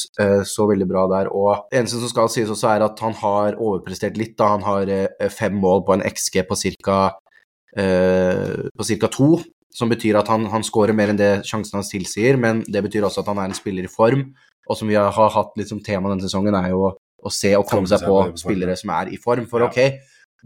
Så 0.48 0.66
veldig 0.70 0.88
bra 0.88 1.04
der. 1.12 1.28
Og 1.30 1.68
det 1.68 1.82
eneste 1.82 2.00
som 2.00 2.10
skal 2.10 2.30
sies 2.32 2.50
også, 2.50 2.70
er 2.72 2.86
at 2.86 3.02
han 3.04 3.14
har 3.20 3.58
overprestert 3.60 4.18
litt. 4.18 4.34
da 4.40 4.54
Han 4.56 4.64
har 4.66 4.90
fem 5.34 5.54
mål 5.60 5.84
på 5.86 5.98
en 5.98 6.04
XG 6.08 6.40
på 6.48 6.58
ca. 6.88 6.98
to. 9.12 9.30
Som 9.78 9.92
betyr 9.92 10.16
at 10.18 10.30
han, 10.32 10.48
han 10.50 10.64
skårer 10.64 10.96
mer 10.96 11.12
enn 11.12 11.20
det 11.20 11.32
sjansen 11.46 11.78
hans 11.78 11.92
tilsier, 11.92 12.40
men 12.40 12.64
det 12.66 12.82
betyr 12.88 13.04
også 13.06 13.22
at 13.22 13.28
han 13.30 13.42
er 13.44 13.52
en 13.52 13.58
spiller 13.58 13.86
i 13.86 13.92
form. 13.92 14.30
Og 14.68 14.76
som 14.76 14.88
vi 14.88 14.96
har, 14.98 15.12
har 15.14 15.34
hatt 15.36 15.54
litt 15.60 15.70
som 15.70 15.80
tema 15.84 16.10
denne 16.10 16.24
sesongen, 16.24 16.56
er 16.56 16.72
jo 16.72 16.88
å 17.18 17.32
se 17.32 17.52
og 17.58 17.66
komme 17.68 17.88
seg 17.90 18.04
på 18.04 18.16
spillere 18.38 18.76
som 18.78 18.92
er 18.96 19.12
i 19.14 19.18
form. 19.20 19.46
For 19.50 19.64
ok, 19.68 19.78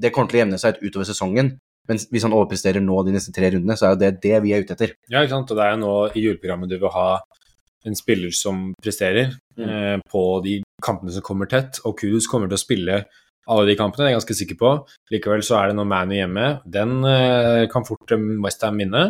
det 0.01 0.13
kommer 0.13 0.31
til 0.31 0.41
å 0.41 0.43
jevne 0.45 0.61
seg 0.61 0.79
ut 0.79 0.87
utover 0.89 1.09
sesongen, 1.09 1.55
men 1.93 2.01
hvis 2.13 2.25
han 2.25 2.35
overpresterer 2.35 2.83
nå 2.83 2.99
de 3.05 3.15
neste 3.15 3.35
tre 3.37 3.53
rundene, 3.53 3.77
så 3.77 3.89
er 3.89 3.95
jo 3.95 4.01
det 4.01 4.13
det 4.25 4.39
vi 4.45 4.55
er 4.57 4.65
ute 4.65 4.77
etter. 4.77 4.95
Ja, 5.13 5.21
ikke 5.21 5.37
sant. 5.37 5.53
Og 5.53 5.59
det 5.59 5.67
er 5.67 5.75
jo 5.77 5.83
nå 5.83 5.95
i 6.17 6.25
juleprogrammet 6.25 6.73
du 6.73 6.79
vil 6.81 6.95
ha 6.95 7.09
en 7.89 7.99
spiller 7.99 8.33
som 8.35 8.71
presterer 8.81 9.35
mm. 9.59 9.67
eh, 9.67 9.97
på 10.09 10.23
de 10.45 10.61
kampene 10.85 11.13
som 11.13 11.25
kommer 11.27 11.51
tett. 11.51 11.83
Og 11.85 11.99
Kudus 11.99 12.31
kommer 12.31 12.49
til 12.49 12.59
å 12.59 12.63
spille 12.63 13.03
alle 13.51 13.67
de 13.67 13.75
kampene, 13.75 14.05
det 14.05 14.09
er 14.09 14.13
jeg 14.13 14.21
ganske 14.21 14.39
sikker 14.39 14.59
på. 14.61 14.73
Likevel 15.11 15.43
så 15.43 15.57
er 15.59 15.71
det 15.71 15.79
nå 15.79 15.85
Manu 15.91 16.15
hjemme. 16.15 16.49
Den 16.79 17.01
eh, 17.09 17.65
kan 17.73 17.87
fort 17.87 18.15
Westham 18.15 18.79
vinne. 18.79 19.09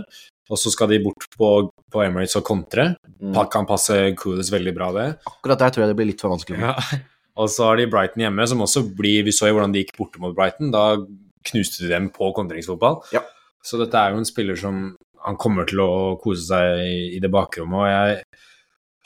Og 0.52 0.58
så 0.58 0.72
skal 0.72 0.90
de 0.90 1.02
bort 1.04 1.28
på, 1.36 1.50
på 1.92 2.02
Emirates 2.02 2.36
og 2.40 2.46
kontre. 2.48 2.94
Mm. 3.20 3.36
Kan 3.52 3.68
passe 3.68 3.98
Kudus 4.18 4.50
veldig 4.52 4.74
bra, 4.76 4.90
det. 4.96 5.08
Akkurat 5.28 5.60
der 5.60 5.74
tror 5.74 5.84
jeg 5.84 5.92
det 5.92 5.98
blir 6.00 6.10
litt 6.10 6.24
for 6.24 6.34
vanskelig. 6.34 6.60
Ja. 6.64 6.76
Og 7.40 7.48
så 7.48 7.64
har 7.64 7.78
de 7.80 7.86
Brighton 7.88 8.20
hjemme, 8.26 8.44
som 8.44 8.60
også 8.60 8.82
blir 8.92 9.22
Vi 9.24 9.32
så 9.32 9.46
jo 9.48 9.54
hvordan 9.56 9.72
de 9.72 9.80
gikk 9.80 9.94
borte 9.96 10.20
mot 10.20 10.34
Brighton. 10.36 10.68
Da 10.74 10.98
knuste 11.50 11.84
de 11.84 11.92
dem 11.92 12.10
på 12.14 12.30
kontringsfotball. 12.36 13.00
Ja. 13.14 13.24
Så 13.62 13.78
dette 13.80 13.98
er 13.98 14.12
jo 14.12 14.22
en 14.22 14.28
spiller 14.28 14.58
som 14.58 14.84
han 15.22 15.38
kommer 15.38 15.68
til 15.68 15.82
å 15.84 15.92
kose 16.22 16.42
seg 16.48 16.82
i 17.14 17.20
det 17.22 17.30
bakrommet. 17.30 17.78
Og 17.78 17.90
jeg 17.90 18.40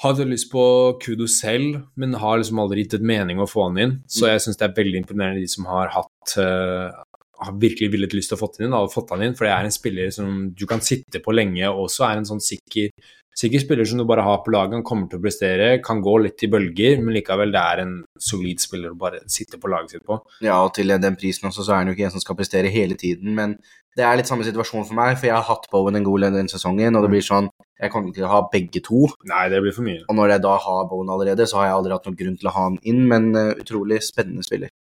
hadde 0.03 0.29
lyst 0.29 0.51
på 0.53 0.63
Kudo 1.03 1.29
selv, 1.31 1.83
men 1.97 2.17
har 2.21 2.41
liksom 2.41 2.61
aldri 2.61 2.85
gitt 2.85 2.99
et 2.99 3.07
mening 3.07 3.41
å 3.41 3.49
få 3.49 3.69
han 3.69 3.81
inn. 3.81 3.95
Så 4.09 4.31
jeg 4.31 4.45
syns 4.45 4.61
det 4.61 4.69
er 4.69 4.77
veldig 4.77 5.03
imponerende 5.03 5.45
de 5.45 5.51
som 5.51 5.69
har 5.71 5.93
hatt 5.95 6.37
uh, 6.41 7.05
har 7.43 7.59
virkelig 7.61 7.91
villet 7.93 8.17
lyst 8.17 8.33
til 8.33 8.39
å 8.39 8.41
få 8.41 8.51
inn, 8.61 8.75
og 8.77 8.93
fått 8.93 9.13
han 9.15 9.25
inn, 9.27 9.37
for 9.37 9.49
det 9.49 9.53
er 9.55 9.69
en 9.69 9.75
spiller 9.75 10.11
som 10.15 10.49
du 10.57 10.67
kan 10.69 10.83
sitte 10.85 11.23
på 11.23 11.35
lenge, 11.37 11.65
og 11.69 11.87
også 11.87 12.09
er 12.09 12.21
en 12.21 12.29
sånn 12.29 12.45
sikker 12.45 12.93
Sikker 13.37 13.61
spiller 13.61 13.85
som 13.85 13.99
du 14.01 14.07
bare 14.09 14.23
har 14.25 14.39
på 14.41 14.49
laget, 14.49 14.79
han 14.79 14.85
kommer 14.87 15.11
til 15.13 15.19
å 15.19 15.23
prestere, 15.27 15.67
kan 15.85 15.99
gå 16.01 16.15
litt 16.25 16.41
i 16.47 16.49
bølger, 16.49 17.03
men 17.05 17.13
likevel 17.19 17.51
det 17.53 17.61
er 17.61 17.83
en 17.83 17.91
solid 18.17 18.63
spiller 18.65 18.95
å 18.95 18.97
bare 18.97 19.19
sitte 19.29 19.59
på 19.61 19.69
laget 19.69 19.93
sitt 19.93 20.07
på. 20.09 20.17
Ja, 20.41 20.55
og 20.65 20.71
til 20.79 20.89
den 20.89 21.19
prisen 21.21 21.51
også, 21.51 21.67
så 21.67 21.75
er 21.75 21.83
han 21.83 21.91
jo 21.91 21.97
ikke 21.99 22.07
en 22.09 22.15
som 22.15 22.23
skal 22.25 22.39
prestere 22.39 22.73
hele 22.73 22.97
tiden, 22.97 23.35
men 23.37 23.59
det 23.97 24.07
er 24.09 24.17
litt 24.17 24.29
samme 24.29 24.45
situasjon 24.47 24.87
for 24.89 24.97
meg, 24.97 25.19
for 25.21 25.29
jeg 25.29 25.37
har 25.37 25.45
hatt 25.51 25.69
Bowen 25.73 26.01
en 26.01 26.07
god 26.07 26.25
del 26.25 26.39
denne 26.39 26.53
sesongen, 26.53 26.97
og 26.97 27.05
det 27.05 27.13
blir 27.13 27.29
sånn 27.29 27.53
Jeg 27.77 27.93
kommer 27.93 28.09
ikke 28.09 28.23
til 28.23 28.25
å 28.25 28.33
ha 28.33 28.39
begge 28.49 28.81
to. 28.81 29.03
Nei, 29.29 29.43
det 29.53 29.59
blir 29.61 29.75
for 29.77 29.85
mye. 29.85 30.01
Og 30.09 30.17
når 30.17 30.31
jeg 30.33 30.43
da 30.47 30.55
har 30.65 30.87
Bowen 30.89 31.13
allerede, 31.13 31.45
så 31.45 31.59
har 31.61 31.67
jeg 31.67 31.75
aldri 31.77 31.93
hatt 31.93 32.07
noen 32.09 32.17
grunn 32.17 32.39
til 32.41 32.49
å 32.49 32.55
ha 32.55 32.63
han 32.71 32.79
inn, 32.89 33.03
men 33.11 33.27
uh, 33.37 33.53
utrolig 33.53 33.99
spennende 34.07 34.45
spiller. 34.47 34.73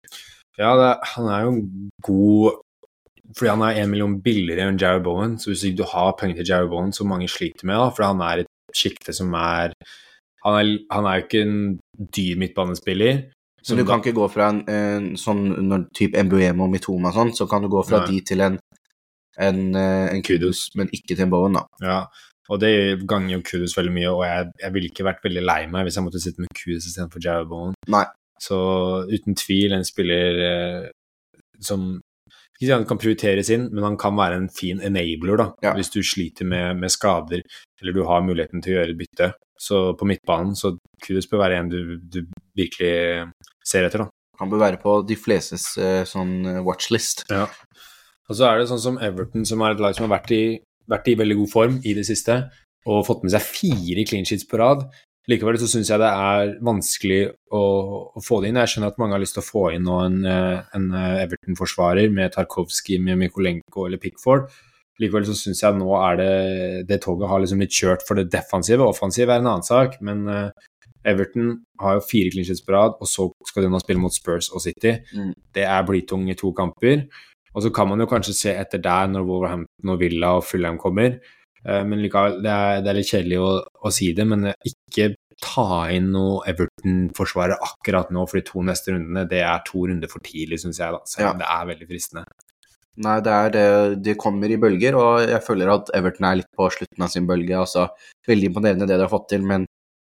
Ja, 0.60 0.74
det, 0.78 0.90
han 1.14 1.30
er 1.34 1.48
jo 1.48 1.54
god 2.06 2.60
fordi 3.34 3.50
han 3.50 3.62
er 3.66 3.80
én 3.82 3.90
million 3.90 4.18
billigere 4.22 4.68
enn 4.68 4.78
Jared 4.78 5.02
Bowen, 5.02 5.38
så 5.40 5.50
hvis 5.50 5.64
du 5.74 5.82
har 5.90 6.12
penger 6.20 6.38
til 6.38 6.50
Jared 6.52 6.68
Bowen, 6.70 6.92
som 6.94 7.08
mange 7.10 7.26
sliter 7.32 7.66
med, 7.66 7.80
da, 7.80 7.88
for 7.90 8.06
han 8.06 8.20
er 8.22 8.42
et 8.44 8.50
sjikte 8.76 9.14
som 9.16 9.32
er 9.38 9.72
han 10.44 10.58
er, 10.58 10.70
han 10.92 11.06
er 11.08 11.16
jo 11.16 11.24
ikke 11.24 11.40
en 11.40 11.58
dyr 12.14 12.38
midtbanespiller. 12.38 13.22
Så 13.64 13.78
du 13.78 13.84
kan 13.88 14.02
ikke 14.02 14.12
gå 14.12 14.26
fra 14.28 14.50
en, 14.52 14.60
en 14.68 15.06
sånn 15.16 15.46
når 15.70 15.86
type 15.96 16.18
Embuemo 16.20 16.66
og 16.66 16.74
Mitoma 16.74 17.08
og 17.08 17.16
sånn, 17.16 17.32
så 17.32 17.46
kan 17.48 17.64
du 17.64 17.70
gå 17.72 17.80
fra 17.88 18.02
Nei. 18.02 18.10
de 18.10 18.18
til 18.28 18.44
en, 18.44 18.58
en, 19.40 19.62
eh, 19.80 20.10
en 20.12 20.24
Kudos, 20.26 20.66
men 20.76 20.92
ikke 20.92 21.14
til 21.14 21.24
en 21.24 21.32
Bowen, 21.32 21.56
da. 21.56 21.64
Ja, 21.80 22.02
og 22.52 22.60
det 22.60 22.74
ganger 23.08 23.38
jo 23.38 23.44
Kudos 23.48 23.72
veldig 23.78 23.94
mye, 23.94 24.10
og 24.12 24.26
jeg, 24.28 24.50
jeg 24.60 24.74
ville 24.74 24.90
ikke 24.92 25.08
vært 25.08 25.24
veldig 25.24 25.46
lei 25.48 25.62
meg 25.72 25.88
hvis 25.88 25.96
jeg 25.96 26.04
måtte 26.04 26.20
sitte 26.20 26.44
med 26.44 26.52
Kudos 26.52 26.90
istedenfor 26.90 27.24
Jared 27.24 27.48
Bowen. 27.48 27.78
Nei. 27.88 28.04
Så 28.42 28.58
uten 29.10 29.38
tvil 29.38 29.76
en 29.76 29.86
spiller 29.86 30.40
eh, 30.48 30.90
som 31.62 31.94
ikke 32.54 32.70
sant, 32.70 32.88
kan 32.88 33.00
prioriteres 33.00 33.50
inn, 33.54 33.68
men 33.72 33.84
han 33.86 33.96
kan 34.00 34.14
være 34.16 34.38
en 34.38 34.50
fin 34.52 34.80
enabler 34.84 35.40
da, 35.40 35.46
ja. 35.64 35.72
hvis 35.76 35.90
du 35.90 36.00
sliter 36.06 36.46
med, 36.46 36.78
med, 36.78 36.92
skader 36.92 37.42
eller 37.82 37.96
du 37.96 38.04
har 38.06 38.22
muligheten 38.24 38.62
til 38.62 38.74
å 38.74 38.78
gjøre 38.78 38.94
et 38.94 39.00
bytte. 39.00 39.30
Så 39.60 39.80
på 39.98 40.06
midtbanen 40.08 40.54
så 40.58 40.74
Kudus 41.02 41.28
bør 41.30 41.44
være 41.44 41.58
en 41.60 41.70
du, 41.72 41.96
du, 41.98 42.22
virkelig 42.56 43.26
ser 43.66 43.86
etter. 43.86 44.04
da. 44.04 44.08
Han 44.40 44.50
bør 44.50 44.62
være 44.62 44.80
på 44.82 44.96
de 45.06 45.16
flestes 45.18 45.66
eh, 45.78 46.02
sånn 46.08 46.34
eh, 46.50 46.62
watchlist. 46.64 47.24
Ja. 47.30 47.46
Og 48.30 48.38
så 48.38 48.48
er 48.48 48.60
det 48.60 48.68
sånn 48.70 48.82
som 48.82 49.00
Everton, 49.02 49.44
som 49.46 49.62
er 49.62 49.74
et 49.74 49.82
lag 49.82 49.96
som 49.96 50.06
har 50.06 50.16
vært 50.16 50.32
i, 50.34 50.44
vært 50.90 51.10
i 51.10 51.16
veldig 51.20 51.38
god 51.42 51.52
form 51.52 51.80
i 51.84 51.94
det 51.96 52.06
siste, 52.08 52.38
og 52.88 53.04
fått 53.06 53.24
med 53.24 53.34
seg 53.34 53.44
fire 53.46 54.06
clean 54.08 54.26
sheets 54.28 54.46
på 54.48 54.60
rad. 54.60 54.86
Likevel 55.30 55.56
så 55.56 55.68
syns 55.70 55.88
jeg 55.88 56.00
det 56.02 56.10
er 56.10 56.50
vanskelig 56.64 57.20
å, 57.56 57.62
å, 58.12 58.22
få 58.24 58.42
det 58.42 58.50
inn. 58.50 58.58
Jeg 58.60 58.74
skjønner 58.74 58.92
at 58.92 58.98
mange 59.00 59.16
har 59.16 59.22
lyst 59.22 59.38
til 59.38 59.44
å 59.44 59.46
få 59.46 59.64
inn 59.72 59.88
en, 59.88 60.18
eh, 60.28 60.58
en 60.76 60.90
eh, 60.92 61.22
Everton-forsvarer 61.22 62.12
med 62.12 62.34
Tarkovskij, 62.34 63.00
med 63.00 63.22
Mikolenko 63.22 63.86
eller 63.88 64.02
Pickford. 64.02 64.50
Likevel 65.00 65.24
så 65.26 65.34
syns 65.38 65.64
jeg 65.64 65.74
nå 65.74 65.88
er 65.98 66.18
det 66.20 66.34
Det 66.86 67.00
toget 67.02 67.26
har 67.26 67.40
liksom 67.42 67.58
blitt 67.58 67.74
kjørt 67.74 68.04
for 68.06 68.20
det 68.20 68.28
defensive. 68.30 68.84
Offensive 68.84 69.32
er 69.32 69.42
en 69.42 69.48
annen 69.50 69.66
sak, 69.66 69.96
men 70.04 70.28
uh, 70.28 70.68
Everton 71.08 71.56
har 71.80 71.98
jo 71.98 72.04
fire 72.06 72.30
clinches 72.30 72.62
på 72.62 72.76
rad, 72.76 72.94
og 73.00 73.10
så 73.10 73.26
skal 73.48 73.64
de 73.64 73.72
nå 73.72 73.80
spille 73.82 74.00
mot 74.00 74.14
Spurs 74.14 74.52
og 74.52 74.62
City. 74.62 74.94
Mm. 75.16 75.32
Det 75.56 75.64
er 75.66 75.88
blytung 75.88 76.28
i 76.30 76.36
to 76.38 76.52
kamper. 76.54 77.08
Og 77.54 77.64
så 77.64 77.70
kan 77.74 77.88
man 77.90 78.02
jo 78.02 78.08
kanskje 78.10 78.36
se 78.36 78.54
etter 78.54 78.82
der, 78.82 79.10
når 79.10 79.26
Wolverhampton 79.26 79.92
og 79.94 79.98
Villa 80.00 80.36
og 80.38 80.46
Fulham 80.46 80.78
kommer. 80.80 81.18
Eh, 81.64 81.82
men 81.88 82.02
likevel, 82.04 82.40
det 82.44 82.54
er, 82.54 82.80
det 82.84 82.92
er 82.92 82.98
litt 82.98 83.10
kjedelig 83.10 83.40
å, 83.40 83.50
å, 83.80 83.92
si 83.94 84.12
det, 84.16 84.26
men 84.28 84.50
ikke 84.52 85.14
ta 85.42 85.84
inn 85.92 86.12
noe 86.14 86.44
Everton-forsvarer 86.48 87.60
akkurat 87.64 88.12
nå 88.14 88.24
for 88.28 88.38
de 88.38 88.46
to 88.46 88.62
neste 88.64 88.94
rundene. 88.94 89.26
Det 89.30 89.42
er 89.44 89.64
to 89.66 89.86
runder 89.88 90.10
for 90.10 90.24
tidlig, 90.24 90.60
syns 90.62 90.80
jeg, 90.80 90.94
da. 90.94 91.02
Så 91.08 91.24
ja. 91.24 91.34
det 91.38 91.48
er 91.50 91.70
veldig 91.72 91.90
fristende. 91.90 92.24
Nei, 93.04 93.18
det 93.26 93.34
er 93.34 93.54
det. 93.54 93.68
De 94.06 94.14
kommer 94.18 94.52
i 94.52 94.58
bølger, 94.60 94.96
og 95.00 95.24
jeg 95.26 95.42
føler 95.42 95.72
at 95.72 95.90
Everton 95.98 96.28
er 96.28 96.40
litt 96.40 96.50
på 96.54 96.68
slutten 96.70 97.06
av 97.06 97.10
sin 97.10 97.26
bølge. 97.26 97.56
altså 97.58 97.88
Veldig 98.28 98.52
imponerende 98.52 98.86
det 98.86 99.00
de 99.00 99.06
har 99.06 99.12
fått 99.12 99.32
til, 99.32 99.42
men 99.46 99.66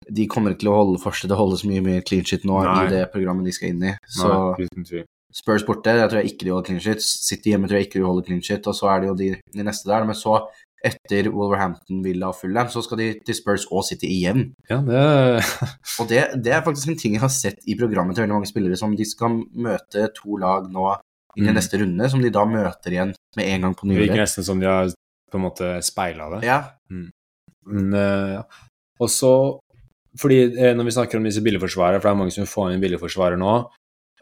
de 0.04 0.26
kommer 0.28 0.52
ikke 0.52 0.64
til 0.64 0.72
å 0.72 0.78
holde, 0.80 1.00
fortsette 1.00 1.36
å 1.36 1.38
holde 1.38 1.60
så 1.60 1.68
mye, 1.70 1.84
mye 1.84 2.02
clean 2.04 2.26
shit 2.28 2.42
nå 2.44 2.58
Nei. 2.64 2.74
i 2.82 2.90
det 2.92 3.04
programmet 3.12 3.46
de 3.48 3.54
skal 3.56 3.70
inn 3.72 3.86
i. 3.88 3.94
Så 4.10 4.28
Nei, 4.58 5.04
Spurs 5.34 5.64
borte, 5.66 5.90
jeg 5.98 6.10
tror 6.10 6.20
jeg 6.20 6.30
ikke 6.30 6.46
de 6.46 6.52
holder 6.52 6.68
clean 6.68 6.82
shit. 6.82 7.02
City 7.02 7.54
hjemme 7.54 7.70
tror 7.70 7.80
jeg 7.80 7.88
ikke 7.88 8.00
de 8.00 8.06
holder 8.06 8.26
clean 8.26 8.42
shit, 8.44 8.68
og 8.70 8.76
så 8.78 8.90
er 8.92 9.02
det 9.02 9.08
jo 9.08 9.16
de, 9.18 9.30
de 9.54 9.66
neste 9.66 9.90
der. 9.90 10.06
Men 10.06 10.18
så 10.18 10.36
etter 10.84 11.30
Wolverhampton, 11.32 12.02
Villa 12.04 12.28
og 12.30 12.38
Fulham, 12.38 12.68
så 12.72 12.82
skal 12.84 13.00
de 13.00 13.08
til 13.24 13.38
Spurs 13.38 13.64
og 13.70 13.86
City 13.88 14.10
igjen. 14.10 14.46
Ja, 14.70 14.80
det... 14.84 15.00
og 16.00 16.10
det, 16.10 16.22
det, 16.44 16.52
er 16.52 16.64
faktisk 16.66 16.92
en 16.92 17.00
ting 17.00 17.16
jeg 17.16 17.24
har 17.24 17.32
sett 17.32 17.64
i 17.64 17.76
programmet 17.78 18.16
til 18.16 18.26
veldig 18.26 18.38
mange 18.38 18.50
spillere, 18.50 18.78
som 18.80 18.94
de 18.96 19.08
skal 19.08 19.40
møte 19.54 20.08
to 20.18 20.38
lag 20.42 20.68
nå 20.72 20.90
i 21.34 21.42
mm. 21.42 21.50
neste 21.56 21.80
runde, 21.82 22.10
som 22.10 22.22
de 22.22 22.32
da 22.34 22.44
møter 22.46 22.94
igjen 22.94 23.16
med 23.38 23.50
en 23.50 23.66
gang 23.66 23.76
på 23.78 23.88
nyåret. 23.88 24.04
Det 24.04 24.10
virker 24.10 24.24
nesten 24.26 24.46
som 24.46 24.62
de 24.62 24.70
har 24.70 24.92
på 25.32 25.40
en 25.40 25.46
måte 25.48 25.74
speila 25.82 26.30
det. 26.36 26.44
Ja. 26.46 26.60
Mm. 26.92 27.08
Men 27.74 27.96
uh, 27.96 28.62
også 29.02 29.34
fordi 30.20 30.36
eh, 30.54 30.74
når 30.76 30.86
vi 30.86 30.94
snakker 30.94 31.18
om 31.18 31.24
disse 31.26 31.42
billigforsvarere, 31.42 32.00
for 32.00 32.08
det 32.08 32.12
er 32.14 32.18
mange 32.20 32.34
som 32.34 32.46
får 32.46 32.70
inn 32.70 32.82
billigforsvarere 32.82 33.38
nå, 33.40 33.54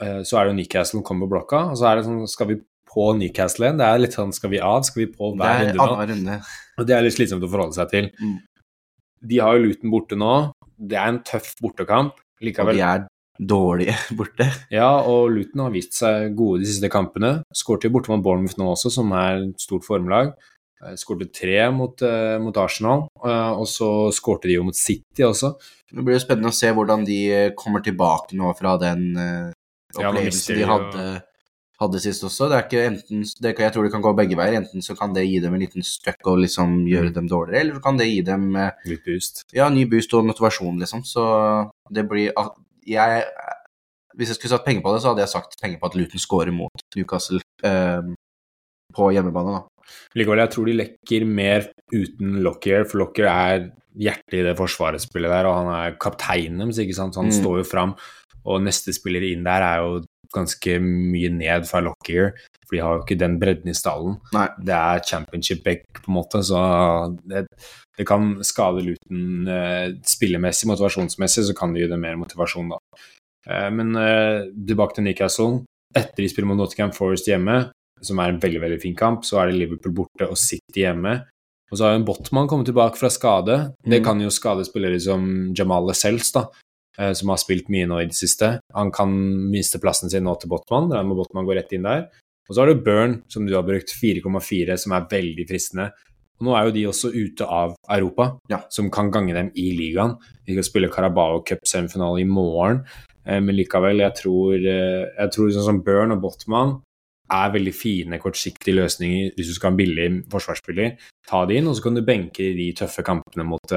eh, 0.00 0.20
så 0.24 0.38
er 0.38 0.46
det 0.46 0.52
jo 0.52 0.58
Newcastle 0.60 0.98
som 0.98 1.04
kommer 1.04 1.28
på 1.28 1.34
blokka, 1.34 1.66
og 1.72 1.76
så 1.76 1.90
er 1.90 1.98
det 1.98 2.06
sånn 2.06 2.22
Skal 2.30 2.48
vi 2.48 2.56
på 2.92 3.08
Newcastle 3.18 3.68
igjen. 3.68 3.80
Det 3.80 3.88
er 3.88 4.02
litt 4.02 4.16
sånn 4.18 4.34
skal 4.36 4.52
vi 4.52 4.60
av, 4.62 4.82
skal 4.88 5.04
vi 5.04 5.08
på 5.12 5.32
hver 5.38 5.68
runde 5.70 5.78
nå? 5.78 6.08
Runde. 6.12 6.40
Og 6.78 6.88
det 6.88 6.96
er 6.96 7.06
litt 7.06 7.16
slitsomt 7.16 7.46
å 7.46 7.50
forholde 7.52 7.78
seg 7.78 7.92
til. 7.92 8.10
Mm. 8.20 8.36
De 9.32 9.40
har 9.40 9.56
jo 9.56 9.64
Luton 9.66 9.92
borte 9.92 10.18
nå. 10.18 10.34
Det 10.76 10.98
er 10.98 11.10
en 11.12 11.22
tøff 11.26 11.52
bortekamp. 11.62 12.20
Likevel. 12.42 12.74
Og 12.74 12.78
de 12.80 12.86
er 12.86 13.04
dårlige 13.38 13.96
borte. 14.18 14.48
Ja, 14.72 14.90
og 15.08 15.30
Luton 15.34 15.64
har 15.66 15.74
vist 15.74 15.96
seg 15.98 16.34
gode 16.38 16.62
de 16.62 16.70
siste 16.70 16.90
kampene. 16.92 17.36
Skårte 17.56 17.88
jo 17.88 17.96
borte 17.96 18.12
mot 18.12 18.24
Bournemouth 18.24 18.58
nå 18.60 18.72
også, 18.74 18.92
som 18.92 19.12
er 19.16 19.46
et 19.46 19.62
stort 19.62 19.86
formlag. 19.86 20.34
Eh, 20.82 20.96
skårte 20.98 21.30
tre 21.34 21.58
mot, 21.74 22.02
uh, 22.02 22.36
mot 22.42 22.56
Arsenal, 22.58 23.06
uh, 23.22 23.52
og 23.54 23.68
så 23.70 23.88
skårte 24.14 24.50
de 24.50 24.58
jo 24.58 24.66
mot 24.66 24.76
City 24.76 25.26
også. 25.26 25.54
Det 25.92 26.02
blir 26.02 26.18
jo 26.18 26.24
spennende 26.24 26.50
å 26.50 26.56
se 26.56 26.72
hvordan 26.74 27.06
de 27.06 27.20
kommer 27.58 27.84
tilbake 27.84 28.38
nå 28.38 28.50
fra 28.58 28.74
den 28.82 29.12
uh, 29.14 29.52
opplevelsen 29.94 30.56
ja, 30.56 30.58
de 30.58 30.70
hadde 30.72 31.04
hadde 31.82 32.00
sist 32.02 32.24
også. 32.26 32.48
Det 32.50 32.56
er 32.56 32.66
ikke 32.66 32.84
enten, 32.88 33.24
det, 33.44 33.54
Jeg 33.58 33.74
tror 33.74 33.86
det 33.86 33.92
kan 33.94 34.04
gå 34.04 34.12
begge 34.18 34.38
veier. 34.38 34.58
Enten 34.60 34.84
så 34.84 34.96
kan 34.98 35.14
det 35.16 35.26
gi 35.26 35.40
dem 35.42 35.56
en 35.56 35.62
liten 35.62 35.86
støkk 35.86 36.30
og 36.32 36.42
liksom 36.44 36.82
gjøre 36.90 37.10
mm. 37.10 37.16
dem 37.18 37.30
dårligere, 37.30 37.60
eller 37.60 37.78
så 37.78 37.84
kan 37.84 38.00
det 38.00 38.08
gi 38.10 38.20
dem 38.26 38.48
eh, 38.56 38.86
Litt 38.90 39.04
boost. 39.06 39.44
Ja, 39.56 39.68
ny 39.72 39.84
boost 39.90 40.14
og 40.18 40.26
motivasjon, 40.28 40.80
liksom. 40.82 41.04
Så 41.08 41.26
det 41.92 42.06
blir 42.10 42.32
jeg, 42.88 43.26
Hvis 44.16 44.32
jeg 44.32 44.38
skulle 44.38 44.54
satt 44.54 44.66
penger 44.66 44.84
på 44.84 44.94
det, 44.94 45.02
så 45.02 45.12
hadde 45.12 45.24
jeg 45.24 45.34
sagt 45.34 45.60
penger 45.60 45.80
på 45.80 45.90
at 45.90 45.98
Luton 45.98 46.22
scorer 46.22 46.54
mot 46.54 46.86
Newcastle 46.96 47.42
eh, 47.64 48.14
på 48.92 49.12
hjemmebane, 49.14 49.58
da. 49.58 49.68
Likevel, 50.16 50.42
jeg 50.44 50.52
tror 50.52 50.68
de 50.68 50.78
lekker 50.78 51.24
mer 51.28 51.70
uten 51.92 52.40
Lockyer, 52.44 52.84
for 52.88 53.02
Lockyer 53.02 53.28
er 53.28 53.70
hjertet 53.98 54.38
i 54.38 54.44
det 54.46 54.56
forsvarsspillet 54.56 55.32
der, 55.32 55.48
og 55.48 55.58
han 55.58 55.70
er 55.74 55.96
kapteinen 56.00 56.62
deres, 56.62 56.80
ikke 56.80 56.96
sant, 56.96 57.16
så 57.16 57.22
han 57.22 57.32
mm. 57.32 57.38
står 57.40 57.60
jo 57.60 57.68
fram. 57.68 57.94
Og 58.48 58.62
neste 58.64 58.94
spiller 58.94 59.24
inn 59.28 59.44
der 59.46 59.64
er 59.64 59.84
jo 59.84 60.00
ganske 60.34 60.78
mye 60.82 61.30
ned 61.34 61.66
fra 61.68 61.82
Lockyer, 61.84 62.32
for 62.64 62.76
de 62.76 62.82
har 62.82 62.96
jo 62.96 63.04
ikke 63.04 63.18
den 63.20 63.38
bredden 63.40 63.72
i 63.72 63.76
stallen. 63.76 64.18
Nei. 64.34 64.46
Det 64.64 64.76
er 64.76 65.04
championship 65.08 65.62
back, 65.66 65.84
på 65.98 66.10
en 66.10 66.16
måte, 66.18 66.42
så 66.46 66.62
det, 67.28 67.44
det 67.98 68.06
kan 68.08 68.34
skade 68.46 68.84
Luton 68.86 69.50
uh, 69.50 69.92
spillemessig, 70.08 70.70
motivasjonsmessig, 70.70 71.46
så 71.48 71.58
kan 71.58 71.74
det 71.74 71.84
gi 71.84 71.90
det 71.92 72.00
mer 72.00 72.18
motivasjon, 72.20 72.72
da. 72.72 72.80
Uh, 73.48 73.68
men 73.74 73.92
uh, 73.98 74.48
tilbake 74.56 74.98
til 74.98 75.08
Newcastle. 75.08 75.62
Etter 75.92 76.24
de 76.24 76.30
spiller 76.32 76.48
mot 76.48 76.60
Nottingham 76.60 76.94
Forest 76.96 77.28
hjemme, 77.28 77.66
som 78.02 78.18
er 78.18 78.32
en 78.32 78.40
veldig 78.42 78.64
veldig 78.64 78.80
fin 78.82 78.96
kamp, 78.98 79.26
så 79.28 79.42
er 79.42 79.50
det 79.50 79.60
Liverpool 79.60 79.94
borte 80.02 80.26
og 80.26 80.40
City 80.40 80.86
hjemme. 80.86 81.20
Og 81.72 81.78
så 81.78 81.86
har 81.86 81.94
jo 81.94 82.02
en 82.02 82.08
Botman 82.08 82.48
kommet 82.50 82.68
tilbake 82.68 83.00
fra 83.00 83.08
skade. 83.12 83.54
Det 83.80 84.02
mm. 84.02 84.04
kan 84.04 84.18
jo 84.20 84.32
skade 84.32 84.64
spillere 84.68 84.98
som 85.00 85.22
Jamal 85.56 85.86
Lascelles, 85.88 86.28
da, 86.34 86.46
Eh, 86.52 86.71
som 86.92 87.30
har 87.32 87.38
spilt 87.40 87.70
mye 87.72 87.86
nå 87.88 88.02
i 88.02 88.08
det 88.10 88.16
siste. 88.18 88.50
Han 88.76 88.90
kan 88.92 89.12
miste 89.48 89.80
plassen 89.80 90.10
sin 90.12 90.26
nå 90.28 90.34
til 90.36 90.50
Botman, 90.52 90.90
da 90.90 91.00
må 91.06 91.16
Botman 91.16 91.46
gå 91.48 91.56
rett 91.56 91.72
inn 91.72 91.86
der. 91.88 92.02
Og 92.48 92.54
så 92.54 92.62
har 92.62 92.68
du 92.68 92.82
Burn, 92.84 93.20
som 93.32 93.46
du 93.46 93.54
har 93.56 93.64
brukt 93.66 93.94
4,4, 93.96 94.76
som 94.76 94.92
er 94.96 95.06
veldig 95.10 95.46
fristende. 95.48 95.86
Og 96.40 96.48
nå 96.48 96.56
er 96.58 96.66
jo 96.66 96.74
de 96.74 96.82
også 96.90 97.12
ute 97.14 97.46
av 97.46 97.76
Europa, 97.94 98.32
ja. 98.50 98.58
som 98.74 98.90
kan 98.92 99.12
gange 99.14 99.34
dem 99.36 99.52
i 99.54 99.70
ligaen. 99.78 100.16
De 100.44 100.56
skal 100.56 100.66
spille 100.66 100.90
Carabao 100.92 101.42
Cup-semifinale 101.46 102.24
i 102.24 102.28
morgen, 102.28 102.82
eh, 103.24 103.38
men 103.38 103.56
likevel, 103.56 104.02
jeg 104.02 104.18
tror, 104.18 104.56
eh, 104.58 105.04
jeg 105.06 105.32
tror 105.36 105.52
sånn 105.54 105.68
som 105.68 105.82
Burn 105.86 106.16
og 106.16 106.24
Botman 106.24 106.74
er 107.32 107.54
veldig 107.54 107.72
fine, 107.72 108.18
kortsiktige 108.20 108.76
løsninger 108.76 109.36
hvis 109.36 109.48
du 109.48 109.54
skal 109.54 109.70
ha 109.70 109.72
en 109.72 109.78
billig 109.78 110.08
forsvarsspiller. 110.34 110.98
Ta 111.30 111.46
de 111.46 111.56
inn, 111.56 111.70
og 111.70 111.78
så 111.78 111.86
kan 111.86 111.96
du 111.96 112.02
benke 112.04 112.50
de 112.58 112.68
tøffe 112.76 113.06
kampene 113.06 113.46
mot, 113.48 113.76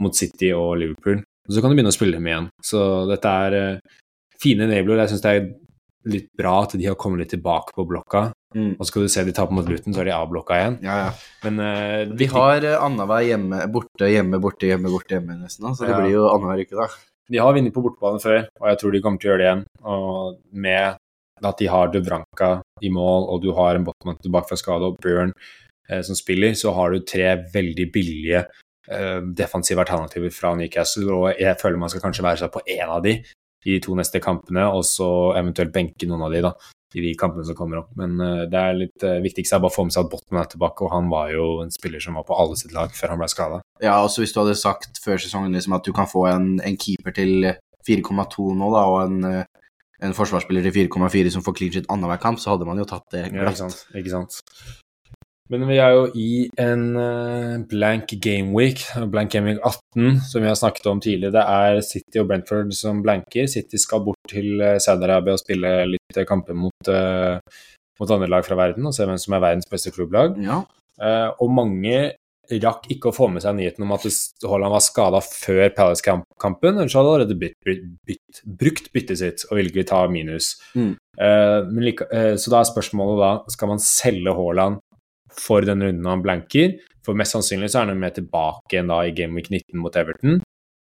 mot 0.00 0.16
City 0.16 0.54
og 0.56 0.78
Liverpool. 0.80 1.20
Og 1.48 1.52
så 1.54 1.60
kan 1.60 1.70
du 1.70 1.76
begynne 1.76 1.92
å 1.92 1.96
spille 1.96 2.16
dem 2.18 2.28
igjen. 2.30 2.48
Så 2.64 2.80
dette 3.10 3.34
er 3.48 3.58
eh, 3.58 4.00
fine 4.40 4.66
enabler. 4.68 5.02
Jeg 5.04 5.14
syns 5.14 5.24
det 5.24 5.34
er 5.34 5.50
litt 6.14 6.26
bra 6.36 6.54
at 6.64 6.74
de 6.76 6.84
har 6.88 6.96
kommet 7.00 7.22
litt 7.22 7.32
tilbake 7.32 7.72
på 7.76 7.86
blokka. 7.88 8.26
Mm. 8.54 8.74
Og 8.76 8.82
så 8.84 8.90
skal 8.90 9.06
du 9.06 9.12
se 9.12 9.24
de 9.26 9.32
taper 9.34 9.56
mot 9.56 9.68
Luton, 9.68 9.94
så 9.96 10.02
er 10.02 10.10
de 10.10 10.14
avblokka 10.14 10.58
igjen. 10.60 10.76
Ja, 10.84 10.98
ja. 11.06 11.12
Men 11.46 11.62
uh, 11.64 12.12
De 12.16 12.28
har 12.30 12.66
uh, 12.68 12.74
annenhver 12.84 13.24
hjemme, 13.26 13.62
borte, 13.72 14.10
hjemme, 14.12 14.38
borte, 14.42 14.68
hjemme, 14.68 14.92
borte, 14.92 15.16
hjemme 15.16 15.38
nesten. 15.40 15.64
da. 15.66 15.72
Så 15.74 15.88
det 15.88 15.94
Ja. 15.94 16.00
blir 16.02 16.12
jo 16.14 16.26
annenhver 16.30 16.62
uke, 16.62 16.76
da. 16.78 16.86
De 17.32 17.40
har 17.40 17.56
vunnet 17.56 17.72
på 17.74 17.82
bortebane 17.82 18.20
før, 18.20 18.44
og 18.60 18.68
jeg 18.68 18.78
tror 18.80 18.92
de 18.92 19.00
kommer 19.00 19.18
til 19.20 19.30
å 19.30 19.32
gjøre 19.32 19.40
det 19.42 19.48
igjen. 19.48 19.64
Og 19.88 20.38
med 20.52 20.96
at 21.44 21.58
de 21.58 21.66
har 21.72 21.88
Dubranka 21.92 22.50
i 22.84 22.90
mål, 22.92 23.26
og 23.32 23.40
du 23.42 23.50
har 23.56 23.74
en 23.78 23.86
Botman 23.88 24.20
tilbake 24.22 24.52
fra 24.52 24.60
skade, 24.60 24.84
og 24.92 25.00
Bjørn 25.02 25.32
eh, 25.88 26.02
som 26.04 26.14
spiller, 26.14 26.52
så 26.52 26.74
har 26.76 26.92
du 26.92 27.00
tre 27.00 27.32
veldig 27.54 27.88
billige 27.96 28.44
defensive 29.38 29.80
alternativer 29.80 30.32
fra 30.34 30.50
Newcastle, 30.58 31.06
og 31.14 31.40
jeg 31.40 31.56
føler 31.60 31.80
man 31.80 31.92
skal 31.92 32.02
kanskje 32.04 32.24
være 32.26 32.42
seg 32.42 32.50
på 32.52 32.60
én 32.68 32.84
av 32.84 33.00
de 33.06 33.14
i 33.64 33.72
de 33.72 33.80
to 33.82 33.96
neste 33.96 34.20
kampene, 34.20 34.66
og 34.68 34.84
så 34.86 35.08
eventuelt 35.38 35.72
benke 35.74 36.08
noen 36.08 36.26
av 36.26 36.34
de 36.34 36.42
da, 36.44 36.52
i 36.94 37.02
de 37.02 37.14
kampene 37.18 37.46
som 37.48 37.56
kommer 37.58 37.80
opp. 37.82 37.90
Men 37.98 38.18
eh, 38.20 38.44
det 38.50 38.60
er 38.60 38.78
litt 38.78 39.06
uh, 39.06 39.16
viktigste 39.24 39.56
er 39.56 39.64
bare 39.64 39.72
å 39.72 39.74
få 39.74 39.86
med 39.88 39.96
seg 39.96 40.06
at 40.06 40.12
Botman 40.12 40.42
er 40.44 40.50
tilbake, 40.52 40.84
og 40.84 40.92
han 40.94 41.10
var 41.12 41.32
jo 41.34 41.48
en 41.64 41.72
spiller 41.74 42.02
som 42.02 42.18
var 42.18 42.26
på 42.28 42.36
alle 42.38 42.58
sitt 42.60 42.74
lag 42.76 42.92
før 42.94 43.14
han 43.14 43.22
ble 43.22 43.30
skada. 43.32 43.60
Ja, 43.82 43.96
også 44.04 44.22
hvis 44.22 44.36
du 44.36 44.42
hadde 44.42 44.56
sagt 44.60 45.00
før 45.02 45.20
sesongen 45.22 45.56
liksom 45.56 45.76
at 45.78 45.88
du 45.88 45.94
kan 45.96 46.10
få 46.10 46.28
en, 46.30 46.54
en 46.62 46.78
keeper 46.80 47.16
til 47.16 47.50
4,2 47.88 48.52
nå, 48.60 48.70
da, 48.76 48.84
og 48.92 49.00
en, 49.08 49.18
eh, 49.30 49.66
en 50.04 50.16
forsvarsspiller 50.16 50.68
til 50.68 50.84
4,4 50.84 51.34
som 51.34 51.44
får 51.46 51.58
clean 51.58 51.74
shit 51.74 51.90
annenhver 51.90 52.20
kamp, 52.22 52.42
så 52.42 52.54
hadde 52.54 52.68
man 52.68 52.80
jo 52.80 52.88
tatt 52.88 53.08
det 53.16 53.26
Ja, 53.30 53.48
ikke 53.48 53.64
sant? 53.64 53.86
Ikke 53.96 54.12
sant? 54.12 54.42
Men 55.52 55.66
vi 55.68 55.76
er 55.76 55.92
jo 55.92 56.04
i 56.16 56.28
en 56.60 56.84
eh, 56.96 57.56
blank 57.68 58.14
game 58.24 58.54
week, 58.56 58.80
blank 59.12 59.34
game 59.34 59.50
week 59.50 59.60
18, 59.60 60.22
som 60.30 60.40
vi 60.40 60.48
har 60.48 60.56
snakket 60.56 60.88
om 60.88 61.02
tidligere. 61.04 61.34
Det 61.36 61.44
er 61.44 61.80
City 61.84 62.22
og 62.22 62.30
Brentford 62.30 62.72
som 62.76 63.02
blanker. 63.04 63.50
City 63.52 63.80
skal 63.80 64.06
bort 64.06 64.30
til 64.30 64.56
eh, 64.64 64.78
Saudi-Arabia 64.80 65.36
og 65.36 65.42
spille 65.42 65.74
litt 65.90 66.16
eh, 66.16 66.28
kamper 66.28 66.56
mot, 66.56 66.92
mot 68.00 68.16
andre 68.16 68.30
lag 68.32 68.46
fra 68.46 68.56
verden, 68.56 68.88
og 68.88 68.96
se 68.96 69.04
hvem 69.04 69.20
som 69.20 69.36
er 69.36 69.44
verdens 69.44 69.68
beste 69.68 69.92
klubblag. 69.92 70.40
Ja. 70.40 70.62
Og 71.42 71.50
mange 71.50 72.14
rakk 72.62 72.88
ikke 72.92 73.10
å 73.10 73.14
få 73.14 73.28
med 73.32 73.42
seg 73.44 73.56
nyheten 73.56 73.84
om 73.86 73.94
at 73.96 74.04
Haaland 74.44 74.74
var 74.74 74.82
skada 74.84 75.20
før 75.24 75.62
Palace-kampen, 75.76 76.76
ellers 76.76 76.96
hadde 76.96 77.08
han 77.08 77.14
allerede 77.14 77.38
bytt, 77.40 77.56
bytt, 77.64 77.86
bytt, 78.06 78.42
brukt 78.60 78.90
byttet 78.94 79.20
sitt 79.20 79.46
og 79.48 79.58
ville 79.58 79.72
ikke 79.72 79.86
ta 79.88 80.02
minus. 80.12 80.54
Mm. 80.76 80.92
Uh, 81.14 81.60
men 81.70 81.86
like, 81.86 82.06
uh, 82.10 82.34
så 82.40 82.52
da 82.52 82.60
er 82.60 82.68
spørsmålet 82.68 83.20
da, 83.22 83.30
skal 83.54 83.70
man 83.70 83.82
selge 83.82 84.34
Haaland 84.36 84.82
for 85.40 85.64
den 85.66 85.82
runden 85.84 86.08
han 86.10 86.22
blanker? 86.24 86.76
For 87.04 87.16
mest 87.18 87.36
sannsynlig 87.36 87.70
så 87.72 87.82
er 87.82 87.92
han 87.92 88.00
med 88.00 88.16
tilbake 88.16 88.76
igjen 88.76 88.90
da 88.92 89.02
i 89.04 89.14
Game 89.16 89.36
Week 89.36 89.50
19 89.50 89.80
mot 89.80 89.96
Everton. 90.00 90.40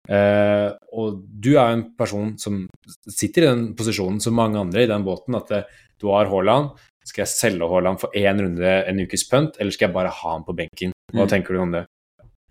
Uh, 0.08 0.72
og 0.96 1.18
du 1.28 1.50
er 1.52 1.68
jo 1.68 1.76
en 1.76 1.86
person 1.98 2.30
som 2.40 2.62
sitter 3.12 3.44
i 3.44 3.48
den 3.50 3.64
posisjonen 3.76 4.22
som 4.24 4.36
mange 4.38 4.56
andre 4.60 4.86
i 4.86 4.88
den 4.88 5.04
båten, 5.04 5.36
at 5.36 5.50
det, 5.52 5.64
du 6.00 6.08
har 6.14 6.30
Haaland. 6.32 6.72
Skal 7.04 7.26
jeg 7.26 7.32
selge 7.34 7.68
Haaland 7.68 8.00
for 8.00 8.16
én 8.16 8.40
runde 8.40 8.72
en 8.88 9.02
ukes 9.04 9.26
punt, 9.28 9.58
eller 9.60 9.74
skal 9.74 9.88
jeg 9.88 9.96
bare 9.98 10.12
ha 10.12 10.32
han 10.32 10.46
på 10.48 10.56
benken? 10.56 10.94
Hva 11.12 11.24
Mm. 11.24 11.28
tenker 11.28 11.54
du 11.54 11.60
om 11.60 11.72
det? 11.72 11.84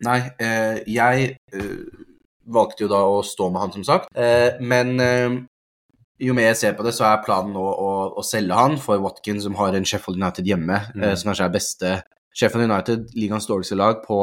Nei, 0.05 0.19
uh, 0.41 0.77
jeg 0.86 1.38
uh, 1.57 2.05
valgte 2.47 2.86
jo 2.86 2.91
da 2.91 3.01
å 3.03 3.19
stå 3.25 3.49
med 3.51 3.62
han, 3.62 3.73
som 3.75 3.83
sagt. 3.83 4.10
Eh, 4.15 4.55
men 4.63 4.99
eh, 5.03 5.38
jo 6.19 6.34
mer 6.34 6.47
jeg 6.51 6.58
ser 6.58 6.73
på 6.77 6.84
det, 6.84 6.93
så 6.97 7.06
er 7.12 7.23
planen 7.25 7.53
nå 7.53 7.62
å, 7.62 7.89
å 8.17 8.23
selge 8.25 8.56
han 8.58 8.77
for 8.82 8.97
Watkins, 9.03 9.43
som 9.43 9.56
har 9.60 9.75
en 9.77 9.86
Sheffield 9.86 10.17
United 10.21 10.45
hjemme, 10.45 10.80
Mm. 10.95 11.03
eh, 11.03 11.15
som 11.15 11.32
kanskje 11.32 11.45
er 11.45 11.53
beste 11.53 12.03
Sheffield 12.34 12.71
United, 12.71 13.10
ligaens 13.15 13.47
dårligste 13.47 13.75
lag, 13.77 14.03
på 14.06 14.21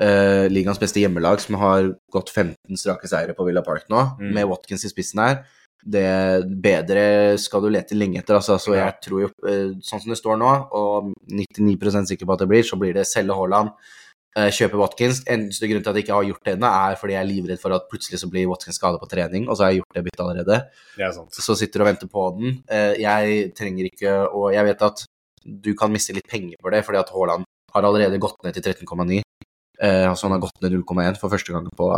eh, 0.00 0.48
ligaens 0.48 0.78
beste 0.80 1.00
hjemmelag, 1.02 1.38
som 1.40 1.54
har 1.60 1.90
gått 2.10 2.30
15 2.32 2.76
strake 2.80 3.06
seire 3.10 3.34
på 3.36 3.44
Villa 3.44 3.60
Park 3.62 3.84
nå, 3.92 4.18
Mm. 4.18 4.32
med 4.34 4.46
Watkins 4.48 4.84
i 4.84 4.88
spissen 4.88 5.20
her. 5.20 5.44
Det 5.84 6.46
bedre 6.62 7.36
skal 7.38 7.60
du 7.60 7.68
lete 7.68 7.94
lenge 7.98 8.20
etter. 8.22 8.36
Altså, 8.38 8.54
så 8.58 8.72
jeg 8.74 8.94
tror 9.02 9.20
jo, 9.20 9.28
eh, 9.46 9.74
sånn 9.82 10.00
som 10.00 10.08
det 10.08 10.18
står 10.18 10.38
nå, 10.38 10.52
og 10.72 11.12
99% 11.28 12.06
sikker 12.08 12.24
på 12.24 12.32
at 12.32 12.38
det 12.38 12.48
blir, 12.48 12.62
så 12.62 12.78
blir 12.78 12.94
det 12.94 13.04
selge 13.06 13.34
Haaland, 13.34 13.70
kjøpe 14.36 14.78
Watkins. 14.80 15.22
Eneste 15.28 15.68
grunn 15.68 15.82
til 15.84 15.90
at 15.92 15.96
jeg 15.98 16.06
ikke 16.06 16.14
har 16.16 16.24
gjort 16.30 16.44
det 16.48 16.54
ennå, 16.56 16.68
er 16.90 16.96
fordi 16.96 17.12
jeg 17.16 17.20
er 17.22 17.28
livredd 17.28 17.60
for 17.60 17.74
at 17.76 17.88
plutselig 17.92 18.20
så 18.22 18.30
blir 18.32 18.46
Watkins 18.48 18.78
skada 18.80 18.98
på 18.98 19.08
trening, 19.10 19.48
og 19.48 19.56
så 19.58 19.64
har 19.66 19.72
jeg 19.74 19.82
gjort 19.82 19.98
det 19.98 20.04
byttet 20.08 20.24
allerede. 20.24 20.60
Det 20.96 21.10
sant. 21.14 21.34
Så 21.48 21.56
sitter 21.58 21.78
du 21.80 21.84
og 21.84 21.90
venter 21.92 22.08
på 22.08 22.26
den. 22.38 22.62
Eh, 22.70 22.94
Jeg 23.02 23.52
trenger 23.58 23.84
ikke 23.90 24.14
Og 24.32 24.52
jeg 24.54 24.64
vet 24.64 24.82
at 24.82 25.04
du 25.44 25.74
kan 25.74 25.90
miste 25.92 26.14
litt 26.14 26.28
penger 26.30 26.56
for 26.62 26.70
det, 26.70 26.84
fordi 26.86 26.98
at 27.02 27.10
Haaland 27.10 27.44
har 27.74 27.82
allerede 27.82 28.18
gått 28.20 28.38
ned 28.44 28.54
til 28.54 28.62
13,9. 28.62 29.20
Eh, 29.82 30.06
Altså 30.08 30.28
han 30.28 30.32
har 30.38 30.40
gått 30.46 30.60
ned 30.62 30.72
0,1 30.72 31.18
for 31.18 31.28
første 31.28 31.52
gang 31.52 31.68
på 31.76 31.92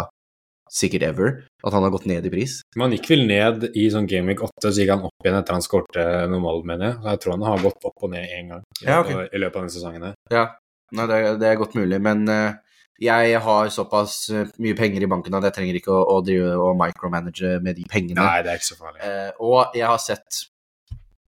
sikkert 0.75 1.03
ever. 1.07 1.45
At 1.65 1.73
han 1.73 1.83
har 1.85 1.91
gått 1.91 2.07
ned 2.07 2.25
i 2.27 2.31
pris. 2.33 2.63
Men 2.75 2.89
han 2.89 2.97
gikk 2.99 3.11
vel 3.13 3.27
ned 3.29 3.69
i 3.77 3.85
sånn 3.93 4.09
Game 4.11 4.27
Week 4.33 4.41
8, 4.43 4.73
så 4.73 4.81
gikk 4.81 4.91
han 4.91 5.05
opp 5.07 5.23
igjen 5.27 5.37
etter 5.39 5.53
han 5.55 5.63
skårte 5.63 6.05
noen 6.31 6.43
mål, 6.43 6.65
mener 6.67 6.89
jeg. 6.89 6.97
Så 7.03 7.09
jeg 7.13 7.21
tror 7.23 7.33
han 7.37 7.47
har 7.47 7.63
gått 7.63 7.85
opp 7.91 8.03
og 8.09 8.11
ned 8.11 8.25
én 8.27 8.49
gang 8.51 8.63
i, 8.81 8.87
Ja, 8.89 9.01
okay. 9.05 9.29
i 9.31 9.39
løpet 9.39 9.57
av 9.57 9.63
denne 9.63 9.75
sesongen. 9.77 10.15
Ja, 10.33 10.47
Nei, 10.95 11.09
det, 11.11 11.19
det 11.43 11.51
er 11.51 11.59
godt 11.59 11.75
mulig, 11.79 11.99
men 12.03 12.25
eh, 12.31 12.55
jeg 13.03 13.39
har 13.43 13.69
såpass 13.75 14.31
eh, 14.31 14.51
mye 14.63 14.77
penger 14.79 15.03
i 15.03 15.11
banken 15.11 15.35
at 15.35 15.49
jeg 15.49 15.57
trenger 15.57 15.79
ikke 15.81 15.93
å, 15.93 16.03
å 16.15 16.21
drive 16.25 16.55
og 16.63 16.77
micromanage 16.79 17.57
med 17.65 17.79
de 17.81 17.87
pengene. 17.91 18.21
Nei, 18.21 18.43
det 18.47 18.53
er 18.53 18.61
ikke 18.61 18.71
så 18.71 18.79
farlig. 18.79 19.01
Eh, 19.03 19.31
og 19.43 19.75
jeg 19.75 19.89
har 19.89 20.03
sett 20.03 20.45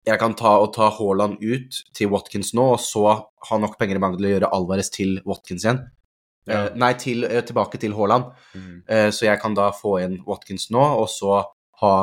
Jeg 0.06 0.20
kan 0.22 0.36
ta 0.38 0.52
og 0.62 0.70
ta 0.76 0.86
Haaland 0.94 1.40
ut 1.42 1.80
til 1.96 2.12
Watkins 2.12 2.52
nå, 2.54 2.68
og 2.76 2.78
så 2.78 3.02
ha 3.48 3.58
nok 3.58 3.74
penger 3.80 3.98
i 3.98 4.02
banken 4.04 4.20
til 4.20 4.28
å 4.28 4.34
gjøre 4.36 4.50
Alvarez 4.54 4.90
til 4.94 5.16
Watkins 5.26 5.66
igjen. 5.66 5.80
Ja. 6.46 6.60
Eh, 6.60 6.76
nei, 6.78 6.92
til, 6.94 7.26
tilbake 7.26 7.80
til 7.82 7.96
Haaland. 7.96 8.30
Mm. 8.54 8.84
Eh, 8.86 9.08
så 9.10 9.26
jeg 9.26 9.42
kan 9.42 9.56
da 9.58 9.72
få 9.74 9.96
inn 10.04 10.20
Watkins 10.28 10.68
nå, 10.70 10.84
og 11.02 11.10
så 11.10 11.42
ha 11.82 11.96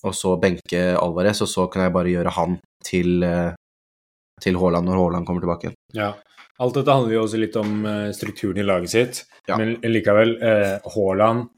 Og 0.00 0.14
så 0.16 0.30
benke 0.40 0.78
Alvarez, 0.96 1.40
og 1.40 1.48
så 1.48 1.66
kan 1.72 1.86
jeg 1.86 1.92
bare 1.92 2.12
gjøre 2.12 2.32
han 2.36 2.54
til, 2.84 3.24
til 4.40 4.56
Haaland 4.60 4.86
når 4.88 4.98
Haaland 5.00 5.26
kommer 5.28 5.44
tilbake. 5.44 5.72
Ja. 5.96 6.12
Alt 6.60 6.74
dette 6.76 6.92
handler 6.92 7.14
jo 7.14 7.22
også 7.24 7.38
litt 7.40 7.56
om 7.56 7.86
eh, 7.88 8.10
strukturen 8.12 8.58
i 8.60 8.66
laget 8.66 8.90
sitt, 8.92 9.22
Ja. 9.48 9.56
men 9.56 9.76
likevel, 9.82 10.36
eh, 10.42 10.78
Haaland 10.94 11.48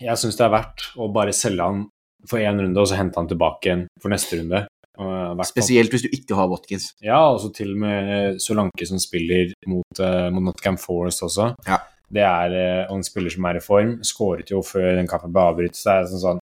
Jeg 0.00 0.14
syns 0.20 0.36
det 0.38 0.44
er 0.46 0.52
verdt 0.54 0.84
å 0.96 1.08
bare 1.12 1.32
selge 1.34 1.64
han 1.66 1.80
for 2.28 2.38
én 2.38 2.58
runde, 2.60 2.78
og 2.78 2.86
så 2.86 2.96
hente 2.98 3.18
han 3.18 3.26
tilbake 3.30 3.66
igjen 3.66 3.86
for 4.00 4.12
neste 4.12 4.38
runde. 4.38 4.60
Eh, 4.98 5.42
Spesielt 5.46 5.90
hvis 5.90 6.02
du 6.06 6.08
ikke 6.14 6.36
har 6.38 6.48
Watkins. 6.50 6.92
Ja, 7.02 7.18
og 7.32 7.40
så 7.42 7.50
til 7.54 7.72
og 7.74 7.78
med 7.82 8.38
Solanke 8.42 8.86
som 8.86 8.98
spiller 9.02 9.52
mot, 9.66 10.00
mot 10.34 10.42
Nottingham 10.48 10.78
Forest 10.78 11.22
også. 11.26 11.52
Ja. 11.66 11.78
Det 12.10 12.22
er 12.24 12.86
en 12.88 13.02
spiller 13.04 13.30
som 13.30 13.44
er 13.50 13.58
i 13.58 13.60
form. 13.60 13.98
Skåret 14.06 14.48
jo 14.50 14.62
før 14.64 14.94
den 14.96 15.06
kampen 15.10 15.32
ble 15.34 15.42
avbrutt. 15.50 15.76
Så 15.76 15.90
det 15.90 15.96
er 15.98 16.08
sånn, 16.14 16.22
sånn 16.22 16.38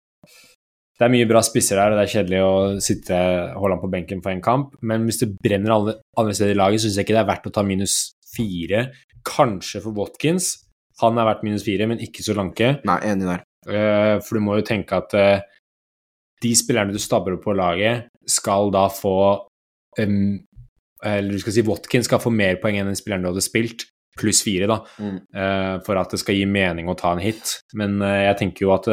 Det 0.97 1.05
er 1.05 1.13
mye 1.13 1.27
bra 1.29 1.43
spisser 1.45 1.77
der, 1.77 1.93
og 1.93 1.99
det 1.99 2.05
er 2.07 2.13
kjedelig 2.15 2.39
å 2.41 2.53
sitte 2.81 3.17
Haaland 3.53 3.83
på 3.83 3.91
benken 3.93 4.23
for 4.25 4.33
en 4.33 4.41
kamp. 4.45 4.71
Men 4.81 5.05
hvis 5.05 5.19
det 5.21 5.35
brenner 5.45 5.75
alle 5.75 5.95
andre 6.17 6.37
steder 6.39 6.55
i 6.55 6.57
laget, 6.61 6.81
syns 6.85 6.97
jeg 6.97 7.05
ikke 7.05 7.17
det 7.19 7.21
er 7.25 7.29
verdt 7.29 7.49
å 7.51 7.53
ta 7.53 7.65
minus 7.67 7.97
fire. 8.33 8.87
Kanskje 9.29 9.83
for 9.85 9.93
Watkins. 9.99 10.55
Han 11.03 11.21
er 11.21 11.29
verdt 11.29 11.45
minus 11.45 11.67
fire, 11.67 11.85
men 11.91 12.01
ikke 12.01 12.25
Solanke. 12.25 12.71
Nei, 12.89 12.97
enig 13.11 13.29
der. 13.29 13.45
Uh, 13.67 14.15
For 14.25 14.39
du 14.39 14.45
må 14.47 14.57
jo 14.57 14.65
tenke 14.65 14.97
at 14.97 15.13
uh, 15.19 15.45
de 16.41 16.55
spillerne 16.57 16.95
du 16.95 17.01
stabler 17.03 17.37
opp 17.37 17.45
på 17.45 17.57
laget, 17.59 18.07
skal 18.31 18.71
da 18.75 18.87
få 18.91 19.13
um, 20.01 20.37
Eller 21.05 21.33
du 21.37 21.43
skal 21.43 21.55
si 21.59 21.65
Watkins 21.67 22.09
skal 22.09 22.23
få 22.23 22.33
mer 22.33 22.57
poeng 22.63 22.79
enn 22.81 22.89
den 22.89 22.97
spilleren 22.99 23.27
du 23.27 23.29
hadde 23.35 23.45
spilt, 23.45 23.85
pluss 24.17 24.41
fire, 24.47 24.69
da, 24.71 24.79
Mm. 24.97 25.19
uh, 25.37 25.75
for 25.85 26.01
at 26.01 26.15
det 26.15 26.23
skal 26.25 26.39
gi 26.39 26.47
mening 26.49 26.89
å 26.89 26.97
ta 26.97 27.13
en 27.13 27.21
hit. 27.21 27.59
Men 27.77 27.99
jeg 28.01 28.39
tenker 28.41 28.65
jo 28.65 28.73
at 28.79 28.89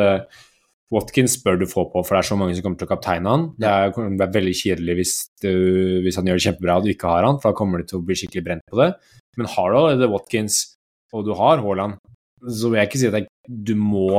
Watkins 0.92 1.38
bør 1.42 1.58
du 1.62 1.66
få 1.70 1.86
på, 1.90 2.04
for 2.06 2.14
det 2.16 2.20
er 2.24 2.28
så 2.30 2.36
mange 2.38 2.54
som 2.58 2.66
kommer 2.66 2.78
til 2.82 2.86
å 2.90 2.92
kapteine 2.92 3.30
han. 3.32 3.46
Det 3.58 3.70
er, 3.70 4.28
veldig 4.36 4.54
kjedelig 4.60 4.96
hvis, 5.00 5.14
du, 5.42 5.50
hvis 6.06 6.18
han 6.20 6.28
gjør 6.30 6.38
det 6.38 6.46
kjempebra 6.46 6.76
og 6.78 6.86
du 6.86 6.92
ikke 6.94 7.10
har 7.10 7.24
han, 7.26 7.40
for 7.42 7.50
da 7.54 7.58
kommer 7.58 7.82
du 7.82 7.88
til 7.90 7.98
å 8.02 8.06
bli 8.06 8.18
skikkelig 8.20 8.44
brent 8.46 8.66
på 8.70 8.78
det. 8.82 8.90
Men 9.40 9.50
har 9.50 9.72
du 9.72 9.78
allerede 9.80 10.12
Watkins, 10.12 10.60
og 11.14 11.26
du 11.26 11.34
har 11.40 11.64
Haaland, 11.64 11.98
så 12.44 12.70
vil 12.70 12.82
jeg 12.82 12.90
ikke 12.92 13.00
si 13.02 13.08
at 13.10 13.18
jeg, 13.22 13.28
du 13.50 13.74
må 13.80 14.10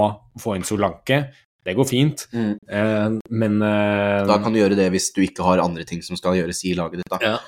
få 0.41 0.57
inn 0.59 0.65
Solanke. 0.67 1.27
Det 1.65 1.73
går 1.79 1.87
fint, 1.89 2.27
Mm. 2.35 2.57
eh, 2.69 3.15
men 3.31 3.55
eh, 3.63 4.27
Da 4.29 4.37
kan 4.43 4.53
du 4.53 4.59
gjøre 4.59 4.77
det 4.77 4.91
hvis 4.93 5.13
du 5.17 5.23
ikke 5.25 5.45
har 5.47 5.63
andre 5.63 5.85
ting 5.89 6.03
som 6.05 6.17
skal 6.19 6.35
gjøres 6.37 6.65
i 6.69 6.75
laget 6.77 7.01
ditt. 7.05 7.09
da. 7.15 7.19
ja. 7.23 7.39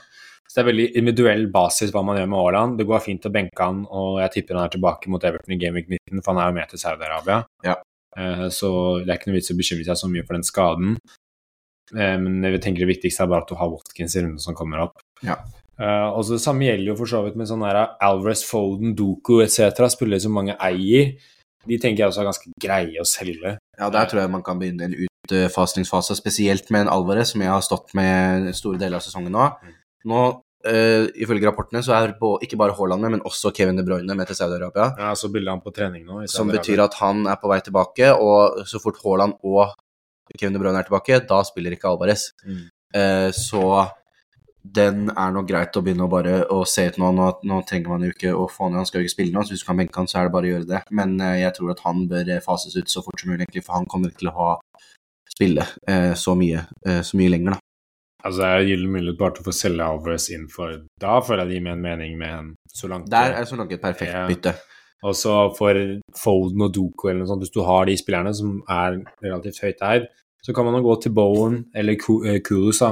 Så 0.46 0.60
det 0.60 0.62
er 0.62 0.68
veldig 0.70 0.86
individuell 0.96 1.46
basis 1.52 1.90
hva 1.92 2.04
man 2.06 2.16
gjør 2.16 2.28
med 2.30 2.38
Haaland. 2.38 2.78
Det 2.78 2.86
går 2.86 3.02
fint 3.04 3.26
å 3.26 3.32
benke 3.34 3.60
han, 3.60 3.82
og 3.90 4.20
jeg 4.22 4.30
tipper 4.38 4.56
han 4.56 4.68
er 4.68 4.72
tilbake 4.76 5.10
mot 5.10 5.24
Everton 5.26 5.52
i 5.52 5.58
Game 5.60 5.74
Week 5.74 5.88
19, 5.90 6.22
for 6.22 6.32
han 6.32 6.40
er 6.44 6.48
jo 6.52 6.56
med 6.60 6.70
til 6.70 6.80
Saudi-Arabia. 6.80 7.42
Ja. 7.66 7.74
Eh, 8.16 8.48
så 8.52 8.70
det 9.02 9.12
er 9.12 9.20
ikke 9.20 9.30
noe 9.30 9.38
vits 9.38 9.52
å 9.52 9.58
bekymre 9.58 9.86
seg 9.88 10.00
så 10.00 10.10
mye 10.10 10.24
for 10.26 10.38
den 10.38 10.46
skaden. 10.46 10.96
Eh, 11.94 12.16
men 12.22 12.40
jeg 12.46 12.62
tenker 12.64 12.84
det 12.84 12.94
viktigste 12.94 13.26
er 13.26 13.30
bare 13.32 13.44
at 13.44 13.52
du 13.52 13.58
har 13.60 13.70
Watkins 13.72 14.16
i 14.16 14.24
runden 14.24 14.42
som 14.42 14.56
kommer 14.58 14.86
opp. 14.88 15.00
Ja. 15.26 15.38
Uh, 15.76 16.08
også 16.16 16.38
Det 16.38 16.40
samme 16.40 16.64
gjelder 16.64 16.88
jo 16.88 16.94
for 16.96 17.10
så 17.10 17.18
vidt 17.26 17.34
med 17.36 17.50
sånn 17.50 17.60
her 17.66 17.76
Alvarez, 18.00 18.40
Foden, 18.48 18.94
Doku 18.96 19.42
etc. 19.44 19.82
Spillere 19.92 20.22
som 20.24 20.32
mange 20.32 20.54
eier. 20.56 21.10
De 21.68 21.76
tenker 21.82 22.00
jeg 22.00 22.08
også 22.08 22.22
er 22.22 22.30
ganske 22.30 22.52
greie 22.62 23.02
å 23.02 23.08
selge. 23.08 23.56
Ja, 23.76 23.90
der 23.92 24.08
tror 24.08 24.22
jeg 24.22 24.32
man 24.32 24.44
kan 24.46 24.56
begynne 24.60 24.88
en 24.88 24.96
utfasningsfase, 25.04 26.16
spesielt 26.16 26.70
med 26.72 26.86
en 26.86 26.92
Alvarez, 26.94 27.34
som 27.34 27.44
jeg 27.44 27.52
har 27.52 27.64
stått 27.66 27.92
med 27.98 28.48
store 28.56 28.80
deler 28.80 28.96
av 28.96 29.04
sesongen 29.04 29.34
nå. 29.36 29.50
Mm. 29.60 29.76
Nå 30.08 30.22
eh, 30.68 31.06
ifølge 31.22 31.46
rapportene 31.48 31.82
så 31.84 31.94
er 31.96 32.14
på, 32.20 32.36
ikke 32.44 32.58
bare 32.60 32.74
Haaland 32.76 33.04
med, 33.04 33.16
men 33.16 33.24
også 33.28 33.52
Kevin 33.56 33.78
De 33.78 33.84
Bruyne 33.86 34.16
med 34.18 34.28
til 34.28 34.38
Saudi-Arabia. 34.38 34.92
Ja, 34.98 35.14
så 35.18 35.30
bildet 35.32 35.54
han 35.54 35.64
på 35.64 35.72
trening 35.74 36.06
nå. 36.06 36.22
i 36.24 36.30
Som 36.30 36.52
betyr 36.52 36.82
at 36.84 36.98
han 37.00 37.26
er 37.30 37.38
på 37.40 37.50
vei 37.52 37.60
tilbake, 37.64 38.12
og 38.12 38.62
så 38.68 38.82
fort 38.82 38.98
Haaland 39.04 39.38
og 39.46 39.76
Kevin 40.34 40.56
De 40.56 40.62
Bruyne 40.62 40.80
er 40.80 40.88
tilbake, 40.88 41.20
da 41.28 41.42
spiller 41.46 41.76
ikke 41.76 41.88
Alvarez. 41.90 42.30
Mm. 42.46 42.66
Uh, 42.96 43.30
så 43.34 43.62
den 44.76 45.10
er 45.12 45.34
nok 45.34 45.46
greit 45.46 45.76
å 45.78 45.82
begynne 45.84 46.08
å 46.08 46.10
bare 46.10 46.40
å 46.50 46.64
se 46.66 46.88
ut 46.88 46.98
nå. 46.98 47.12
Nå, 47.14 47.28
nå 47.46 47.60
trenger 47.68 47.92
man 47.92 48.06
jo 48.06 48.10
ikke 48.14 48.32
å 48.34 48.48
få 48.50 48.66
ned 48.66 48.80
Han 48.80 48.88
skal 48.88 49.00
jo 49.00 49.06
ikke 49.06 49.14
spille 49.14 49.34
nå, 49.34 49.44
så 49.46 49.54
hvis 49.54 49.62
du 49.62 49.68
kan 49.68 49.78
benke 49.78 50.00
han, 50.00 50.10
så 50.10 50.18
er 50.20 50.26
det 50.26 50.34
bare 50.34 50.48
å 50.48 50.54
gjøre 50.54 50.70
det. 50.72 50.82
Men 50.98 51.14
uh, 51.22 51.36
jeg 51.38 51.54
tror 51.58 51.76
at 51.76 51.84
han 51.86 52.06
bør 52.10 52.32
fases 52.44 52.74
ut 52.78 52.90
så 52.90 53.04
fort 53.06 53.22
som 53.22 53.30
mulig, 53.30 53.44
egentlig, 53.44 53.66
for 53.66 53.78
han 53.78 53.86
kommer 53.90 54.10
ikke 54.10 54.24
til 54.24 54.32
å 54.32 54.38
ha 54.40 54.50
spille 55.36 55.66
så 56.16 56.32
mye 56.38 56.62
så 57.04 57.18
mye 57.18 57.28
lenger, 57.28 57.56
da. 57.56 57.65
Altså, 58.26 58.42
det 58.42 58.48
er 58.52 58.68
gyllen 58.70 58.92
mulighet 58.92 59.18
bare 59.20 59.34
til 59.36 59.44
å 59.44 59.48
få 59.48 59.54
selge 59.54 59.86
Alvarez 59.86 60.28
inn 60.34 60.48
for 60.52 60.76
Da 61.02 61.20
føler 61.24 61.44
jeg 61.44 61.48
det 61.48 61.56
gir 61.58 61.66
meg 61.68 61.76
en 61.78 61.84
mening 61.86 62.18
med 62.18 62.34
en 62.34 62.54
Solanke. 62.74 63.10
Der 63.12 63.36
er 63.40 63.44
så 63.48 63.56
nok 63.56 63.72
et 63.72 63.80
perfekt 63.82 64.12
Ja. 64.12 64.26
bytte. 64.28 64.54
Og 65.06 65.14
så 65.14 65.32
for 65.56 65.74
Foden 66.18 66.62
og 66.66 66.72
Doko 66.74 67.08
eller 67.08 67.20
noe 67.22 67.28
sånt, 67.30 67.42
hvis 67.44 67.52
du 67.54 67.62
har 67.62 67.84
de 67.86 67.94
spillerne 68.00 68.32
som 68.34 68.62
er 68.68 68.96
relativt 69.22 69.60
høyt 69.62 69.78
der, 69.80 70.06
så 70.42 70.54
kan 70.54 70.64
man 70.64 70.74
jo 70.78 70.82
gå 70.88 70.94
til 71.02 71.12
Bowen 71.12 71.64
eller 71.74 71.96
Ku- 71.96 72.24
eh. 72.24 72.40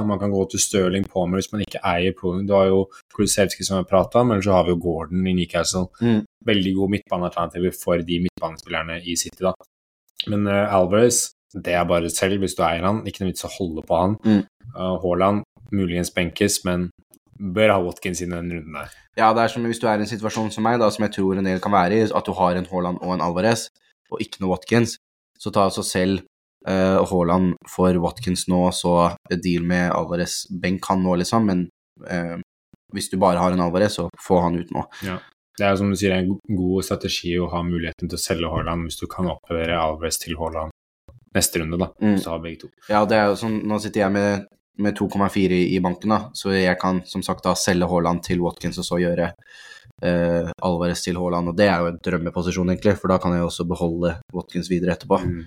Man 0.05 0.19
kan 0.19 0.31
gå 0.31 0.49
til 0.51 0.59
Sterling 0.59 1.05
Palmer 1.07 1.37
hvis 1.39 1.51
man 1.53 1.61
ikke 1.61 1.79
eier 1.83 2.13
Polen. 2.19 2.45
Du 2.47 2.53
har 2.53 2.65
jo 2.67 2.85
Kulusevski 3.15 3.63
som 3.63 3.77
vi 3.77 3.83
har 3.83 3.89
prata 3.91 4.19
om, 4.19 4.31
eller 4.31 4.41
så 4.41 4.51
har 4.51 4.63
vi 4.65 4.71
jo 4.71 4.79
Gordon 4.79 5.25
i 5.27 5.33
Newcastle. 5.33 5.87
Mm. 6.01 6.25
Veldig 6.45 6.75
gode 6.75 6.91
midtbanealternativer 6.95 7.73
for 7.83 7.97
de 7.97 8.19
midtbanespillerne 8.25 9.01
i 9.03 9.15
City, 9.15 9.41
da. 9.41 9.53
Men 10.27 10.47
uh, 10.47 10.73
Alvarez, 10.73 11.31
det 11.55 11.73
er 11.73 11.87
bare 11.87 12.11
selv 12.11 12.43
hvis 12.43 12.55
du 12.57 12.63
eier 12.67 12.83
han. 12.85 13.03
Ikke 13.07 13.23
noe 13.23 13.31
vits 13.31 13.47
å 13.47 13.53
holde 13.53 13.83
på 13.87 13.99
han. 13.99 14.15
Mm. 14.25 14.43
Uh, 14.75 14.95
Haaland 15.03 15.45
muligens 15.75 16.11
benkes, 16.13 16.61
men 16.67 16.89
bør 17.35 17.73
ha 17.73 17.79
Watkins 17.83 18.21
i 18.23 18.29
den 18.29 18.51
runden 18.53 18.77
der. 18.77 18.93
Ja, 19.17 19.31
det 19.35 19.45
er 19.45 19.51
som 19.51 19.65
hvis 19.67 19.81
du 19.81 19.87
er 19.87 19.99
i 19.99 20.05
en 20.05 20.11
situasjon 20.11 20.51
som 20.53 20.65
meg, 20.67 20.79
da, 20.79 20.89
som 20.91 21.05
jeg 21.07 21.15
tror 21.17 21.39
en 21.39 21.47
del 21.47 21.61
kan 21.63 21.73
være 21.73 21.97
i, 21.97 22.05
at 22.07 22.27
du 22.27 22.35
har 22.37 22.55
en 22.55 22.67
Haaland 22.69 23.01
og 23.01 23.15
en 23.15 23.23
Alvarez, 23.23 23.67
og 24.11 24.21
ikke 24.23 24.43
noe 24.43 24.53
Watkins, 24.53 24.97
så 25.39 25.51
ta 25.51 25.65
altså 25.67 25.83
selv 25.83 26.23
uh, 26.67 27.01
Haaland 27.09 27.55
for 27.71 27.95
Watkins 28.03 28.45
nå, 28.51 28.61
så 28.75 29.15
deal 29.31 29.67
med 29.67 29.89
Alvarez 29.95 30.43
benk 30.61 30.87
han 30.91 31.03
nå, 31.03 31.17
liksom, 31.23 31.47
men 31.51 31.65
uh, 32.07 32.37
hvis 32.95 33.11
du 33.11 33.17
bare 33.19 33.41
har 33.41 33.55
en 33.55 33.63
Alvarez, 33.65 33.97
så 33.99 34.07
få 34.21 34.39
han 34.45 34.59
ut 34.59 34.71
nå. 34.75 34.85
Det 35.55 35.63
er 35.63 35.75
som 35.79 35.91
du 35.91 35.95
sier, 35.99 36.15
en 36.15 36.35
god 36.51 36.87
strategi 36.87 37.35
å 37.39 37.49
ha 37.51 37.61
muligheten 37.63 38.11
til 38.11 38.19
å 38.19 38.21
selge 38.21 38.51
Haaland 38.51 38.87
hvis 38.87 38.99
du 38.99 39.07
kan 39.11 39.27
oppgradere 39.31 39.79
Alvarez 39.79 40.19
til 40.19 40.35
Haaland 40.39 40.75
neste 41.35 41.61
runde, 41.61 41.79
da. 41.81 41.89
Mm. 42.01 42.17
Så 42.21 42.33
har 42.33 42.43
begge 42.43 42.65
to. 42.65 42.71
Ja, 42.89 43.03
det 43.09 43.19
er 43.19 43.31
jo 43.31 43.39
sånn, 43.39 43.59
nå 43.67 43.79
sitter 43.83 44.05
jeg 44.05 44.15
med, 44.15 44.45
med 44.81 44.97
2,4 44.97 45.59
i, 45.65 45.79
banken, 45.83 46.15
da, 46.15 46.21
så 46.37 46.53
jeg 46.55 46.77
kan 46.81 47.01
som 47.09 47.23
sagt 47.25 47.45
da 47.45 47.55
selge 47.59 47.89
Haaland 47.91 48.23
til 48.25 48.43
Watkins 48.43 48.79
og 48.81 48.87
så 48.87 48.99
gjøre 49.03 49.31
eh, 50.03 50.53
Alvarez 50.67 51.03
til 51.05 51.19
Haaland, 51.21 51.51
og 51.51 51.59
det 51.59 51.69
er 51.69 51.83
jo 51.83 51.91
en 51.91 52.01
drømmeposisjon, 52.07 52.73
egentlig, 52.73 52.97
for 53.01 53.13
da 53.13 53.19
kan 53.21 53.35
jeg 53.35 53.45
også 53.47 53.67
beholde 53.69 54.17
Watkins 54.35 54.71
videre 54.71 54.95
etterpå. 54.95 55.21
Mm. 55.23 55.45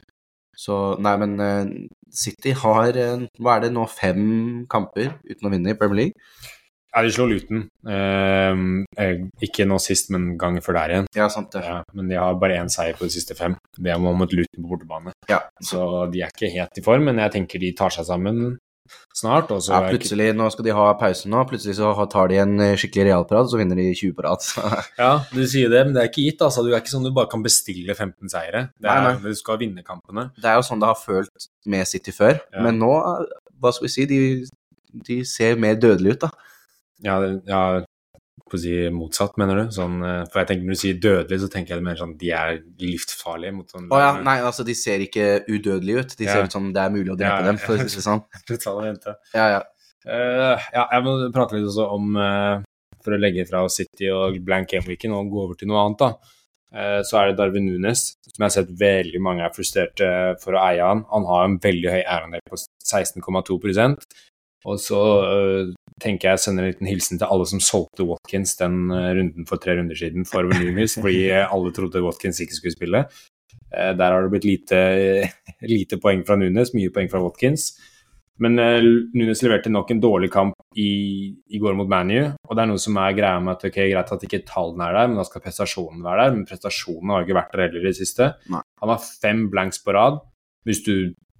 Så 0.58 0.76
nei, 1.04 1.14
men 1.22 1.38
eh, 1.42 1.74
City 2.10 2.50
har 2.56 2.96
Hva 3.38 3.52
er 3.54 3.66
det 3.66 3.74
nå, 3.74 3.84
fem 3.92 4.22
kamper 4.70 5.12
uten 5.28 5.46
å 5.46 5.52
vinne 5.52 5.74
i 5.74 5.78
Premier 5.78 6.08
League? 6.08 6.54
Ja, 6.94 7.02
de 7.04 7.10
slår 7.12 7.28
Luton. 7.34 7.66
Ehm, 7.86 8.84
eh, 8.96 9.18
ikke 9.44 9.66
nå 9.68 9.76
sist, 9.82 10.08
men 10.14 10.36
gangen 10.40 10.62
før 10.64 10.78
der 10.80 10.94
igjen. 10.94 11.06
Ja, 11.14 11.28
sant 11.28 11.52
det. 11.52 11.62
Ja, 11.66 11.82
men 11.94 12.08
de 12.08 12.16
har 12.16 12.34
bare 12.40 12.56
én 12.62 12.70
seier 12.72 12.96
på 12.96 13.04
de 13.04 13.12
siste 13.14 13.36
fem. 13.36 13.56
Det 13.76 13.92
er 13.92 13.98
mot 14.00 14.32
Luton 14.32 14.62
på 14.64 14.70
bortebane. 14.72 15.12
Ja, 15.28 15.42
Så 15.62 16.10
de 16.10 16.22
er 16.22 16.30
ikke 16.32 16.50
helt 16.54 16.78
i 16.78 16.82
form, 16.82 17.04
men 17.04 17.18
jeg 17.18 17.32
tenker 17.32 17.60
de 17.60 17.72
tar 17.76 17.90
seg 17.90 18.06
sammen 18.08 18.56
snart. 19.14 19.50
Og 19.52 19.60
så 19.60 19.74
ja, 19.74 19.90
plutselig, 19.90 20.30
ikke- 20.32 20.36
nå 20.38 20.50
skal 20.50 20.64
de 20.64 20.70
ha 20.72 20.94
pause 20.94 21.26
nå, 21.28 21.44
plutselig 21.50 21.76
så 21.76 22.08
tar 22.10 22.28
de 22.28 22.36
en 22.38 22.58
eh, 22.60 22.74
skikkelig 22.74 23.04
realprat, 23.12 23.50
så 23.50 23.58
vinner 23.60 23.76
de 23.76 23.92
20 23.94 24.14
på 24.16 24.24
rad. 24.24 24.40
Ja, 24.98 25.24
du 25.30 25.44
sier 25.46 25.68
det, 25.68 25.84
men 25.84 25.92
det 25.94 26.02
er 26.02 26.08
ikke 26.08 26.24
gitt. 26.24 26.40
altså. 26.40 26.64
Det 26.64 26.72
er 26.72 26.80
ikke 26.80 26.94
sånn 26.96 27.04
du 27.04 27.12
bare 27.12 27.28
kan 27.28 27.42
bestille 27.44 27.94
15 27.94 28.30
seire. 28.32 28.70
Det 28.80 28.88
er, 28.88 29.02
Nei, 29.02 29.16
Du 29.28 29.34
skal 29.34 29.58
vinne 29.58 29.84
kampene. 29.84 30.30
Det 30.40 30.44
er 30.48 30.56
jo 30.56 30.62
sånn 30.64 30.80
det 30.80 30.88
har 30.88 30.96
følt 30.96 31.48
med 31.66 31.86
City 31.86 32.12
før, 32.12 32.40
Ja. 32.54 32.62
men 32.62 32.78
nå, 32.80 32.92
eh, 32.96 33.26
hva 33.60 33.74
skal 33.74 33.84
vi 33.86 33.92
si, 33.92 34.06
de, 34.06 34.46
de 35.04 35.22
ser 35.24 35.56
mer 35.56 35.74
dødelige 35.76 36.12
ut, 36.16 36.20
da. 36.20 36.30
Ja, 37.04 37.20
ja 37.46 37.62
på 38.48 38.56
å 38.56 38.60
si 38.62 38.74
motsatt, 38.94 39.36
mener 39.40 39.62
du? 39.62 39.74
Sånn, 39.74 39.98
eh, 40.04 40.22
for 40.28 40.42
jeg 40.42 40.50
tenker 40.50 40.68
Når 40.68 40.76
du 40.76 40.80
sier 40.82 41.00
dødelig, 41.02 41.40
så 41.42 41.50
tenker 41.52 41.74
jeg 41.74 41.82
det 41.82 41.88
mer 41.88 42.00
sånn 42.00 42.14
de 42.20 42.30
er 42.34 42.60
livsfarlige 42.80 43.56
mot 43.56 43.74
sånn 43.74 43.90
Å 43.92 44.00
ja, 44.02 44.12
nei, 44.24 44.38
altså, 44.44 44.64
de 44.66 44.76
ser 44.78 45.04
ikke 45.04 45.26
udødelige 45.48 46.04
ut. 46.04 46.16
De 46.16 46.28
ser 46.28 46.42
Ja. 46.42 46.46
ut 46.48 46.56
som 46.56 46.72
det 46.72 46.82
er 46.82 46.94
mulig 46.94 47.12
å 47.12 47.18
drepe 47.18 47.42
Ja, 47.42 47.46
dem, 47.50 47.58
for 47.58 47.74
å 47.76 47.88
si 47.88 47.98
det 47.98 48.06
sånn. 48.06 48.24
Ja, 49.34 49.48
ja. 49.58 49.62
Uh, 50.08 50.56
ja, 50.72 50.86
jeg 50.94 51.04
må 51.04 51.12
prate 51.34 51.58
litt 51.58 51.66
også 51.68 51.84
om 51.92 52.14
uh, 52.16 52.62
For 53.02 53.12
å 53.12 53.18
legge 53.20 53.44
fra 53.48 53.66
City 53.68 54.08
og 54.14 54.38
blank 54.46 54.70
game-weeken 54.70 55.12
og 55.12 55.28
gå 55.32 55.42
over 55.44 55.58
til 55.58 55.68
noe 55.68 55.84
annet, 55.84 55.98
da. 55.98 56.34
Så 56.68 57.16
er 57.16 57.30
det 57.30 57.38
Darwin 57.38 57.64
Nunes, 57.64 58.18
som 58.28 58.42
jeg 58.42 58.44
har 58.44 58.50
sett 58.52 58.72
veldig 58.76 59.20
mange 59.24 59.40
er 59.40 59.54
frustrerte 59.54 60.08
for 60.42 60.52
å 60.52 60.60
eie 60.66 60.84
han. 60.84 61.00
Han 61.08 61.24
har 61.24 61.46
en 61.46 61.54
veldig 61.64 61.88
høy 61.88 62.02
eierandel 62.02 62.42
på 62.44 62.58
16,2% 62.84 64.04
Og 64.68 64.76
så 64.76 65.00
tenker 66.02 66.30
jeg 66.30 66.38
å 66.38 66.42
sende 66.42 66.64
en 66.64 66.70
liten 66.70 66.88
hilsen 66.90 67.20
til 67.20 67.28
alle 67.28 67.46
som 67.50 67.62
solgte 67.62 68.06
Watkins 68.08 68.56
den 68.60 68.88
eh, 68.94 69.10
runden 69.18 69.48
for 69.48 69.62
tre 69.62 69.76
runder 69.78 69.98
siden 69.98 70.26
for 70.28 70.48
Nunes, 70.48 70.96
fordi 70.98 71.28
alle 71.40 71.74
trodde 71.76 72.04
Watkins 72.04 72.40
ikke 72.44 72.58
skulle 72.58 72.76
spille. 72.76 73.04
Eh, 73.74 73.92
der 73.98 74.14
har 74.14 74.24
det 74.24 74.32
blitt 74.32 74.48
lite, 74.48 74.80
lite 75.74 76.00
poeng 76.02 76.24
fra 76.26 76.38
Nunes, 76.40 76.74
mye 76.76 76.92
poeng 76.94 77.10
fra 77.12 77.22
Watkins. 77.24 77.72
Men 78.42 78.58
eh, 78.62 78.80
Nunes 79.18 79.42
leverte 79.42 79.70
nok 79.72 79.90
en 79.90 80.02
dårlig 80.02 80.30
kamp 80.32 80.54
i, 80.78 80.90
i 81.50 81.60
går 81.60 81.76
mot 81.78 81.90
ManU. 81.90 82.20
Og 82.46 82.54
det 82.54 82.64
er 82.64 82.70
noe 82.70 82.82
som 82.82 82.98
er 83.02 83.16
greia 83.18 83.38
med 83.42 83.56
at 83.56 83.66
ok, 83.68 83.80
greit 83.90 84.12
at 84.14 84.26
ikke 84.28 84.44
tallene 84.48 84.86
er 84.86 84.98
der, 85.00 85.10
men 85.10 85.18
da 85.18 85.26
skal 85.26 85.42
prestasjonen 85.44 86.04
være 86.06 86.24
der. 86.24 86.36
Men 86.36 86.48
prestasjonen 86.48 87.14
har 87.14 87.26
ikke 87.26 87.38
vært 87.40 87.54
der 87.54 87.64
heller 87.66 87.82
i 87.82 87.90
det 87.90 87.98
siste. 87.98 88.32
Nei. 88.52 88.62
Han 88.82 88.94
har 88.94 89.08
fem 89.08 89.48
blanks 89.52 89.82
på 89.82 89.96
rad. 89.96 90.22
Hvis 90.68 90.84
du 90.86 90.94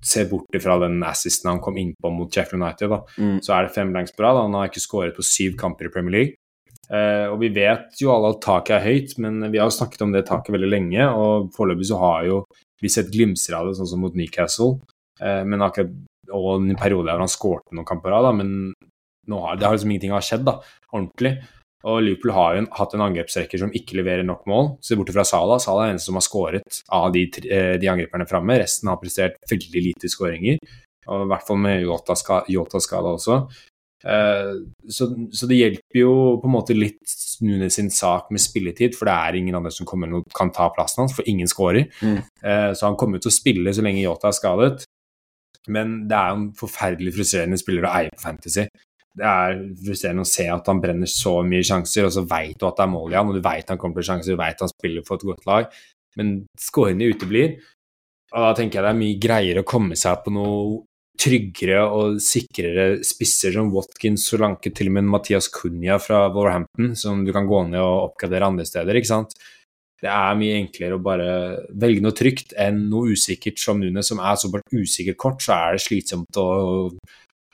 ser 0.05 0.29
bort 0.31 0.55
ifra 0.55 0.79
den 0.81 1.01
assisten 1.03 1.51
han 1.51 1.61
kom 1.61 1.77
innpå 1.77 2.11
mot 2.15 2.31
Sheffield 2.33 2.63
United, 2.63 2.89
da, 2.91 3.01
Mm. 3.19 3.39
så 3.43 3.55
er 3.57 3.67
det 3.67 3.75
fem 3.75 3.91
blanks 3.93 4.13
på 4.13 4.23
rad. 4.23 4.37
Han 4.43 4.55
har 4.55 4.69
ikke 4.69 4.85
skåret 4.85 5.17
på 5.17 5.25
syv 5.27 5.57
kamper 5.59 5.87
i 5.87 5.93
Premier 5.95 6.13
League. 6.13 6.35
Eh, 6.91 7.27
og 7.29 7.41
vi 7.41 7.49
vet 7.53 7.99
jo 8.01 8.13
alle 8.15 8.31
at 8.35 8.41
taket 8.41 8.79
er 8.79 8.87
høyt, 8.87 9.19
men 9.19 9.51
vi 9.53 9.59
har 9.59 9.69
jo 9.69 9.77
snakket 9.77 10.03
om 10.03 10.13
det 10.13 10.25
taket 10.27 10.55
veldig 10.55 10.71
lenge. 10.71 11.09
Og 11.13 11.51
foreløpig 11.53 11.85
så 11.91 11.99
har 11.99 12.25
jo 12.25 12.45
vi 12.81 12.89
sett 12.89 13.11
glimser 13.13 13.55
av 13.59 13.67
det, 13.67 13.77
sånn 13.77 13.89
som 13.91 14.01
mot 14.01 14.15
Newcastle. 14.15 14.79
Eh, 15.21 15.43
men 15.45 15.61
akkurat, 15.61 15.91
og 16.33 16.61
en 16.63 16.77
periode 16.77 17.07
der 17.11 17.19
han 17.19 17.29
skårte 17.29 17.75
noen 17.75 17.85
kamper 17.89 18.13
av, 18.13 18.23
da, 18.29 18.33
men 18.33 18.73
har, 19.29 19.57
det 19.57 19.67
har 19.67 19.75
liksom 19.77 19.91
ingenting 19.91 20.13
har 20.15 20.25
skjedd 20.25 20.45
da, 20.47 20.61
ordentlig. 20.95 21.35
Og 21.87 22.01
Liverpool 22.03 22.35
har 22.35 22.55
jo 22.55 22.63
en, 22.65 22.71
hatt 22.75 22.95
en 22.97 23.05
angrepsrekker 23.05 23.61
som 23.63 23.73
ikke 23.77 24.01
leverer 24.01 24.27
nok 24.27 24.49
mål. 24.51 24.73
Se 24.83 24.99
bort 24.99 25.13
fra 25.15 25.27
Salah. 25.27 25.61
Salah 25.63 25.87
er 25.87 25.95
den 25.95 26.03
som 26.03 26.19
har 26.19 26.27
skåret 26.27 26.83
av 26.95 27.13
de, 27.15 27.29
eh, 27.47 27.77
de 27.79 27.91
angriperne 27.91 28.27
framme. 28.27 28.59
Resten 28.59 28.91
har 28.91 28.99
prestert 28.99 29.39
veldig 29.51 29.85
lite 29.85 30.11
skåringer. 30.11 30.59
Og 31.09 31.25
I 31.25 31.29
hvert 31.31 31.47
fall 31.47 31.61
med 31.63 31.87
Jota-skada 31.87 33.15
også. 33.15 33.39
Eh, 34.05 34.53
så, 34.91 35.09
så 35.35 35.49
det 35.51 35.59
hjelper 35.59 36.01
jo 36.03 36.13
på 36.43 36.51
en 36.51 36.55
måte 36.55 36.77
litt 36.77 37.17
Nunes 37.39 37.77
sin 37.79 37.91
sak 37.95 38.33
med 38.35 38.43
spilletid, 38.43 38.97
for 38.99 39.07
det 39.07 39.15
er 39.15 39.37
ingen 39.39 39.55
andre 39.55 39.71
som 39.71 39.87
kommer 39.87 40.11
kan 40.35 40.51
ta 40.55 40.67
plassen 40.75 41.05
hans, 41.05 41.15
for 41.15 41.27
ingen 41.31 41.47
skårer. 41.47 41.87
Mm. 42.03 42.17
Eh, 42.43 42.71
så 42.75 42.89
han 42.89 42.99
kommer 42.99 43.23
til 43.23 43.31
å 43.31 43.37
spille 43.37 43.75
så 43.75 43.85
lenge 43.87 44.03
Yota 44.03 44.33
er 44.33 44.39
skadet. 44.39 44.89
Men 45.71 46.09
det 46.11 46.17
er 46.19 46.33
jo 46.33 46.41
en 46.41 46.49
forferdelig 46.59 47.15
frustrerende 47.15 47.61
spiller 47.61 47.87
å 47.87 47.95
eie 47.95 48.11
på 48.15 48.25
Fantasy. 48.25 48.67
Det 49.19 49.27
er 49.27 49.63
frustrerende 49.85 50.25
å 50.27 50.31
se 50.31 50.47
at 50.53 50.69
han 50.71 50.83
brenner 50.83 51.11
så 51.11 51.39
mye 51.47 51.67
sjanser, 51.67 52.07
og 52.07 52.15
så 52.15 52.25
veit 52.29 52.59
du 52.59 52.69
at 52.69 52.79
det 52.79 52.85
er 52.87 52.93
mål 52.93 53.15
i 53.15 53.19
han, 53.19 53.33
og 53.33 53.39
du 53.39 53.45
veit 53.45 53.73
han 53.73 53.81
kommer 53.81 54.01
til 54.01 54.11
sjanser, 54.13 54.37
du 54.37 54.41
veit 54.41 54.63
han 54.63 54.71
spiller 54.71 55.07
for 55.07 55.19
et 55.19 55.27
godt 55.33 55.49
lag, 55.49 55.81
men 56.19 56.37
skåringene 56.61 57.15
uteblir. 57.15 57.57
Og 58.35 58.45
da 58.45 58.53
tenker 58.57 58.79
jeg 58.79 58.85
det 58.85 58.93
er 58.93 59.03
mye 59.03 59.19
greiere 59.23 59.65
å 59.65 59.69
komme 59.69 59.97
seg 59.99 60.23
på 60.25 60.35
noe 60.37 60.85
tryggere 61.19 61.81
og 61.91 62.19
sikrere 62.23 63.01
spisser 63.07 63.57
som 63.57 63.73
Watkins, 63.75 64.27
Solanke, 64.29 64.71
til 64.71 64.91
og 64.91 64.99
med 64.99 65.09
Mathias 65.11 65.49
Cunha 65.51 65.99
fra 66.03 66.27
Wolverhampton, 66.31 66.93
som 66.99 67.25
du 67.27 67.33
kan 67.35 67.49
gå 67.49 67.65
ned 67.73 67.81
og 67.83 68.13
oppgradere 68.13 68.53
andre 68.53 68.67
steder, 68.69 68.99
ikke 69.01 69.11
sant. 69.11 69.35
Det 69.99 70.11
er 70.15 70.37
mye 70.39 70.61
enklere 70.61 70.95
å 70.95 71.03
bare 71.03 71.31
velge 71.75 72.05
noe 72.05 72.15
trygt 72.15 72.55
enn 72.61 72.85
noe 72.93 73.17
usikkert 73.17 73.59
som 73.59 73.81
Nune, 73.83 74.05
som 74.07 74.21
er 74.23 74.39
såpass 74.39 74.63
usikkert 74.71 75.19
kort, 75.19 75.43
så 75.43 75.57
er 75.57 75.75
det 75.75 75.83
slitsomt 75.83 76.39
å, 76.39 76.47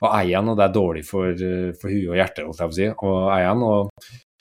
å 0.07 0.13
eie 0.21 0.37
han, 0.37 0.49
og 0.53 0.57
det 0.61 0.69
er 0.69 0.77
dårlig 0.77 1.05
for, 1.09 1.31
eh, 1.33 1.73
for 1.81 1.91
huet 1.93 2.13
og 2.13 2.19
hjertet, 2.21 2.45
holdt 2.47 2.61
jeg 2.63 2.71
på 2.71 2.75
å 2.75 2.79
si, 2.79 2.89
å 3.09 3.17
eie 3.35 3.49
han. 3.49 3.63
og 3.63 3.91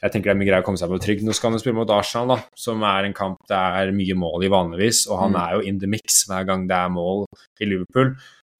jeg 0.03 0.11
tenker 0.11 0.27
det 0.27 0.35
er 0.35 0.39
mye 0.41 0.47
greier 0.49 0.63
å 0.63 0.65
komme 0.67 0.79
seg 0.81 0.89
på 0.91 0.99
trygg. 0.99 1.21
Nå 1.23 1.31
skal 1.33 1.49
han 1.49 1.55
jo 1.57 1.61
spille 1.63 1.77
mot 1.79 1.91
Arsenal, 1.95 2.27
da, 2.35 2.43
som 2.59 2.81
er 2.83 3.05
en 3.07 3.13
kamp 3.15 3.37
det 3.47 3.55
er 3.55 3.91
mye 3.95 4.15
mål 4.19 4.43
i 4.43 4.49
vanligvis, 4.51 5.05
og 5.09 5.19
han 5.21 5.31
Mm. 5.31 5.39
er 5.41 5.51
jo 5.53 5.59
in 5.69 5.79
the 5.79 5.87
mix 5.87 6.25
hver 6.27 6.45
gang 6.45 6.67
det 6.67 6.75
er 6.75 6.89
mål 6.91 7.23
i 7.61 7.65
Liverpool. 7.65 8.15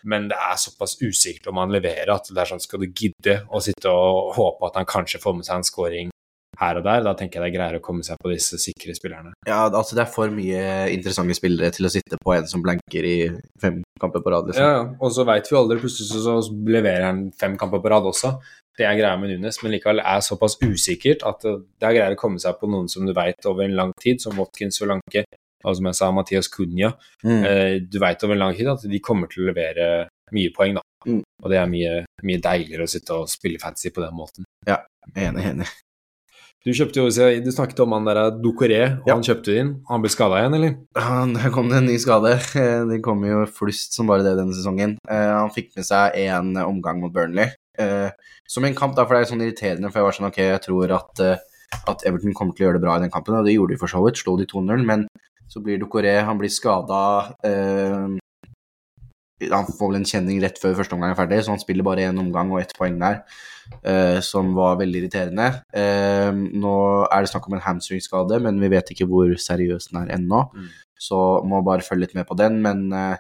Men 0.06 0.30
det 0.30 0.38
er 0.38 0.56
såpass 0.56 0.96
usikkert 1.02 1.48
om 1.48 1.58
han 1.58 1.70
leverer 1.72 2.10
at 2.16 2.28
det 2.28 2.38
er 2.38 2.46
sånn 2.46 2.62
skal 2.64 2.80
du 2.80 2.88
gidde 2.88 3.44
å 3.52 3.62
sitte 3.62 3.88
og 3.92 4.34
håpe 4.36 4.68
at 4.68 4.76
han 4.76 4.86
kanskje 4.86 5.20
får 5.20 5.36
med 5.36 5.46
seg 5.46 5.56
en 5.56 5.64
scoring 5.64 6.10
her 6.60 6.80
og 6.80 6.86
der. 6.86 7.04
Da 7.06 7.14
tenker 7.18 7.40
jeg 7.40 7.46
det 7.46 7.52
er 7.52 7.58
greiere 7.58 7.80
å 7.82 7.84
komme 7.86 8.06
seg 8.06 8.20
på 8.22 8.32
disse 8.34 8.60
sikre 8.62 8.96
spillerne. 8.98 9.34
Ja, 9.48 9.64
altså 9.70 9.98
det 9.98 10.04
er 10.06 10.12
for 10.14 10.34
mye 10.34 10.64
interessante 10.94 11.36
spillere 11.38 11.72
til 11.76 11.88
å 11.88 11.92
sitte 11.94 12.20
på 12.22 12.34
en 12.36 12.50
som 12.50 12.64
blanker 12.66 13.08
i 13.08 13.16
fem 13.62 13.82
kamper 14.02 14.24
på 14.24 14.34
rad, 14.34 14.50
liksom. 14.52 14.68
Ja. 14.68 14.82
Og 15.00 15.14
så 15.16 15.26
veit 15.28 15.50
vi 15.50 15.58
aldri, 15.60 15.80
plutselig 15.82 16.24
så, 16.26 16.38
leverer 16.68 17.08
han 17.10 17.24
fem 17.40 17.58
kamper 17.60 17.82
på 17.84 17.92
rad 17.94 18.10
også. 18.10 18.36
Det 18.78 18.88
er 18.90 18.98
greia 18.98 19.18
med 19.22 19.30
Nunes, 19.30 19.60
men 19.62 19.76
likevel 19.76 20.02
er 20.02 20.24
såpass 20.26 20.58
usikkert 20.64 21.22
at 21.30 21.44
det 21.46 21.86
er 21.86 21.94
greier 22.00 22.16
å 22.16 22.20
komme 22.20 22.42
seg 22.42 22.58
på 22.60 22.70
noen 22.72 22.90
som 22.90 23.06
du 23.06 23.14
veit 23.14 23.46
over 23.50 23.68
en 23.68 23.76
lang 23.78 23.94
tid, 24.02 24.22
som 24.24 24.34
Watkins 24.40 24.82
og 24.82 24.90
Lanke, 24.96 25.26
og 25.64 25.78
som 25.78 25.88
jeg 25.88 26.00
sa, 26.00 26.10
Mathias 26.12 26.50
Cunha. 26.52 26.90
Mm. 27.24 27.44
Eh, 27.48 27.76
Du 27.88 28.00
veit 28.02 28.24
over 28.26 28.36
en 28.36 28.42
lang 28.48 28.58
tid 28.58 28.72
at 28.74 28.82
de 28.90 29.00
kommer 29.00 29.30
til 29.32 29.46
å 29.46 29.52
levere 29.52 30.08
mye 30.34 30.50
poeng, 30.56 30.80
da. 30.80 30.82
Mm. 31.06 31.22
Og 31.44 31.52
det 31.52 31.60
er 31.60 31.70
mye, 31.70 31.94
mye 32.26 32.42
deiligere 32.42 32.88
å 32.88 32.90
sitte 32.90 33.14
og 33.14 33.30
spille 33.32 33.62
fancy 33.62 33.92
på 33.94 34.02
den 34.04 34.18
måten. 34.18 34.48
Ja, 34.68 34.82
Enig, 35.16 35.44
enig. 35.52 35.68
Du 36.64 36.72
kjøpte 36.72 37.02
jo, 37.02 37.10
du 37.44 37.50
snakket 37.52 37.82
om 37.84 37.92
han 37.92 38.06
der 38.08 38.20
Ducoré, 38.40 38.78
og 39.02 39.08
Ja. 39.10 39.16
han 39.18 39.24
kjøpte 39.26 39.52
du 39.52 39.58
inn. 39.60 39.72
Han 39.90 40.02
ble 40.02 40.10
skada 40.10 40.38
igjen, 40.40 40.54
eller? 40.56 40.76
Han, 40.96 41.34
kom 41.52 41.68
det 41.68 41.78
en 41.82 41.90
ny 41.90 41.98
skade. 42.00 42.38
Eh, 42.56 42.86
Det 42.88 43.02
kom 43.04 43.20
jo 43.28 43.42
flust 43.52 43.94
som 43.98 44.08
bare 44.08 44.24
det 44.24 44.38
denne 44.38 44.56
sesongen. 44.56 44.98
Eh, 45.10 45.34
han 45.42 45.50
fikk 45.52 45.76
med 45.76 45.84
seg 45.86 46.16
en 46.24 46.54
omgang 46.64 47.02
mot 47.02 47.12
Burnley. 47.12 47.50
Eh, 47.78 48.10
som 48.48 48.64
en 48.64 48.74
kamp, 48.76 48.96
da, 48.96 49.04
for 49.04 49.16
det 49.18 49.26
er 49.28 49.32
sånn 49.36 49.44
irriterende, 49.44 49.92
for 49.92 50.00
jeg 50.00 50.08
var 50.08 50.16
sånn 50.16 50.30
ok, 50.30 50.38
jeg 50.54 50.62
tror 50.62 50.92
at, 50.96 51.20
eh, 51.20 51.38
at 51.90 52.06
Everton 52.08 52.34
kommer 52.34 52.56
til 52.56 52.64
å 52.64 52.70
gjøre 52.70 52.80
det 52.80 52.86
bra 52.88 52.96
i 52.96 53.04
den 53.04 53.12
kampen, 53.12 53.36
og 53.36 53.44
det 53.46 53.56
gjorde 53.58 53.74
de 53.76 53.82
for 53.84 53.88
så 53.92 54.00
vidt. 54.06 54.22
Slo 54.24 54.38
de 54.38 54.46
2-0, 54.46 54.86
men 54.86 55.08
så 55.50 55.60
blir 55.62 55.78
Ducoré 55.78 56.24
Han 56.24 56.38
blir 56.40 56.50
skada 56.50 57.36
eh, 57.44 58.08
Han 59.52 59.66
får 59.68 59.90
vel 59.90 60.00
en 60.00 60.08
kjenning 60.08 60.40
rett 60.44 60.60
før 60.62 60.76
første 60.78 60.96
omgang 60.96 61.12
er 61.14 61.18
ferdig, 61.18 61.42
så 61.44 61.56
han 61.56 61.62
spiller 61.62 61.86
bare 61.86 62.06
én 62.08 62.20
omgang 62.22 62.52
og 62.54 62.62
ett 62.62 62.74
poeng 62.78 63.00
der, 63.02 63.24
eh, 63.82 64.20
som 64.24 64.54
var 64.56 64.78
veldig 64.80 65.02
irriterende. 65.02 65.50
Eh, 65.74 66.32
nå 66.32 66.76
er 67.10 67.24
det 67.26 67.32
snakk 67.32 67.50
om 67.50 67.58
en 67.58 67.66
hamstringskade, 67.66 68.40
men 68.46 68.62
vi 68.62 68.72
vet 68.72 68.94
ikke 68.94 69.10
hvor 69.10 69.34
seriøs 69.34 69.90
den 69.90 70.04
er 70.04 70.16
ennå. 70.18 70.46
Mm. 70.54 70.70
Så 71.00 71.20
må 71.50 71.64
bare 71.66 71.86
følge 71.86 72.08
litt 72.08 72.16
med 72.16 72.28
på 72.30 72.38
den, 72.40 72.62
men 72.64 72.86
eh, 72.94 73.18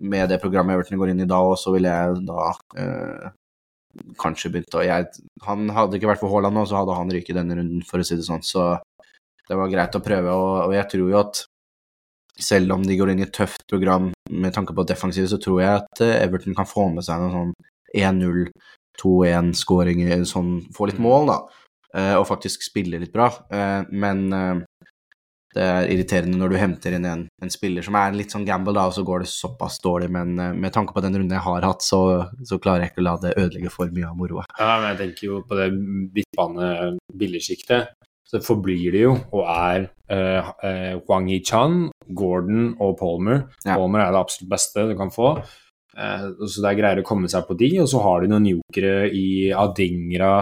med 0.00 0.28
det 0.28 0.40
programmet 0.42 0.74
Everton 0.74 1.00
går 1.00 1.12
inn 1.12 1.24
i 1.24 1.28
da 1.28 1.38
òg, 1.44 1.54
så 1.60 1.72
ville 1.74 1.92
jeg 1.92 2.26
da 2.28 2.50
eh, 2.82 3.30
kanskje 4.20 4.52
begynt 4.52 4.76
å 4.78 4.84
jeg, 4.84 5.08
Han 5.46 5.68
hadde 5.74 5.98
ikke 5.98 6.10
vært 6.10 6.22
for 6.22 6.32
Haaland 6.32 6.56
nå, 6.56 6.66
så 6.68 6.80
hadde 6.80 6.96
han 6.96 7.12
ryket 7.12 7.38
denne 7.38 7.58
runden, 7.58 7.82
for 7.86 8.02
å 8.02 8.06
si 8.06 8.18
det 8.18 8.26
sånn. 8.26 8.44
Så 8.46 8.74
det 9.48 9.58
var 9.58 9.72
greit 9.72 9.96
å 9.96 10.04
prøve, 10.04 10.34
og, 10.34 10.68
og 10.68 10.76
jeg 10.76 10.88
tror 10.92 11.10
jo 11.10 11.18
at 11.20 11.44
selv 12.40 12.72
om 12.72 12.84
de 12.86 12.96
går 12.96 13.12
inn 13.12 13.22
i 13.22 13.26
et 13.26 13.34
tøft 13.34 13.66
program 13.68 14.10
med 14.30 14.54
tanke 14.54 14.74
på 14.76 14.86
defensiv, 14.88 15.28
så 15.28 15.38
tror 15.42 15.60
jeg 15.62 15.82
at 15.82 16.04
eh, 16.04 16.18
Everton 16.24 16.56
kan 16.56 16.68
få 16.68 16.88
med 16.92 17.04
seg 17.06 17.20
noen 17.20 17.34
sånn 17.36 17.54
1-0, 17.92 18.46
2-1-skåringer, 19.02 20.24
sånn 20.28 20.54
Få 20.72 20.88
litt 20.88 21.00
mål, 21.02 21.28
da, 21.28 21.38
eh, 21.96 22.14
og 22.16 22.28
faktisk 22.28 22.64
spille 22.64 23.00
litt 23.02 23.12
bra. 23.12 23.28
Eh, 23.52 23.80
Men 23.92 24.28
eh, 24.32 24.62
det 25.52 25.64
er 25.68 25.90
irriterende 25.92 26.38
når 26.40 26.54
du 26.54 26.56
henter 26.56 26.94
inn 26.96 27.04
en, 27.04 27.26
en 27.44 27.50
spiller 27.52 27.84
som 27.84 27.96
er 28.00 28.08
en 28.08 28.16
litt 28.16 28.32
sånn 28.32 28.46
gamble, 28.48 28.72
da, 28.72 28.86
og 28.88 28.96
så 28.96 29.04
går 29.04 29.24
det 29.24 29.32
såpass 29.32 29.76
dårlig. 29.84 30.08
Men 30.14 30.38
eh, 30.40 30.54
med 30.56 30.72
tanke 30.72 30.96
på 30.96 31.02
den 31.04 31.18
runden 31.18 31.36
jeg 31.36 31.44
har 31.44 31.66
hatt, 31.68 31.84
så, 31.84 32.00
så 32.48 32.56
klarer 32.62 32.86
jeg 32.86 32.94
ikke 32.94 33.04
å 33.04 33.08
la 33.10 33.16
det 33.20 33.34
ødelegge 33.36 33.74
for 33.74 33.92
mye 33.92 34.08
av 34.08 34.16
moroa. 34.16 34.46
Ja, 34.56 34.78
men 34.80 34.94
jeg 34.94 35.02
tenker 35.02 35.28
jo 35.28 35.42
på 35.48 35.60
det 35.60 35.68
midtbane 35.76 36.72
billigsjiktet. 37.12 37.92
Så 38.32 38.40
forblir 38.40 38.94
det 38.94 39.02
jo, 39.02 39.16
og 39.36 39.42
er 39.44 39.90
eh, 40.08 40.52
eh, 40.64 40.94
Wang 41.08 41.28
Yi-chan, 41.28 41.90
Gordon 42.16 42.70
og 42.80 42.96
Palmer. 43.00 43.42
Ja. 43.60 43.76
Palmer 43.76 44.06
er 44.06 44.14
det 44.14 44.22
absolutt 44.22 44.54
beste 44.54 44.86
du 44.88 44.94
kan 44.96 45.12
få. 45.12 45.34
Eh, 45.92 46.24
så 46.40 46.64
det 46.64 46.70
er 46.70 46.78
greier 46.78 47.02
å 47.02 47.06
komme 47.06 47.28
seg 47.28 47.44
på 47.48 47.56
de, 47.60 47.74
og 47.82 47.90
så 47.92 48.00
har 48.06 48.22
de 48.22 48.32
noen 48.32 48.48
jokere 48.54 49.10
i 49.12 49.52
Adingra, 49.52 50.38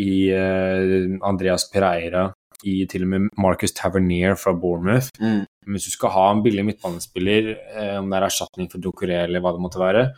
i 0.00 0.12
eh, 0.32 1.18
Andreas 1.28 1.68
Pereira, 1.72 2.30
i 2.64 2.80
til 2.90 3.04
og 3.04 3.12
med 3.12 3.28
Marcus 3.38 3.76
Tavernier 3.76 4.38
fra 4.40 4.54
Bournemouth. 4.56 5.12
Mm. 5.20 5.44
Men 5.44 5.76
hvis 5.76 5.90
du 5.90 5.94
skal 5.94 6.14
ha 6.16 6.26
en 6.32 6.42
billig 6.44 6.64
midtbanespiller, 6.64 7.52
eh, 7.76 7.94
om 8.00 8.08
det 8.08 8.18
er 8.18 8.28
erstatning 8.30 8.72
for 8.72 8.82
Ducoré 8.82 9.22
eller 9.26 9.44
hva 9.44 9.52
det 9.54 9.62
måtte 9.62 9.82
være, 9.82 10.08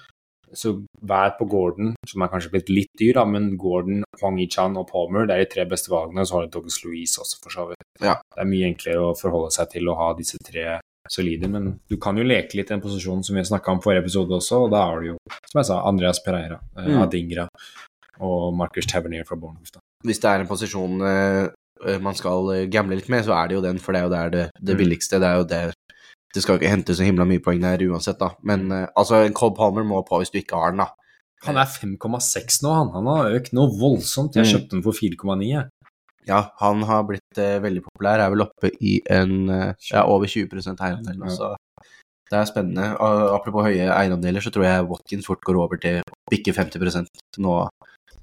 så 0.53 0.73
vær 1.07 1.37
på 1.39 1.47
Gordon, 1.49 1.95
som 2.09 2.23
er 2.23 2.29
kanskje 2.33 2.51
blitt 2.51 2.69
litt 2.73 2.91
dyr, 2.99 3.15
da, 3.15 3.25
men 3.25 3.57
Gordon, 3.61 4.03
Hwang 4.21 4.39
Yi-chan 4.41 4.77
og 4.77 4.89
Palmer 4.91 5.27
det 5.27 5.35
er 5.37 5.45
de 5.45 5.51
tre 5.55 5.65
beste 5.71 5.91
valgene. 5.93 6.21
Og 6.21 6.27
Så 6.27 6.35
har 6.35 6.47
du 6.47 6.51
Douglas 6.57 6.81
Louise 6.85 7.21
også, 7.23 7.39
for 7.43 7.51
så 7.55 7.67
vidt. 7.69 7.85
Ja. 8.03 8.17
Det 8.35 8.43
er 8.43 8.51
mye 8.51 8.67
enklere 8.73 9.05
å 9.11 9.17
forholde 9.19 9.51
seg 9.55 9.71
til 9.71 9.89
å 9.89 9.95
ha 9.97 10.13
disse 10.19 10.39
tre 10.45 10.81
solide, 11.11 11.49
men 11.51 11.81
du 11.91 11.97
kan 11.97 12.17
jo 12.19 12.23
leke 12.27 12.55
litt 12.59 12.71
i 12.71 12.75
den 12.75 12.83
posisjonen 12.83 13.25
som 13.27 13.35
vi 13.37 13.43
snakka 13.43 13.73
om 13.73 13.81
forrige 13.83 14.05
episode 14.05 14.31
også, 14.37 14.65
og 14.67 14.71
da 14.75 14.83
har 14.87 15.01
du 15.01 15.07
jo, 15.13 15.17
som 15.51 15.59
jeg 15.63 15.67
sa, 15.71 15.81
Andreas 15.89 16.21
Pereira, 16.23 16.61
eh, 16.77 16.87
Mm. 16.91 17.01
Adingra 17.03 17.49
og 18.21 18.55
Marcus 18.55 18.87
Tavernier 18.87 19.25
fra 19.27 19.37
Bournemouth. 19.37 19.79
Hvis 20.05 20.21
det 20.21 20.29
er 20.31 20.41
en 20.45 20.47
posisjon 20.51 21.01
eh, 21.03 21.99
man 22.05 22.15
skal 22.15 22.51
eh, 22.55 22.67
gamble 22.69 22.97
litt 23.01 23.09
med, 23.09 23.25
så 23.25 23.33
er 23.39 23.49
det 23.49 23.55
jo 23.57 23.63
den, 23.65 23.79
for 23.81 23.93
det 23.97 24.03
er 24.03 24.05
jo 24.09 24.15
der 24.15 24.31
det, 24.31 24.45
det 24.61 24.75
Mm. 24.77 24.81
billigste. 24.83 25.19
Det 25.21 25.29
er 25.31 25.37
jo 25.41 25.45
det 25.45 25.63
Det 26.35 26.43
skal 26.45 26.59
ikke 26.61 26.71
hente 26.71 26.95
så 26.95 27.03
himla 27.07 27.25
mye 27.27 27.43
poeng 27.43 27.61
der 27.65 27.83
uansett, 27.91 28.19
da. 28.21 28.29
Men 28.47 28.71
uh, 28.71 28.87
altså, 28.97 29.25
en 29.27 29.35
Cole 29.35 29.55
Palmer 29.57 29.83
må 29.87 30.03
på 30.07 30.21
hvis 30.23 30.31
du 30.31 30.39
ikke 30.39 30.57
har 30.61 30.71
den, 30.75 30.85
da. 30.85 30.91
Han 31.47 31.57
er 31.57 31.65
5,6 31.67 32.61
nå, 32.63 32.71
han. 32.77 32.91
Han 32.95 33.07
har 33.11 33.33
økt 33.39 33.53
noe 33.57 33.71
voldsomt. 33.81 34.37
Jeg 34.37 34.45
Mm. 34.47 34.51
kjøpte 34.53 34.71
den 34.77 34.83
for 34.85 34.93
4,9. 34.93 35.69
Ja, 36.29 36.43
han 36.61 36.83
har 36.85 37.03
blitt 37.09 37.39
uh, 37.41 37.59
veldig 37.65 37.83
populær, 37.89 38.21
er 38.21 38.31
vel 38.31 38.45
oppe 38.45 38.71
i 38.81 39.01
en 39.11 39.49
uh, 39.49 39.73
ja, 39.91 40.05
over 40.05 40.27
20 40.29 40.77
eierandel. 40.77 41.17
Ja. 41.25 41.33
Så 41.35 41.55
det 42.31 42.39
er 42.39 42.45
spennende. 42.47 42.91
Og 43.01 43.35
apropos 43.41 43.65
høye 43.67 43.89
eierandeler, 43.91 44.45
så 44.45 44.53
tror 44.55 44.69
jeg 44.69 44.87
Watkins 44.87 45.27
fort 45.27 45.41
går 45.43 45.57
over 45.59 45.81
til 45.83 45.99
å 46.05 46.19
bikke 46.31 46.53
50 46.55 47.09
nå 47.43 47.57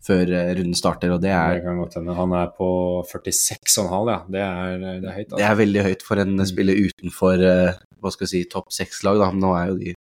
før 0.07 0.29
runden 0.55 0.77
starter, 0.77 1.11
og 1.11 1.19
det 1.19 1.33
Det 1.33 1.35
er, 1.35 1.65
hende. 1.65 2.13
Han 2.15 2.31
er 2.37 2.47
på 2.55 2.67
46,5, 3.09 4.07
ja. 4.13 4.19
Det 4.29 4.39
er, 4.45 4.77
det 5.01 5.09
er 5.09 5.15
høyt. 5.17 5.27
det 5.27 5.33
Altså. 5.33 5.49
er 5.51 5.55
veldig 5.59 5.83
høyt 5.89 6.03
for 6.07 6.21
en 6.21 6.37
Mm. 6.37 6.45
spiller 6.45 6.75
utenfor 6.85 7.43
eh, 7.43 7.73
hva 8.01 8.11
skal 8.13 8.25
jeg 8.27 8.33
si, 8.33 8.49
topp 8.51 8.71
seks-lag. 8.73 9.17
da. 9.21 9.31
Nå 9.31 9.53
er 9.57 9.71
jo 9.71 9.77
de 9.81 9.93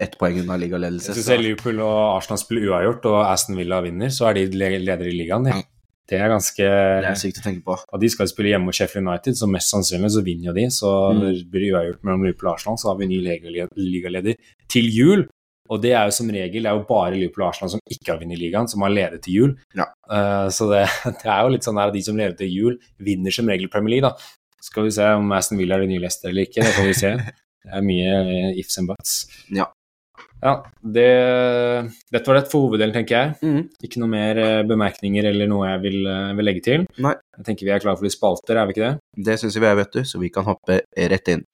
ett 0.00 0.14
poeng 0.18 0.38
unna 0.40 0.56
ligaledelse. 0.56 1.12
Hvis 1.12 1.28
Liverpool 1.36 1.80
og 1.84 2.16
Arsenal 2.16 2.38
spiller 2.40 2.70
uavgjort, 2.70 3.04
og 3.10 3.18
Aston 3.28 3.58
Villa 3.60 3.82
vinner, 3.84 4.08
så 4.08 4.30
er 4.30 4.38
de 4.40 4.46
ledere 4.56 5.10
i 5.10 5.18
ligaen. 5.18 5.50
Ja. 5.52 5.60
Det, 6.08 6.18
er 6.18 6.28
ganske 6.32 6.64
Det 6.64 7.08
er 7.10 7.14
sykt 7.20 7.38
å 7.40 7.44
tenke 7.44 7.62
på. 7.66 7.76
Og 7.92 8.00
de 8.00 8.08
skal 8.10 8.26
spille 8.28 8.50
hjemme 8.54 8.66
mot 8.68 8.74
Sheffield 8.76 9.06
United, 9.06 9.36
så 9.38 9.46
mest 9.48 9.70
sannsynlig 9.72 10.10
så 10.16 10.24
vinner 10.24 10.48
jo 10.50 10.56
de. 10.56 10.64
Så 10.72 10.88
Mm. 11.12 11.20
når 11.20 11.36
det 11.36 11.50
blir 11.52 11.72
uavgjort 11.74 12.02
mellom 12.04 12.24
Liverpool 12.24 12.48
og 12.50 12.54
Arsenal, 12.56 12.76
så 12.80 12.88
har 12.88 12.96
vi 12.98 13.06
ny 13.06 13.20
liga- 13.20 13.68
ligaleder 13.76 14.34
til 14.68 14.88
jul. 14.90 15.28
Og 15.70 15.80
det 15.80 15.92
er 15.92 16.04
jo 16.04 16.10
som 16.10 16.28
regel 16.28 16.62
det 16.64 16.68
er 16.72 16.76
jo 16.76 16.84
bare 16.88 17.14
Liverpool 17.14 17.44
og 17.44 17.48
Arsenal 17.52 17.70
som 17.70 17.80
ikke 17.88 18.10
har 18.12 18.18
vunnet 18.20 18.38
ligaen, 18.40 18.68
som 18.68 18.80
har 18.82 18.90
ledet 18.90 19.22
til 19.22 19.32
jul. 19.34 19.52
Ja. 19.76 19.86
Uh, 20.10 20.48
så 20.52 20.68
det, 20.72 20.88
det 21.22 21.28
er 21.30 21.42
jo 21.44 21.52
litt 21.54 21.64
sånn 21.64 21.78
at 21.80 21.92
de 21.94 22.02
som 22.02 22.16
leder 22.16 22.36
til 22.36 22.48
jul, 22.50 22.78
vinner 22.98 23.30
som 23.32 23.46
regel 23.48 23.68
Premier 23.68 24.00
League, 24.00 24.08
da. 24.10 24.16
Skal 24.62 24.86
vi 24.86 24.94
se 24.94 25.06
om 25.18 25.32
Aston 25.34 25.58
Villa 25.60 25.76
er 25.76 25.84
det 25.84 25.92
nye 25.92 26.02
Leicester 26.04 26.30
eller 26.30 26.46
ikke, 26.46 26.62
det 26.62 26.74
får 26.78 26.90
vi 26.90 26.98
se. 27.04 27.14
Det 27.62 27.76
er 27.78 27.84
mye 27.86 28.14
ifs 28.58 28.74
and 28.80 28.88
buts. 28.90 29.10
Ja. 29.54 29.68
Ja, 30.42 30.56
det, 30.82 31.04
dette 32.10 32.26
var 32.26 32.40
det 32.40 32.48
for 32.50 32.66
hoveddelen, 32.66 32.94
tenker 32.96 33.14
jeg. 33.14 33.36
Mm. 33.46 33.68
Ikke 33.86 34.00
noe 34.02 34.10
mer 34.10 34.40
eh, 34.42 34.64
bemerkninger 34.66 35.28
eller 35.30 35.46
noe 35.46 35.68
jeg 35.68 35.82
vil, 35.84 36.00
eh, 36.10 36.32
vil 36.38 36.48
legge 36.48 36.64
til. 36.66 36.86
Nei. 37.06 37.12
Jeg 37.38 37.46
tenker 37.46 37.68
vi 37.68 37.74
er 37.76 37.84
klare 37.84 38.00
for 38.00 38.08
litt 38.08 38.16
spalter, 38.16 38.58
er 38.58 38.66
vi 38.66 38.74
ikke 38.74 38.88
det? 38.88 39.22
Det 39.28 39.36
syns 39.38 39.60
vi 39.60 39.68
er, 39.68 39.78
vet 39.78 39.94
du, 39.94 40.02
så 40.08 40.18
vi 40.18 40.32
kan 40.34 40.48
hoppe 40.48 40.80
rett 41.14 41.30
inn. 41.30 41.46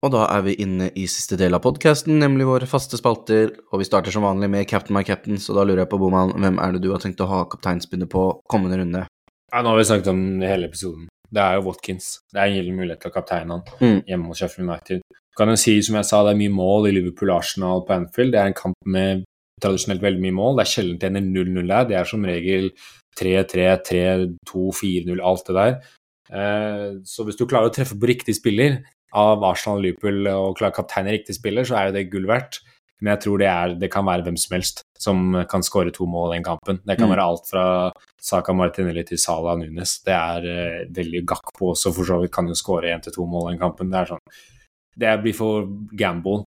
Og 0.00 0.12
da 0.14 0.22
er 0.32 0.44
vi 0.46 0.54
inne 0.64 0.86
i 0.96 1.02
siste 1.12 1.36
del 1.36 1.52
av 1.52 1.60
podkasten, 1.66 2.14
nemlig 2.22 2.46
våre 2.48 2.68
faste 2.68 2.96
spalter. 2.96 3.50
Og 3.68 3.82
vi 3.82 3.84
starter 3.88 4.14
som 4.14 4.24
vanlig 4.24 4.48
med 4.48 4.68
Captain 4.68 4.96
my 4.96 5.02
captain, 5.04 5.36
så 5.36 5.52
da 5.52 5.64
lurer 5.68 5.82
jeg 5.84 5.90
på, 5.92 5.98
Boman, 6.00 6.32
hvem 6.40 6.56
er 6.56 6.72
det 6.72 6.80
du 6.86 6.88
har 6.94 7.02
tenkt 7.02 7.20
å 7.20 7.28
ha 7.28 7.42
kapteinspinnet 7.52 8.08
på 8.08 8.22
kommende 8.48 8.78
runde? 8.80 9.02
Ja, 9.52 9.60
nå 9.60 9.74
har 9.74 9.76
vi 9.76 9.84
snakket 9.90 10.08
om 10.08 10.22
det 10.40 10.48
hele 10.48 10.70
episoden. 10.70 11.08
Det 11.30 11.42
er 11.44 11.58
jo 11.58 11.66
Watkins. 11.68 12.06
Det 12.32 12.40
er 12.40 12.48
en 12.48 12.56
gyllen 12.56 12.78
mulighet 12.80 13.02
til 13.04 13.10
å 13.10 13.14
kapteine 13.18 13.50
han 13.58 13.62
Mm. 13.80 14.00
hjemme 14.08 14.26
hos 14.30 14.38
Sheffield 14.40 14.70
United. 14.70 15.02
Kan 15.36 15.48
jo 15.48 15.56
si, 15.56 15.82
som 15.82 15.96
jeg 15.96 16.04
sa, 16.08 16.22
det 16.24 16.32
er 16.32 16.40
mye 16.40 16.54
mål 16.56 16.88
i 16.88 16.92
Liverpool-Arsenal 16.96 17.84
på 17.86 17.92
Anfield. 17.94 18.32
Det 18.32 18.40
er 18.40 18.46
en 18.46 18.54
kamp 18.54 18.76
med 18.86 19.24
tradisjonelt 19.60 20.00
veldig 20.00 20.20
mye 20.20 20.32
mål. 20.32 20.56
Det 20.56 20.64
er 20.64 20.72
sjelden 20.72 20.98
det 20.98 21.10
ender 21.10 21.44
0-0 21.44 21.68
der. 21.68 21.84
Det 21.84 21.96
er 22.00 22.04
som 22.04 22.24
regel 22.24 22.70
3-3, 23.20 23.76
3-2, 23.84 24.72
4-0, 24.80 25.20
alt 25.20 25.44
det 25.46 25.54
der. 25.60 25.80
Eh, 26.32 26.96
Så 27.04 27.24
hvis 27.26 27.36
du 27.36 27.44
klarer 27.44 27.68
å 27.68 27.74
treffe 27.74 27.98
på 28.00 28.08
riktig 28.08 28.34
spiller 28.40 28.82
av 29.16 29.44
Arsenal 29.44 29.82
Liverpool 29.82 30.26
og 30.30 30.58
klarer 30.58 30.74
kaptein 30.76 31.06
kapteine 31.06 31.14
riktig 31.16 31.36
spiller, 31.38 31.66
så 31.66 31.76
er 31.78 31.88
jo 31.88 31.96
det 31.98 32.10
gull 32.12 32.28
verdt. 32.30 32.60
Men 33.00 33.14
jeg 33.14 33.22
tror 33.24 33.40
det, 33.40 33.48
er, 33.48 33.74
det 33.80 33.88
kan 33.92 34.04
være 34.04 34.26
hvem 34.26 34.36
som 34.36 34.54
helst 34.58 34.82
som 35.00 35.32
kan 35.48 35.64
skåre 35.64 35.92
to 35.94 36.04
mål 36.04 36.34
i 36.34 36.36
den 36.36 36.44
kampen. 36.44 36.80
Det 36.84 36.98
kan 36.98 37.08
Mm. 37.08 37.14
være 37.16 37.24
alt 37.24 37.48
fra 37.48 37.92
Saka 38.20 38.52
Martinelli 38.52 39.04
til 39.08 39.18
Salah 39.18 39.56
Nunes. 39.56 40.02
Det 40.04 40.12
er 40.12 40.40
uh, 40.44 40.92
veldig 40.92 41.24
Gakpo 41.26 41.72
også, 41.72 41.94
for 41.94 42.04
så 42.04 42.20
vidt 42.20 42.32
kan 42.32 42.46
jo 42.46 42.54
skåre 42.54 42.92
én 42.92 43.00
til 43.00 43.12
to 43.12 43.24
mål 43.24 43.48
i 43.48 43.52
den 43.54 43.62
kampen. 43.62 43.90
Det 43.90 43.98
er 44.00 44.06
sånn 44.12 44.26
Det 45.00 45.22
blir 45.22 45.32
for 45.32 45.64
gamble, 45.96 46.44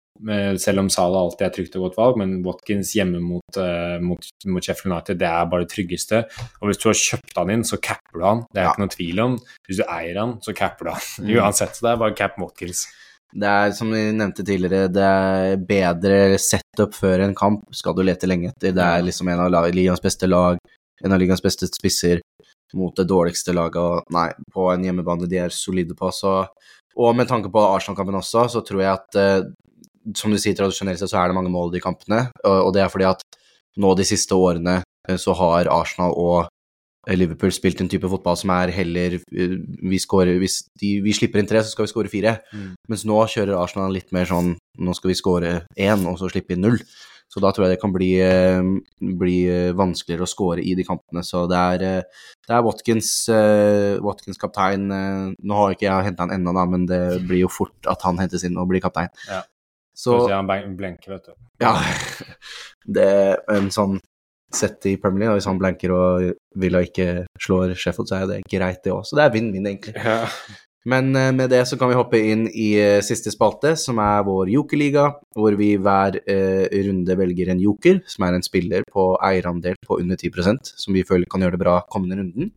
selv 0.62 0.80
om 0.80 0.90
Salah 0.90 1.22
alltid 1.26 1.46
er 1.48 1.54
trygt 1.56 1.76
og 1.76 1.84
godt 1.88 1.98
valg, 1.98 2.18
men 2.22 2.44
Watkins 2.46 2.94
hjemme 2.96 3.20
mot, 3.24 3.58
eh, 3.58 3.98
mot, 4.00 4.20
mot 4.46 4.64
Sheffield 4.64 4.94
United, 4.94 5.18
det 5.18 5.28
er 5.28 5.46
bare 5.50 5.66
det 5.66 5.72
tryggeste. 5.74 6.24
Og 6.62 6.68
hvis 6.70 6.78
du 6.78 6.90
har 6.90 6.94
kjøpt 7.00 7.38
han 7.38 7.50
inn, 7.50 7.64
så 7.64 7.80
capper 7.82 8.20
du 8.20 8.26
han. 8.26 8.44
Det 8.54 8.62
er 8.62 8.64
Ja. 8.66 8.72
ikke 8.74 8.84
noe 8.86 8.96
tvil 8.96 9.20
om. 9.20 9.38
Hvis 9.68 9.78
du 9.78 9.84
eier 9.90 10.20
han, 10.20 10.40
så 10.42 10.54
capper 10.56 10.86
du 10.86 10.92
han. 10.92 11.02
Mm. 11.22 11.36
Uansett, 11.42 11.76
så 11.76 11.82
det 11.82 11.92
er 11.94 11.98
bare 11.98 12.16
cap 12.16 12.38
Watkins. 12.38 12.86
Det 13.34 13.48
er 13.48 13.72
som 13.72 13.90
vi 13.92 14.12
nevnte 14.12 14.44
tidligere, 14.44 14.92
det 14.92 15.02
er 15.08 15.56
bedre 15.58 16.38
setup 16.38 16.94
før 16.94 17.22
en 17.24 17.34
kamp 17.36 17.64
skal 17.74 17.94
du 17.96 18.02
lete 18.04 18.28
lenge 18.28 18.50
etter. 18.52 18.74
Det 18.76 18.84
er 18.84 19.02
liksom 19.08 19.30
en 19.32 19.40
av 19.46 19.70
ligaens 19.72 20.02
beste 20.04 20.28
lag, 20.28 20.58
en 21.04 21.12
av 21.14 21.20
ligaens 21.20 21.42
beste 21.42 21.66
spisser. 21.72 22.20
mot 22.74 22.96
det 22.96 23.04
dårligste 23.08 23.52
laget. 23.54 23.76
Og 23.76 24.04
nei, 24.16 24.30
på 24.54 24.70
en 24.72 24.84
hjemmebane 24.84 25.28
de 25.28 25.38
er 25.38 25.50
solide 25.50 25.92
på, 25.94 26.08
så 26.16 26.48
Og 26.98 27.16
med 27.16 27.28
tanke 27.28 27.50
på 27.52 27.60
Arsenal-kampen 27.76 28.16
også, 28.16 28.50
så 28.52 28.62
tror 28.68 28.80
jeg 28.82 28.92
at 28.92 29.16
eh, 29.16 29.44
som 30.18 30.34
du 30.34 30.39
sier, 30.41 30.56
tradisjonelt 30.58 31.02
sett 31.02 31.12
så 31.12 31.22
er 31.22 31.30
det 31.30 31.38
mange 31.38 31.52
mål 31.54 31.72
i 31.72 31.78
de 31.78 31.84
kampene, 31.84 32.26
og, 32.47 32.72
det 32.76 32.84
er 32.84 32.91
fordi 32.91 33.10
at 33.10 33.24
nå 33.80 33.93
de 33.95 34.08
siste 34.08 34.36
årene 34.36 34.82
eh, 34.82 35.20
så 35.20 35.36
har 35.38 35.70
Arsenal 35.72 36.16
og 36.20 36.39
eh, 37.08 37.16
Liverpool 37.18 37.54
spilt 37.56 37.82
en 37.84 37.91
type 37.91 38.10
fotball 38.12 38.39
som 38.39 38.52
er 38.56 38.74
heller 38.76 39.20
eh, 39.20 39.54
vi, 39.62 40.02
scorer, 40.02 40.39
hvis 40.41 40.62
de, 40.82 40.97
vi 41.06 41.16
slipper 41.16 41.41
inn 41.41 41.49
tre, 41.49 41.64
så 41.64 41.72
skal 41.74 41.88
vi 41.88 41.93
skåre 41.93 42.12
fire. 42.12 42.39
Mm. 42.52 42.74
Mens 42.91 43.06
nå 43.08 43.22
kjører 43.32 43.60
Arsenal 43.60 43.95
litt 43.95 44.12
mer 44.16 44.28
sånn 44.30 44.58
nå 44.82 44.97
skal 44.97 45.14
vi 45.14 45.20
skåre 45.20 45.56
én, 45.78 46.06
og 46.10 46.20
så 46.20 46.32
slippe 46.32 46.56
inn 46.56 46.66
null. 46.66 46.82
Så 47.32 47.39
da 47.39 47.54
tror 47.56 47.64
jeg 47.64 47.78
det 47.78 47.80
kan 47.80 47.93
bli, 47.95 48.10
bli 48.99 49.36
vanskeligere 49.80 50.26
å 50.26 50.28
skåre 50.28 50.66
i 50.68 50.74
de 50.76 50.84
kampene. 50.84 51.22
Så 51.24 51.45
det 51.47 51.56
er, 51.56 52.02
det 52.43 52.52
er 52.58 52.66
Watkins, 52.66 53.12
Watkins 54.04 54.41
kaptein. 54.41 54.89
nå 54.91 55.60
har 55.62 55.72
ikke 55.72 55.86
jeg 55.88 56.10
henta 56.10 56.26
han 56.26 56.36
ennå, 56.36 56.52
men 56.74 56.84
det 56.89 56.99
blir 57.24 57.45
jo 57.45 57.54
fort 57.56 57.88
at 57.88 58.04
han 58.04 58.20
hentes 58.20 58.43
inn 58.43 58.60
og 58.60 58.68
blir 58.74 58.84
kaptein. 58.84 59.16
Ja. 59.32 59.45
Så 59.98 60.24
han 60.32 60.48
blenker, 60.48 61.18
vet 61.18 61.30
du. 61.30 61.36
ja, 61.62 61.76
det 62.98 63.06
er 63.06 63.42
en 63.54 63.70
sånn 63.74 64.00
sett 64.56 64.86
i 64.89 64.98
Premier 65.00 65.26
League, 65.26 65.38
hvis 65.39 65.48
han 65.48 65.60
blanker 65.60 65.94
og 65.96 66.32
Villa 66.60 66.82
ikke 66.84 67.24
slår 67.39 67.76
Sheffield, 67.80 68.10
så 68.10 68.20
er 68.20 68.28
det 68.30 68.42
greit, 68.52 68.82
det 68.84 68.92
òg. 68.94 69.06
Så 69.08 69.18
det 69.18 69.26
er 69.26 69.34
vinn-vinn, 69.36 69.70
egentlig. 69.70 69.96
Ja. 69.96 70.26
Men 70.92 71.16
eh, 71.16 71.30
med 71.36 71.52
det 71.54 71.62
så 71.70 71.78
kan 71.78 71.92
vi 71.92 71.98
hoppe 71.98 72.20
inn 72.26 72.48
i 72.50 72.72
eh, 72.82 73.04
siste 73.06 73.32
spalte, 73.34 73.76
som 73.78 74.00
er 74.02 74.26
vår 74.26 74.50
jokerliga, 74.50 75.08
hvor 75.38 75.56
vi 75.60 75.76
hver 75.78 76.18
eh, 76.26 76.66
runde 76.88 77.18
velger 77.20 77.54
en 77.54 77.62
joker, 77.62 78.02
som 78.10 78.26
er 78.26 78.38
en 78.38 78.46
spiller 78.46 78.88
på 78.89 79.12
eierandel 79.24 79.78
på 79.86 80.00
under 80.02 80.18
10% 80.18 80.74
som 80.74 80.98
vi 80.98 81.06
føler 81.08 81.30
kan 81.30 81.46
gjøre 81.46 81.58
det 81.58 81.64
bra 81.64 81.80
kommende 81.92 82.18
runden. 82.20 82.54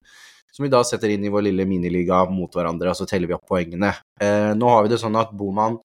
Som 0.55 0.65
vi 0.65 0.73
da 0.73 0.81
setter 0.87 1.11
inn 1.11 1.25
i 1.27 1.33
vår 1.35 1.49
lille 1.49 1.67
miniliga 1.67 2.23
mot 2.31 2.53
hverandre, 2.55 2.93
og 2.93 2.97
så 2.97 3.07
teller 3.11 3.29
vi 3.29 3.37
opp 3.37 3.49
poengene. 3.51 3.91
Eh, 4.23 4.53
nå 4.57 4.71
har 4.71 4.87
vi 4.87 4.95
det 4.95 5.03
sånn 5.03 5.19
at 5.21 5.35
Boman 5.37 5.81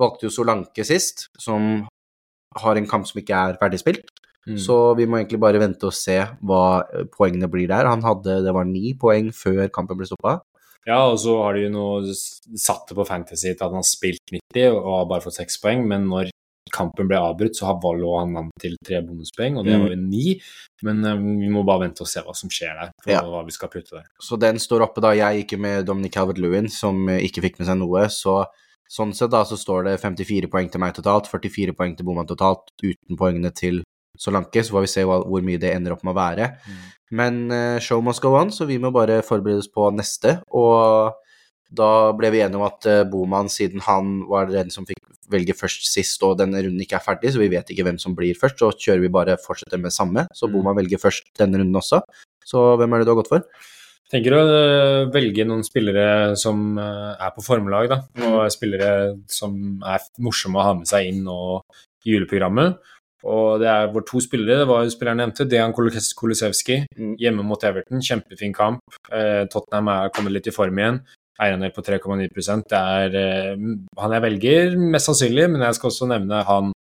valgte 0.00 0.26
jo 0.28 0.32
Solanke 0.34 0.84
sist, 0.88 1.28
som 1.38 1.86
har 2.58 2.76
en 2.80 2.88
kamp 2.90 3.06
som 3.06 3.20
ikke 3.20 3.36
er 3.36 3.58
ferdigspilt. 3.60 4.08
Mm. 4.48 4.56
Så 4.58 4.76
vi 4.96 5.04
må 5.06 5.20
egentlig 5.20 5.38
bare 5.42 5.60
vente 5.60 5.86
og 5.86 5.94
se 5.94 6.16
hva 6.42 6.62
poengene 7.14 7.48
blir 7.52 7.68
der. 7.70 7.86
Han 7.86 8.02
hadde, 8.02 8.40
det 8.46 8.54
var 8.56 8.64
ni 8.66 8.94
poeng 8.98 9.28
før 9.36 9.68
kampen 9.72 9.98
ble 10.00 10.08
stoppa. 10.08 10.38
Ja, 10.88 11.02
og 11.12 11.18
så 11.20 11.34
har 11.42 11.54
de 11.54 11.66
jo 11.66 11.72
nå 11.74 11.86
satt 12.08 12.88
det 12.88 12.96
på 12.96 13.04
Fantasy 13.06 13.50
til 13.52 13.58
at 13.60 13.68
han 13.68 13.82
har 13.82 13.86
spilt 13.86 14.32
90 14.32 14.70
og 14.78 14.86
har 14.96 15.08
bare 15.10 15.24
fått 15.26 15.36
seks 15.36 15.60
poeng, 15.60 15.84
men 15.86 16.08
når 16.08 16.30
kampen 16.72 17.08
ble 17.10 17.18
avbrutt, 17.18 17.58
så 17.58 17.66
har 17.68 17.98
lå 17.98 18.10
han 18.20 18.36
an 18.38 18.48
til 18.62 18.76
tre 18.86 19.00
bonuspoeng, 19.02 19.58
og 19.58 19.64
det 19.66 19.74
Mm. 19.76 19.82
var 19.82 19.90
jo 19.90 19.96
ni. 20.00 20.40
Men 20.82 21.04
um, 21.04 21.40
vi 21.40 21.48
må 21.50 21.64
bare 21.66 21.82
vente 21.88 22.00
og 22.00 22.08
se 22.08 22.22
hva 22.22 22.34
som 22.34 22.48
skjer 22.48 22.74
der, 22.80 22.90
for 23.02 23.10
Ja. 23.12 23.20
hva 23.22 23.44
vi 23.44 23.50
skal 23.50 23.68
putte 23.68 23.90
der. 23.98 24.06
Så 24.22 24.38
den 24.38 24.56
står 24.56 24.80
oppe 24.86 25.02
da. 25.02 25.10
Jeg 25.12 25.44
gikk 25.46 25.58
med 25.58 25.84
Dominic 25.84 26.12
Calvert-Lewin, 26.14 26.70
som 26.70 26.96
ikke 27.08 27.42
fikk 27.42 27.58
med 27.58 27.66
seg 27.68 27.76
noe. 27.76 28.06
Så 28.08 28.46
sånn 28.90 29.14
sett 29.16 29.32
da 29.32 29.44
så 29.46 29.58
står 29.58 29.86
det 29.86 29.96
54 30.02 30.50
poeng 30.50 30.70
til 30.70 30.82
meg 30.82 30.96
totalt, 30.96 31.30
44 31.30 31.76
poeng 31.78 31.94
til 31.96 32.08
Boman 32.08 32.28
totalt, 32.28 32.72
uten 32.82 33.18
poengene 33.18 33.52
til 33.54 33.82
Solanke. 34.18 34.64
Så 34.66 34.74
får 34.74 34.86
vi 34.86 34.92
se 34.92 35.04
hva, 35.06 35.20
hvor 35.22 35.44
mye 35.46 35.60
det 35.62 35.72
ender 35.76 35.94
opp 35.94 36.02
med 36.06 36.14
å 36.16 36.18
være. 36.18 36.50
Men 37.14 37.42
uh, 37.50 37.78
show 37.82 38.02
must 38.04 38.22
go 38.22 38.34
on, 38.38 38.52
så 38.54 38.66
vi 38.68 38.78
må 38.82 38.92
bare 38.94 39.20
forberede 39.26 39.62
oss 39.62 39.70
på 39.70 39.88
neste. 39.94 40.38
Og 40.50 41.14
da 41.70 41.90
ble 42.18 42.32
vi 42.34 42.42
enige 42.42 42.58
om 42.58 42.66
at 42.66 42.90
uh, 42.90 43.04
Boman, 43.08 43.50
siden 43.52 43.82
han 43.86 44.20
var 44.30 44.50
den 44.50 44.74
som 44.74 44.86
fikk 44.88 45.00
velge 45.30 45.54
først 45.54 45.86
sist, 45.86 46.22
og 46.26 46.38
denne 46.40 46.58
runden 46.58 46.82
ikke 46.82 46.98
er 46.98 47.04
ferdig, 47.04 47.30
så 47.30 47.42
vi 47.42 47.50
vet 47.52 47.68
ikke 47.70 47.86
hvem 47.86 48.00
som 48.02 48.16
blir 48.18 48.38
først, 48.38 48.58
så 48.58 48.72
kjører 48.74 49.04
vi 49.04 49.12
bare 49.14 49.38
fortsetter 49.38 49.78
med 49.78 49.94
samme. 49.94 50.26
Så 50.34 50.48
Mm. 50.48 50.56
Boman 50.56 50.78
velger 50.82 50.98
først 50.98 51.30
denne 51.38 51.62
runden 51.62 51.78
også. 51.78 52.02
Så 52.44 52.76
hvem 52.76 52.92
er 52.92 52.98
det 52.98 53.06
du 53.06 53.14
har 53.14 53.22
gått 53.22 53.30
for? 53.30 53.46
Tenker 54.10 54.34
å 54.36 54.40
øh, 54.44 55.10
velge 55.14 55.44
noen 55.48 55.62
spillere 55.66 56.36
som 56.40 56.78
øh, 56.78 57.12
er 57.16 57.34
på 57.36 57.44
formlag, 57.46 57.90
da. 57.92 58.00
Og 58.28 58.50
spillere 58.52 59.18
som 59.30 59.54
er 59.86 60.02
morsomme 60.22 60.58
å 60.60 60.66
ha 60.66 60.74
med 60.80 60.90
seg 60.90 61.10
inn 61.12 61.22
og 61.30 61.62
i 62.06 62.14
juleprogrammet. 62.16 62.78
Og 63.28 63.60
det 63.60 63.68
er 63.68 63.90
våre 63.92 64.06
to 64.08 64.20
spillere, 64.24 64.62
det 64.62 64.68
var 64.70 64.86
spilleren 64.88 65.18
nevnte, 65.20 65.44
Dejan 65.48 65.74
Kulis- 65.76 66.14
Mm. 66.96 67.16
hjemme 67.20 67.44
mot 67.44 67.62
Everton. 67.64 68.00
Kjempefin 68.00 68.54
kamp. 68.56 68.80
Eh, 69.12 69.44
Tottenham 69.52 69.88
er 69.92 70.08
kommet 70.16 70.32
litt 70.32 70.46
i 70.48 70.54
form 70.56 70.78
igjen. 70.80 71.02
Eierandel 71.40 71.72
på 71.72 71.82
3,9 71.84 72.64
Det 72.68 72.78
er 72.78 73.14
eh, 73.16 73.56
han 73.98 74.12
jeg 74.16 74.22
velger, 74.22 74.76
mest 74.76 75.06
sannsynlig, 75.08 75.50
men 75.52 75.60
jeg 75.60 75.74
skal 75.78 75.90
også 75.90 76.08
nevne 76.08 76.42
han 76.44 76.72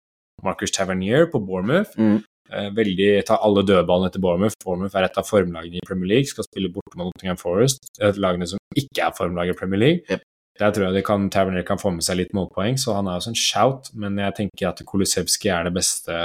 Marcus 0.44 0.70
Tavernier 0.70 1.26
på 1.30 1.40
Bournemouth. 1.44 1.90
Mm. 1.98 2.22
Eh, 2.48 2.70
veldig 2.76 3.10
tar 3.28 3.42
alle 3.44 3.64
dødballene 3.66 4.12
til 4.12 4.22
Bournemouth. 4.24 4.56
Bournemouth 4.64 4.96
er 4.96 5.08
et 5.08 5.20
av 5.20 5.26
formlagene 5.28 5.80
i 5.80 5.86
Premier 5.88 6.14
League, 6.14 6.30
skal 6.30 6.46
spille 6.46 6.72
borte 6.72 6.96
mot 6.96 7.10
Nottingham 7.10 7.40
Forest, 7.40 7.90
et 8.00 8.20
lagene 8.20 8.48
som 8.48 8.60
ikke 8.76 9.04
er 9.04 9.16
formlag 9.16 9.52
i 9.52 9.56
Premier 9.58 9.82
League. 9.84 10.04
Yep. 10.08 10.24
Der 10.58 10.72
tror 10.74 10.88
jeg 10.88 10.96
de 10.96 11.04
kan, 11.06 11.28
Tavernier 11.30 11.66
kan 11.66 11.78
få 11.78 11.92
med 11.94 12.02
seg 12.02 12.18
litt 12.18 12.32
målpoeng, 12.34 12.80
så 12.82 12.96
han 12.96 13.06
er 13.06 13.20
også 13.20 13.30
en 13.30 13.38
shout, 13.38 13.92
men 13.94 14.18
jeg 14.18 14.34
tenker 14.40 14.72
at 14.72 14.82
Kolosevskij 14.86 15.52
er 15.54 15.68
det 15.68 15.74
beste, 15.76 16.16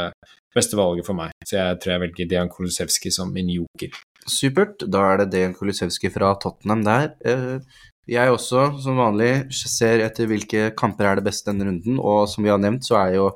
beste 0.55 0.80
valget 0.80 1.05
for 1.05 1.19
meg. 1.19 1.36
Så 1.45 1.59
jeg 1.59 1.82
tror 1.84 1.93
jeg 1.93 2.03
velger 2.07 2.32
Dejan 2.32 2.49
Kolosevskij 2.49 3.13
som 3.13 3.30
min 3.36 3.51
joker. 3.53 3.93
Supert. 4.26 4.88
Da 4.89 5.03
er 5.11 5.21
det 5.21 5.32
Dejan 5.36 5.53
Kolosevskij 5.53 6.15
fra 6.15 6.34
Tottenham 6.41 6.82
der. 6.88 7.11
Eh, 7.26 7.59
Jeg 8.03 8.34
også, 8.34 8.82
som 8.84 8.97
vanlig, 8.99 9.47
ser 9.55 10.01
etter 10.03 10.28
hvilke 10.28 10.74
kamper 10.76 11.07
er 11.07 11.19
det 11.19 11.24
beste 11.30 11.47
denne 11.47 11.69
runden, 11.69 12.01
og 12.03 12.26
som 12.28 12.43
vi 12.43 12.51
har 12.51 12.59
nevnt, 12.59 12.84
så 12.84 12.97
er 12.99 13.13
jo 13.15 13.30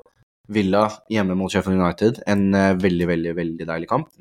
Villa 0.48 0.86
hjemme 1.12 1.36
mot 1.36 1.52
Sheffield 1.52 1.80
United 1.80 2.22
en 2.30 2.50
eh, 2.56 2.76
veldig, 2.80 3.08
veldig, 3.10 3.34
veldig 3.38 3.68
deilig 3.70 3.90
kamp. 3.90 4.12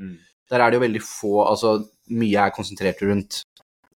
Der 0.51 0.62
er 0.62 0.70
det 0.70 0.79
jo 0.79 0.87
veldig 0.87 1.03
få 1.03 1.35
Altså, 1.47 1.77
mye 2.14 2.47
er 2.47 2.55
konsentrert 2.55 3.03
rundt 3.03 3.43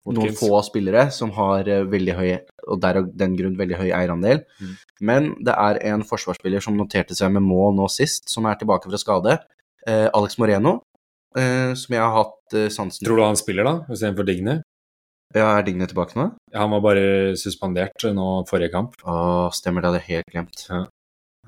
noen 0.09 0.35
få 0.37 0.61
spillere 0.66 1.09
som 1.14 1.33
har 1.37 1.68
eh, 1.68 1.85
veldig 1.89 2.16
høy, 2.16 2.31
og 2.68 2.81
der 2.83 3.01
av 3.03 3.11
den 3.20 3.37
grunn 3.39 3.59
veldig 3.59 3.78
høy 3.81 3.89
eierandel. 3.89 4.45
Mm. 4.61 4.76
Men 5.11 5.31
det 5.47 5.55
er 5.55 5.81
en 5.93 6.05
forsvarsspiller 6.07 6.64
som 6.64 6.78
noterte 6.78 7.16
seg 7.18 7.33
med 7.35 7.45
mål 7.47 7.76
nå 7.78 7.89
sist, 7.93 8.31
som 8.33 8.49
er 8.49 8.59
tilbake 8.61 8.91
fra 8.91 9.01
skade. 9.01 9.37
Eh, 9.87 10.09
Alex 10.16 10.39
Moreno, 10.41 10.81
eh, 11.37 11.72
som 11.78 11.97
jeg 11.97 12.03
har 12.03 12.16
hatt 12.16 12.57
eh, 12.57 12.68
sansen 12.72 13.07
Tror 13.07 13.20
du 13.20 13.26
han 13.26 13.39
spiller 13.39 13.68
da, 13.68 13.74
istedenfor 13.89 14.28
Digne? 14.28 14.61
Ja, 15.37 15.53
er 15.55 15.66
Digne 15.66 15.87
tilbake 15.87 16.18
nå? 16.18 16.31
Han 16.57 16.72
var 16.74 16.83
bare 16.83 17.37
suspendert 17.39 18.09
nå 18.16 18.31
forrige 18.51 18.72
kamp. 18.74 18.97
Å, 19.07 19.51
stemmer, 19.55 19.85
det 19.85 19.93
hadde 19.93 20.03
jeg 20.03 20.16
helt 20.16 20.33
glemt. 20.35 20.64
Ja. 20.66 20.87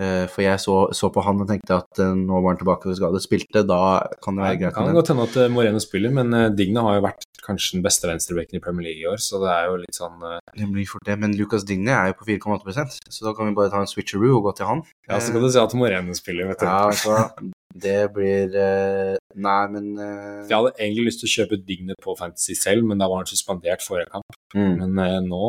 Eh, 0.01 0.25
for 0.33 0.41
jeg 0.41 0.57
så, 0.57 0.75
så 0.97 1.11
på 1.13 1.21
han 1.21 1.43
og 1.45 1.51
tenkte 1.51 1.77
at 1.77 1.99
eh, 2.01 2.15
nå 2.17 2.39
var 2.41 2.55
han 2.55 2.61
tilbake 2.63 2.87
fra 2.89 2.95
skade. 2.97 3.21
Spilte, 3.21 3.61
da 3.69 3.81
kan 4.25 4.39
det 4.39 4.45
være 4.47 4.55
Det 4.57 4.61
greit. 4.63 4.75
kan 4.75 4.87
med 4.87 4.89
den. 4.95 4.97
godt 4.97 5.11
hende 5.13 5.27
at 5.29 5.37
eh, 5.43 5.51
Moreno 5.53 5.83
spiller, 5.85 6.15
men 6.17 6.33
Digne 6.57 6.81
har 6.87 6.97
jo 6.97 7.03
vært 7.05 7.27
kanskje 7.45 7.77
den 7.77 7.85
beste 7.85 8.09
venstrebacken 8.09 8.57
i 8.57 8.63
Premier 8.65 8.87
League 8.89 9.03
i 9.03 9.09
år, 9.11 9.21
så 9.21 9.41
det 9.43 9.51
er 9.53 9.67
jo 9.69 9.77
litt 9.83 9.99
sånn 9.99 10.17
Det 10.57 10.69
blir 10.71 10.87
fort 10.89 11.05
det, 11.05 11.19
Men 11.21 11.35
Lucas 11.37 11.65
Digne 11.69 11.93
er 11.93 12.13
jo 12.13 12.17
på 12.23 12.29
4,8% 12.31 13.01
så 13.11 13.27
da 13.27 13.33
kan 13.37 13.51
vi 13.51 13.57
bare 13.59 13.69
ta 13.73 13.81
en 13.83 13.91
switcheroo 13.91 14.37
og 14.39 14.47
gå 14.49 14.53
til 14.61 14.71
han. 14.71 14.83
Ja, 15.11 15.19
så 15.21 15.35
kan 15.35 15.43
du 15.45 15.51
si 15.53 15.61
at 15.61 15.75
Moreno 15.77 16.15
spiller, 16.17 16.49
vet 16.53 16.63
du. 16.63 16.67
Ja, 16.71 16.87
altså. 16.89 17.53
Det 17.73 17.99
blir 18.15 18.53
Nei, 19.35 19.61
men 19.75 19.87
Jeg 19.99 20.53
hadde 20.57 20.73
egentlig 20.79 21.07
lyst 21.11 21.21
til 21.25 21.29
å 21.29 21.35
kjøpe 21.37 21.61
Digne 21.67 21.97
på 22.01 22.17
Fantasy 22.17 22.57
selv, 22.57 22.85
men 22.89 23.01
da 23.01 23.09
var 23.13 23.23
han 23.25 23.29
suspendert 23.29 23.85
forrige 23.85 24.09
kamp. 24.13 24.41
mm, 24.57 24.89
Men 24.89 25.29
nå 25.29 25.45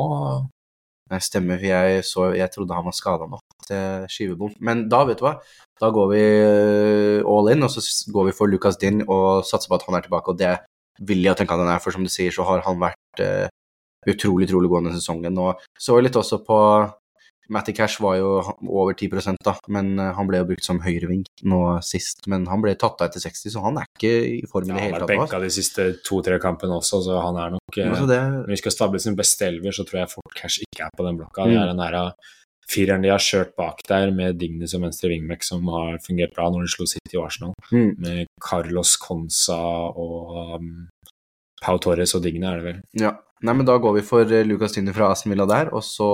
Nei, 1.11 1.19
stemmer, 1.19 1.59
for 1.59 1.67
jeg, 1.67 2.03
så, 2.07 2.29
jeg 2.33 2.49
trodde 2.53 2.73
han 2.73 2.85
var 2.87 2.95
skada 2.95 3.27
nå. 3.29 3.37
Til 3.67 4.05
skivebom. 4.11 4.53
Men 4.63 4.85
da, 4.91 5.03
vet 5.09 5.19
du 5.21 5.25
hva, 5.27 5.35
da 5.81 5.89
går 5.95 6.07
vi 6.13 6.21
eh, 6.23 7.23
all 7.27 7.49
in, 7.53 7.63
og 7.65 7.71
så 7.73 7.83
går 8.13 8.29
vi 8.29 8.35
for 8.37 8.51
Lucas 8.51 8.77
Din 8.81 9.03
og 9.07 9.43
satser 9.47 9.71
på 9.71 9.79
at 9.79 9.85
han 9.89 9.99
er 9.99 10.05
tilbake, 10.07 10.33
og 10.33 10.39
det 10.41 10.55
vil 11.01 11.23
jeg 11.25 11.35
tenke 11.39 11.55
at 11.55 11.63
han 11.63 11.73
er, 11.73 11.81
for 11.83 11.95
som 11.95 12.03
du 12.05 12.11
sier, 12.13 12.31
så 12.33 12.45
har 12.47 12.61
han 12.67 12.77
vært 12.79 13.23
uh, 13.25 13.47
utrolig, 14.07 14.45
utrolig 14.49 14.69
god 14.69 14.83
denne 14.85 14.99
sesongen. 14.99 15.39
Og 15.41 15.63
så 15.79 15.95
litt 16.03 16.15
også 16.19 16.37
på 16.45 16.59
Matty 17.51 17.73
Cash 17.75 17.99
var 17.99 18.15
jo 18.21 18.29
over 18.71 18.93
10 18.95 19.09
da, 19.43 19.51
men 19.73 19.97
eh, 19.99 20.13
han 20.15 20.29
ble 20.29 20.39
jo 20.39 20.45
brukt 20.47 20.63
som 20.63 20.79
høyreving 20.79 21.25
nå 21.49 21.57
sist. 21.83 22.23
Men 22.31 22.45
han 22.47 22.61
ble 22.63 22.71
tatt 22.79 23.01
av 23.03 23.09
etter 23.09 23.19
60, 23.25 23.51
så 23.51 23.63
han 23.65 23.81
er 23.81 23.89
ikke 23.89 24.13
i 24.37 24.37
form 24.49 24.69
i 24.69 24.71
det 24.71 24.77
han 24.77 24.83
hele 24.85 24.93
har 24.95 25.03
tatt. 25.03 25.09
vært 25.11 25.19
nå, 25.19 25.25
benka 25.27 25.41
de 25.43 25.49
siste 25.51 25.87
to-tre 26.07 26.37
kampene 26.43 26.77
også, 26.77 27.01
så 27.03 27.17
han 27.25 27.41
er 27.43 27.51
nok 27.57 27.79
eh, 27.81 27.89
Altså, 27.89 28.07
det, 28.07 28.21
Når 28.37 28.53
vi 28.53 28.61
skal 28.63 28.75
stable 28.77 29.01
sin 29.03 29.17
beste 29.19 29.49
elver, 29.49 29.75
så 29.75 29.83
tror 29.89 30.03
jeg 30.05 30.13
fort 30.13 30.37
Cash 30.39 30.63
ikke 30.63 30.87
er 30.87 30.95
på 30.95 31.09
den 31.09 31.19
blokka. 31.19 31.49
Det 31.49 31.57
Mm. 31.57 31.61
er 31.65 31.73
den 31.73 31.83
der 31.83 31.99
eh, 31.99 32.31
fireren 32.69 33.03
de 33.03 33.11
har 33.11 33.21
kjørt 33.21 33.53
bak 33.59 33.83
der, 33.89 34.11
med 34.15 34.39
Dignes 34.41 34.71
som 34.73 34.85
venstre 34.85 35.11
wingback, 35.11 35.43
som 35.45 35.67
har 35.73 35.99
fungert 36.05 36.33
bra 36.35 36.49
når 36.49 36.65
de 36.65 36.73
slo 36.73 36.87
City 36.89 37.17
og 37.17 37.27
Arsenal. 37.27 37.53
mm. 37.71 37.91
Med 38.03 38.25
Carlos 38.43 38.95
Consa 39.01 39.59
og 39.59 40.57
um, 40.57 40.73
Pau 41.63 41.77
Torres 41.77 42.15
og 42.15 42.23
Digne, 42.25 42.49
er 42.49 42.59
det 42.61 42.67
vel. 42.69 42.81
Ja. 43.05 43.13
Nei, 43.43 43.53
men 43.59 43.67
da 43.67 43.75
går 43.81 43.97
vi 43.97 44.05
for 44.07 44.23
eh, 44.31 44.45
Lucas 44.47 44.71
Tynne 44.75 44.93
fra 44.95 45.09
Aston 45.11 45.33
Villa 45.33 45.47
der, 45.49 45.71
og 45.75 45.83
så 45.83 46.09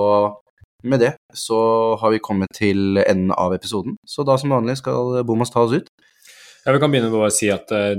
med 0.82 1.02
det 1.02 1.12
så 1.36 1.60
har 2.00 2.10
vi 2.10 2.18
kommet 2.24 2.50
til 2.56 2.98
enden 3.04 3.30
av 3.36 3.52
episoden. 3.54 3.98
Så 4.08 4.24
da 4.26 4.38
som 4.40 4.50
vanlig 4.54 4.78
skal 4.80 5.20
Bomas 5.28 5.52
ta 5.52 5.62
oss 5.66 5.74
ut. 5.76 5.90
Ja, 6.64 6.72
Vi 6.72 6.80
kan 6.80 6.90
begynne 6.90 7.10
med 7.12 7.26
å 7.28 7.32
si 7.32 7.50
at 7.52 7.70
eh, 7.76 7.94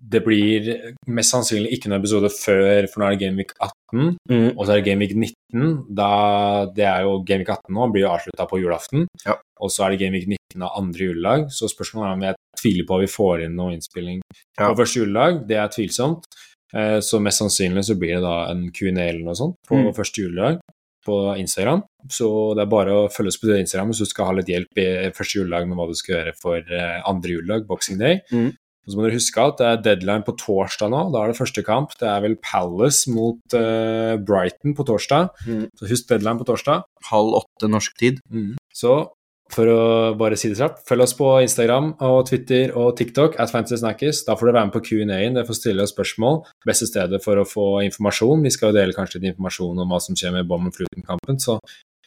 det 0.00 0.22
blir 0.24 0.68
mest 1.12 1.34
sannsynlig 1.34 1.74
ikke 1.76 1.90
noen 1.90 2.00
episode 2.00 2.30
før, 2.32 2.86
for 2.88 3.00
nå 3.02 3.06
er 3.06 3.16
det 3.16 3.20
Gameweek 3.26 3.52
18, 3.60 4.16
og 4.56 4.62
så 4.64 4.72
er 4.72 4.80
det 4.80 4.86
Gameweek 4.88 5.12
19. 5.14 5.74
Da, 5.94 6.08
det 6.74 6.86
er 6.88 7.02
jo 7.04 7.18
Gameweek 7.28 7.50
18 7.52 7.74
nå, 7.76 7.88
blir 7.92 8.06
jo 8.06 8.12
avslutta 8.14 8.46
på 8.48 8.60
julaften. 8.62 9.06
Ja. 9.26 9.36
Og 9.60 9.70
så 9.74 9.84
er 9.86 9.90
det 9.94 10.00
Gameweek 10.00 10.26
19 10.30 10.62
av 10.64 10.78
andre 10.80 11.10
julelag. 11.10 11.46
Så 11.52 11.68
spørsmålet 11.68 12.08
er 12.08 12.16
om 12.16 12.24
jeg 12.28 12.34
tviler 12.62 12.86
på 12.88 12.96
at 12.96 13.04
vi 13.04 13.12
får 13.12 13.44
inn 13.44 13.56
noe 13.58 13.74
innspilling 13.76 14.20
Ja. 14.58 14.70
på 14.70 14.76
første 14.80 15.02
julelag. 15.02 15.46
Det 15.46 15.56
er 15.60 15.68
tvilsomt. 15.68 16.24
Eh, 16.72 16.98
så 17.04 17.20
mest 17.20 17.42
sannsynlig 17.42 17.84
så 17.84 17.98
blir 17.98 18.14
det 18.16 18.22
da 18.22 18.50
en 18.50 18.70
Q&A 18.72 18.92
eller 19.10 19.24
noe 19.24 19.34
sånt 19.34 19.56
på 19.68 19.76
Mm. 19.76 19.92
første 19.94 20.22
juledag 20.22 20.60
på 21.04 21.36
Instagram. 21.36 21.82
Så 22.08 22.54
det 22.54 22.62
er 22.62 22.70
bare 22.70 22.92
å 22.92 23.08
følge 23.12 23.28
oss 23.28 23.38
på 23.40 23.52
Instagram 23.58 23.88
hvis 23.90 23.98
du 23.98 24.04
skal 24.06 24.26
ha 24.26 24.32
litt 24.32 24.46
hjelp 24.46 24.78
i 24.78 25.10
første 25.10 25.40
juledag 25.40 25.66
med 25.68 25.76
hva 25.76 25.86
du 25.88 25.94
skal 25.94 26.14
gjøre 26.16 26.34
for 26.40 26.56
eh, 26.56 27.02
andre 27.08 27.28
juledag, 27.36 27.66
boxing 27.66 27.98
day. 27.98 28.20
Mm. 28.32 28.52
Så 28.90 28.98
må 28.98 29.06
dere 29.06 29.18
huske 29.18 29.44
at 29.44 29.60
det 29.60 29.68
er 29.68 29.84
deadline 29.84 30.26
på 30.26 30.34
torsdag 30.40 30.90
nå. 30.92 31.04
Da 31.14 31.22
er 31.22 31.32
det 31.32 31.38
første 31.38 31.64
kamp. 31.66 31.94
Det 32.00 32.08
er 32.10 32.24
vel 32.24 32.36
Palace 32.44 33.10
mot 33.12 33.56
uh, 33.56 34.18
Brighton 34.18 34.74
på 34.76 34.86
torsdag. 34.88 35.30
Mm. 35.46 35.64
Så 35.78 35.88
husk 35.92 36.10
deadline 36.10 36.40
på 36.42 36.48
torsdag. 36.50 36.84
Halv 37.10 37.40
åtte 37.42 37.70
norsk 37.70 37.96
tid. 38.00 38.20
Så 38.74 38.98
for 39.50 39.66
å 39.66 39.80
bare 40.18 40.38
si 40.38 40.50
det 40.50 40.58
kjapt, 40.60 40.84
følg 40.86 41.04
oss 41.04 41.14
på 41.18 41.28
Instagram 41.42 41.92
og 42.06 42.20
Twitter 42.28 42.70
og 42.78 42.92
TikTok 42.98 43.34
at 43.42 43.50
Fantasy 43.50 43.80
Snackers. 43.80 44.22
Da 44.26 44.36
får 44.38 44.46
du 44.46 44.52
være 44.54 44.68
med 44.68 44.74
på 44.76 44.82
Q&A-en, 44.86 45.38
det 45.38 45.46
får 45.48 45.58
stille 45.58 45.84
oss 45.84 45.94
spørsmål. 45.94 46.42
Beste 46.66 46.86
stedet 46.86 47.18
for 47.24 47.40
å 47.40 47.46
få 47.48 47.66
informasjon. 47.88 48.44
Vi 48.46 48.52
skal 48.54 48.70
jo 48.70 48.78
dele 48.78 48.94
kanskje 48.96 49.18
litt 49.18 49.32
informasjon 49.32 49.82
om 49.82 49.90
hva 49.90 49.98
som 50.02 50.18
skjer 50.18 50.36
med 50.36 50.46
Bommen 50.50 50.74
Fluten-kampen, 50.74 51.40
så 51.42 51.58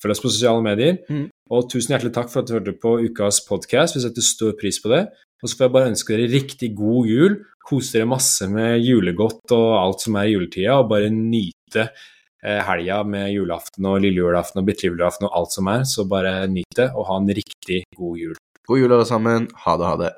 følg 0.04 0.16
oss 0.16 0.24
på 0.24 0.32
sosiale 0.32 0.64
medier. 0.64 1.02
Mm. 1.12 1.28
Og 1.54 1.68
tusen 1.72 1.96
hjertelig 1.96 2.16
takk 2.16 2.32
for 2.32 2.44
at 2.44 2.50
du 2.50 2.56
hørte 2.58 2.76
på 2.80 2.96
ukas 3.10 3.44
podkast. 3.48 3.98
Vi 3.98 4.06
setter 4.06 4.26
stor 4.26 4.56
pris 4.60 4.80
på 4.84 4.92
det. 4.94 5.06
Og 5.44 5.52
så 5.52 5.60
får 5.60 5.66
jeg 5.66 5.76
bare 5.76 5.92
ønske 5.92 6.16
dere 6.16 6.32
riktig 6.32 6.70
god 6.78 7.10
jul. 7.12 7.38
Kose 7.68 7.98
dere 7.98 8.08
masse 8.08 8.48
med 8.52 8.80
julegodt 8.80 9.54
og 9.56 9.70
alt 9.76 10.06
som 10.06 10.16
er 10.20 10.30
i 10.30 10.38
juletida, 10.38 10.78
og 10.80 10.88
bare 10.92 11.12
nyte 11.12 11.90
eh, 11.90 12.62
helga 12.64 13.02
med 13.04 13.28
julaften 13.36 13.88
og 13.92 14.00
lille 14.04 14.24
julaften 14.24 14.64
og 14.64 14.68
bitte 14.72 14.88
julaften 14.88 15.28
og 15.28 15.36
alt 15.42 15.56
som 15.56 15.70
er. 15.72 15.84
Så 15.88 16.08
bare 16.08 16.48
nyt 16.48 16.80
det, 16.80 16.90
og 16.96 17.10
ha 17.12 17.20
en 17.20 17.32
riktig 17.44 17.84
god 18.00 18.20
jul. 18.24 18.40
God 18.68 18.80
jul, 18.80 18.92
alle 18.96 19.08
sammen. 19.08 19.50
Ha 19.66 19.78
det, 19.80 19.90
ha 19.92 20.00
det. 20.00 20.14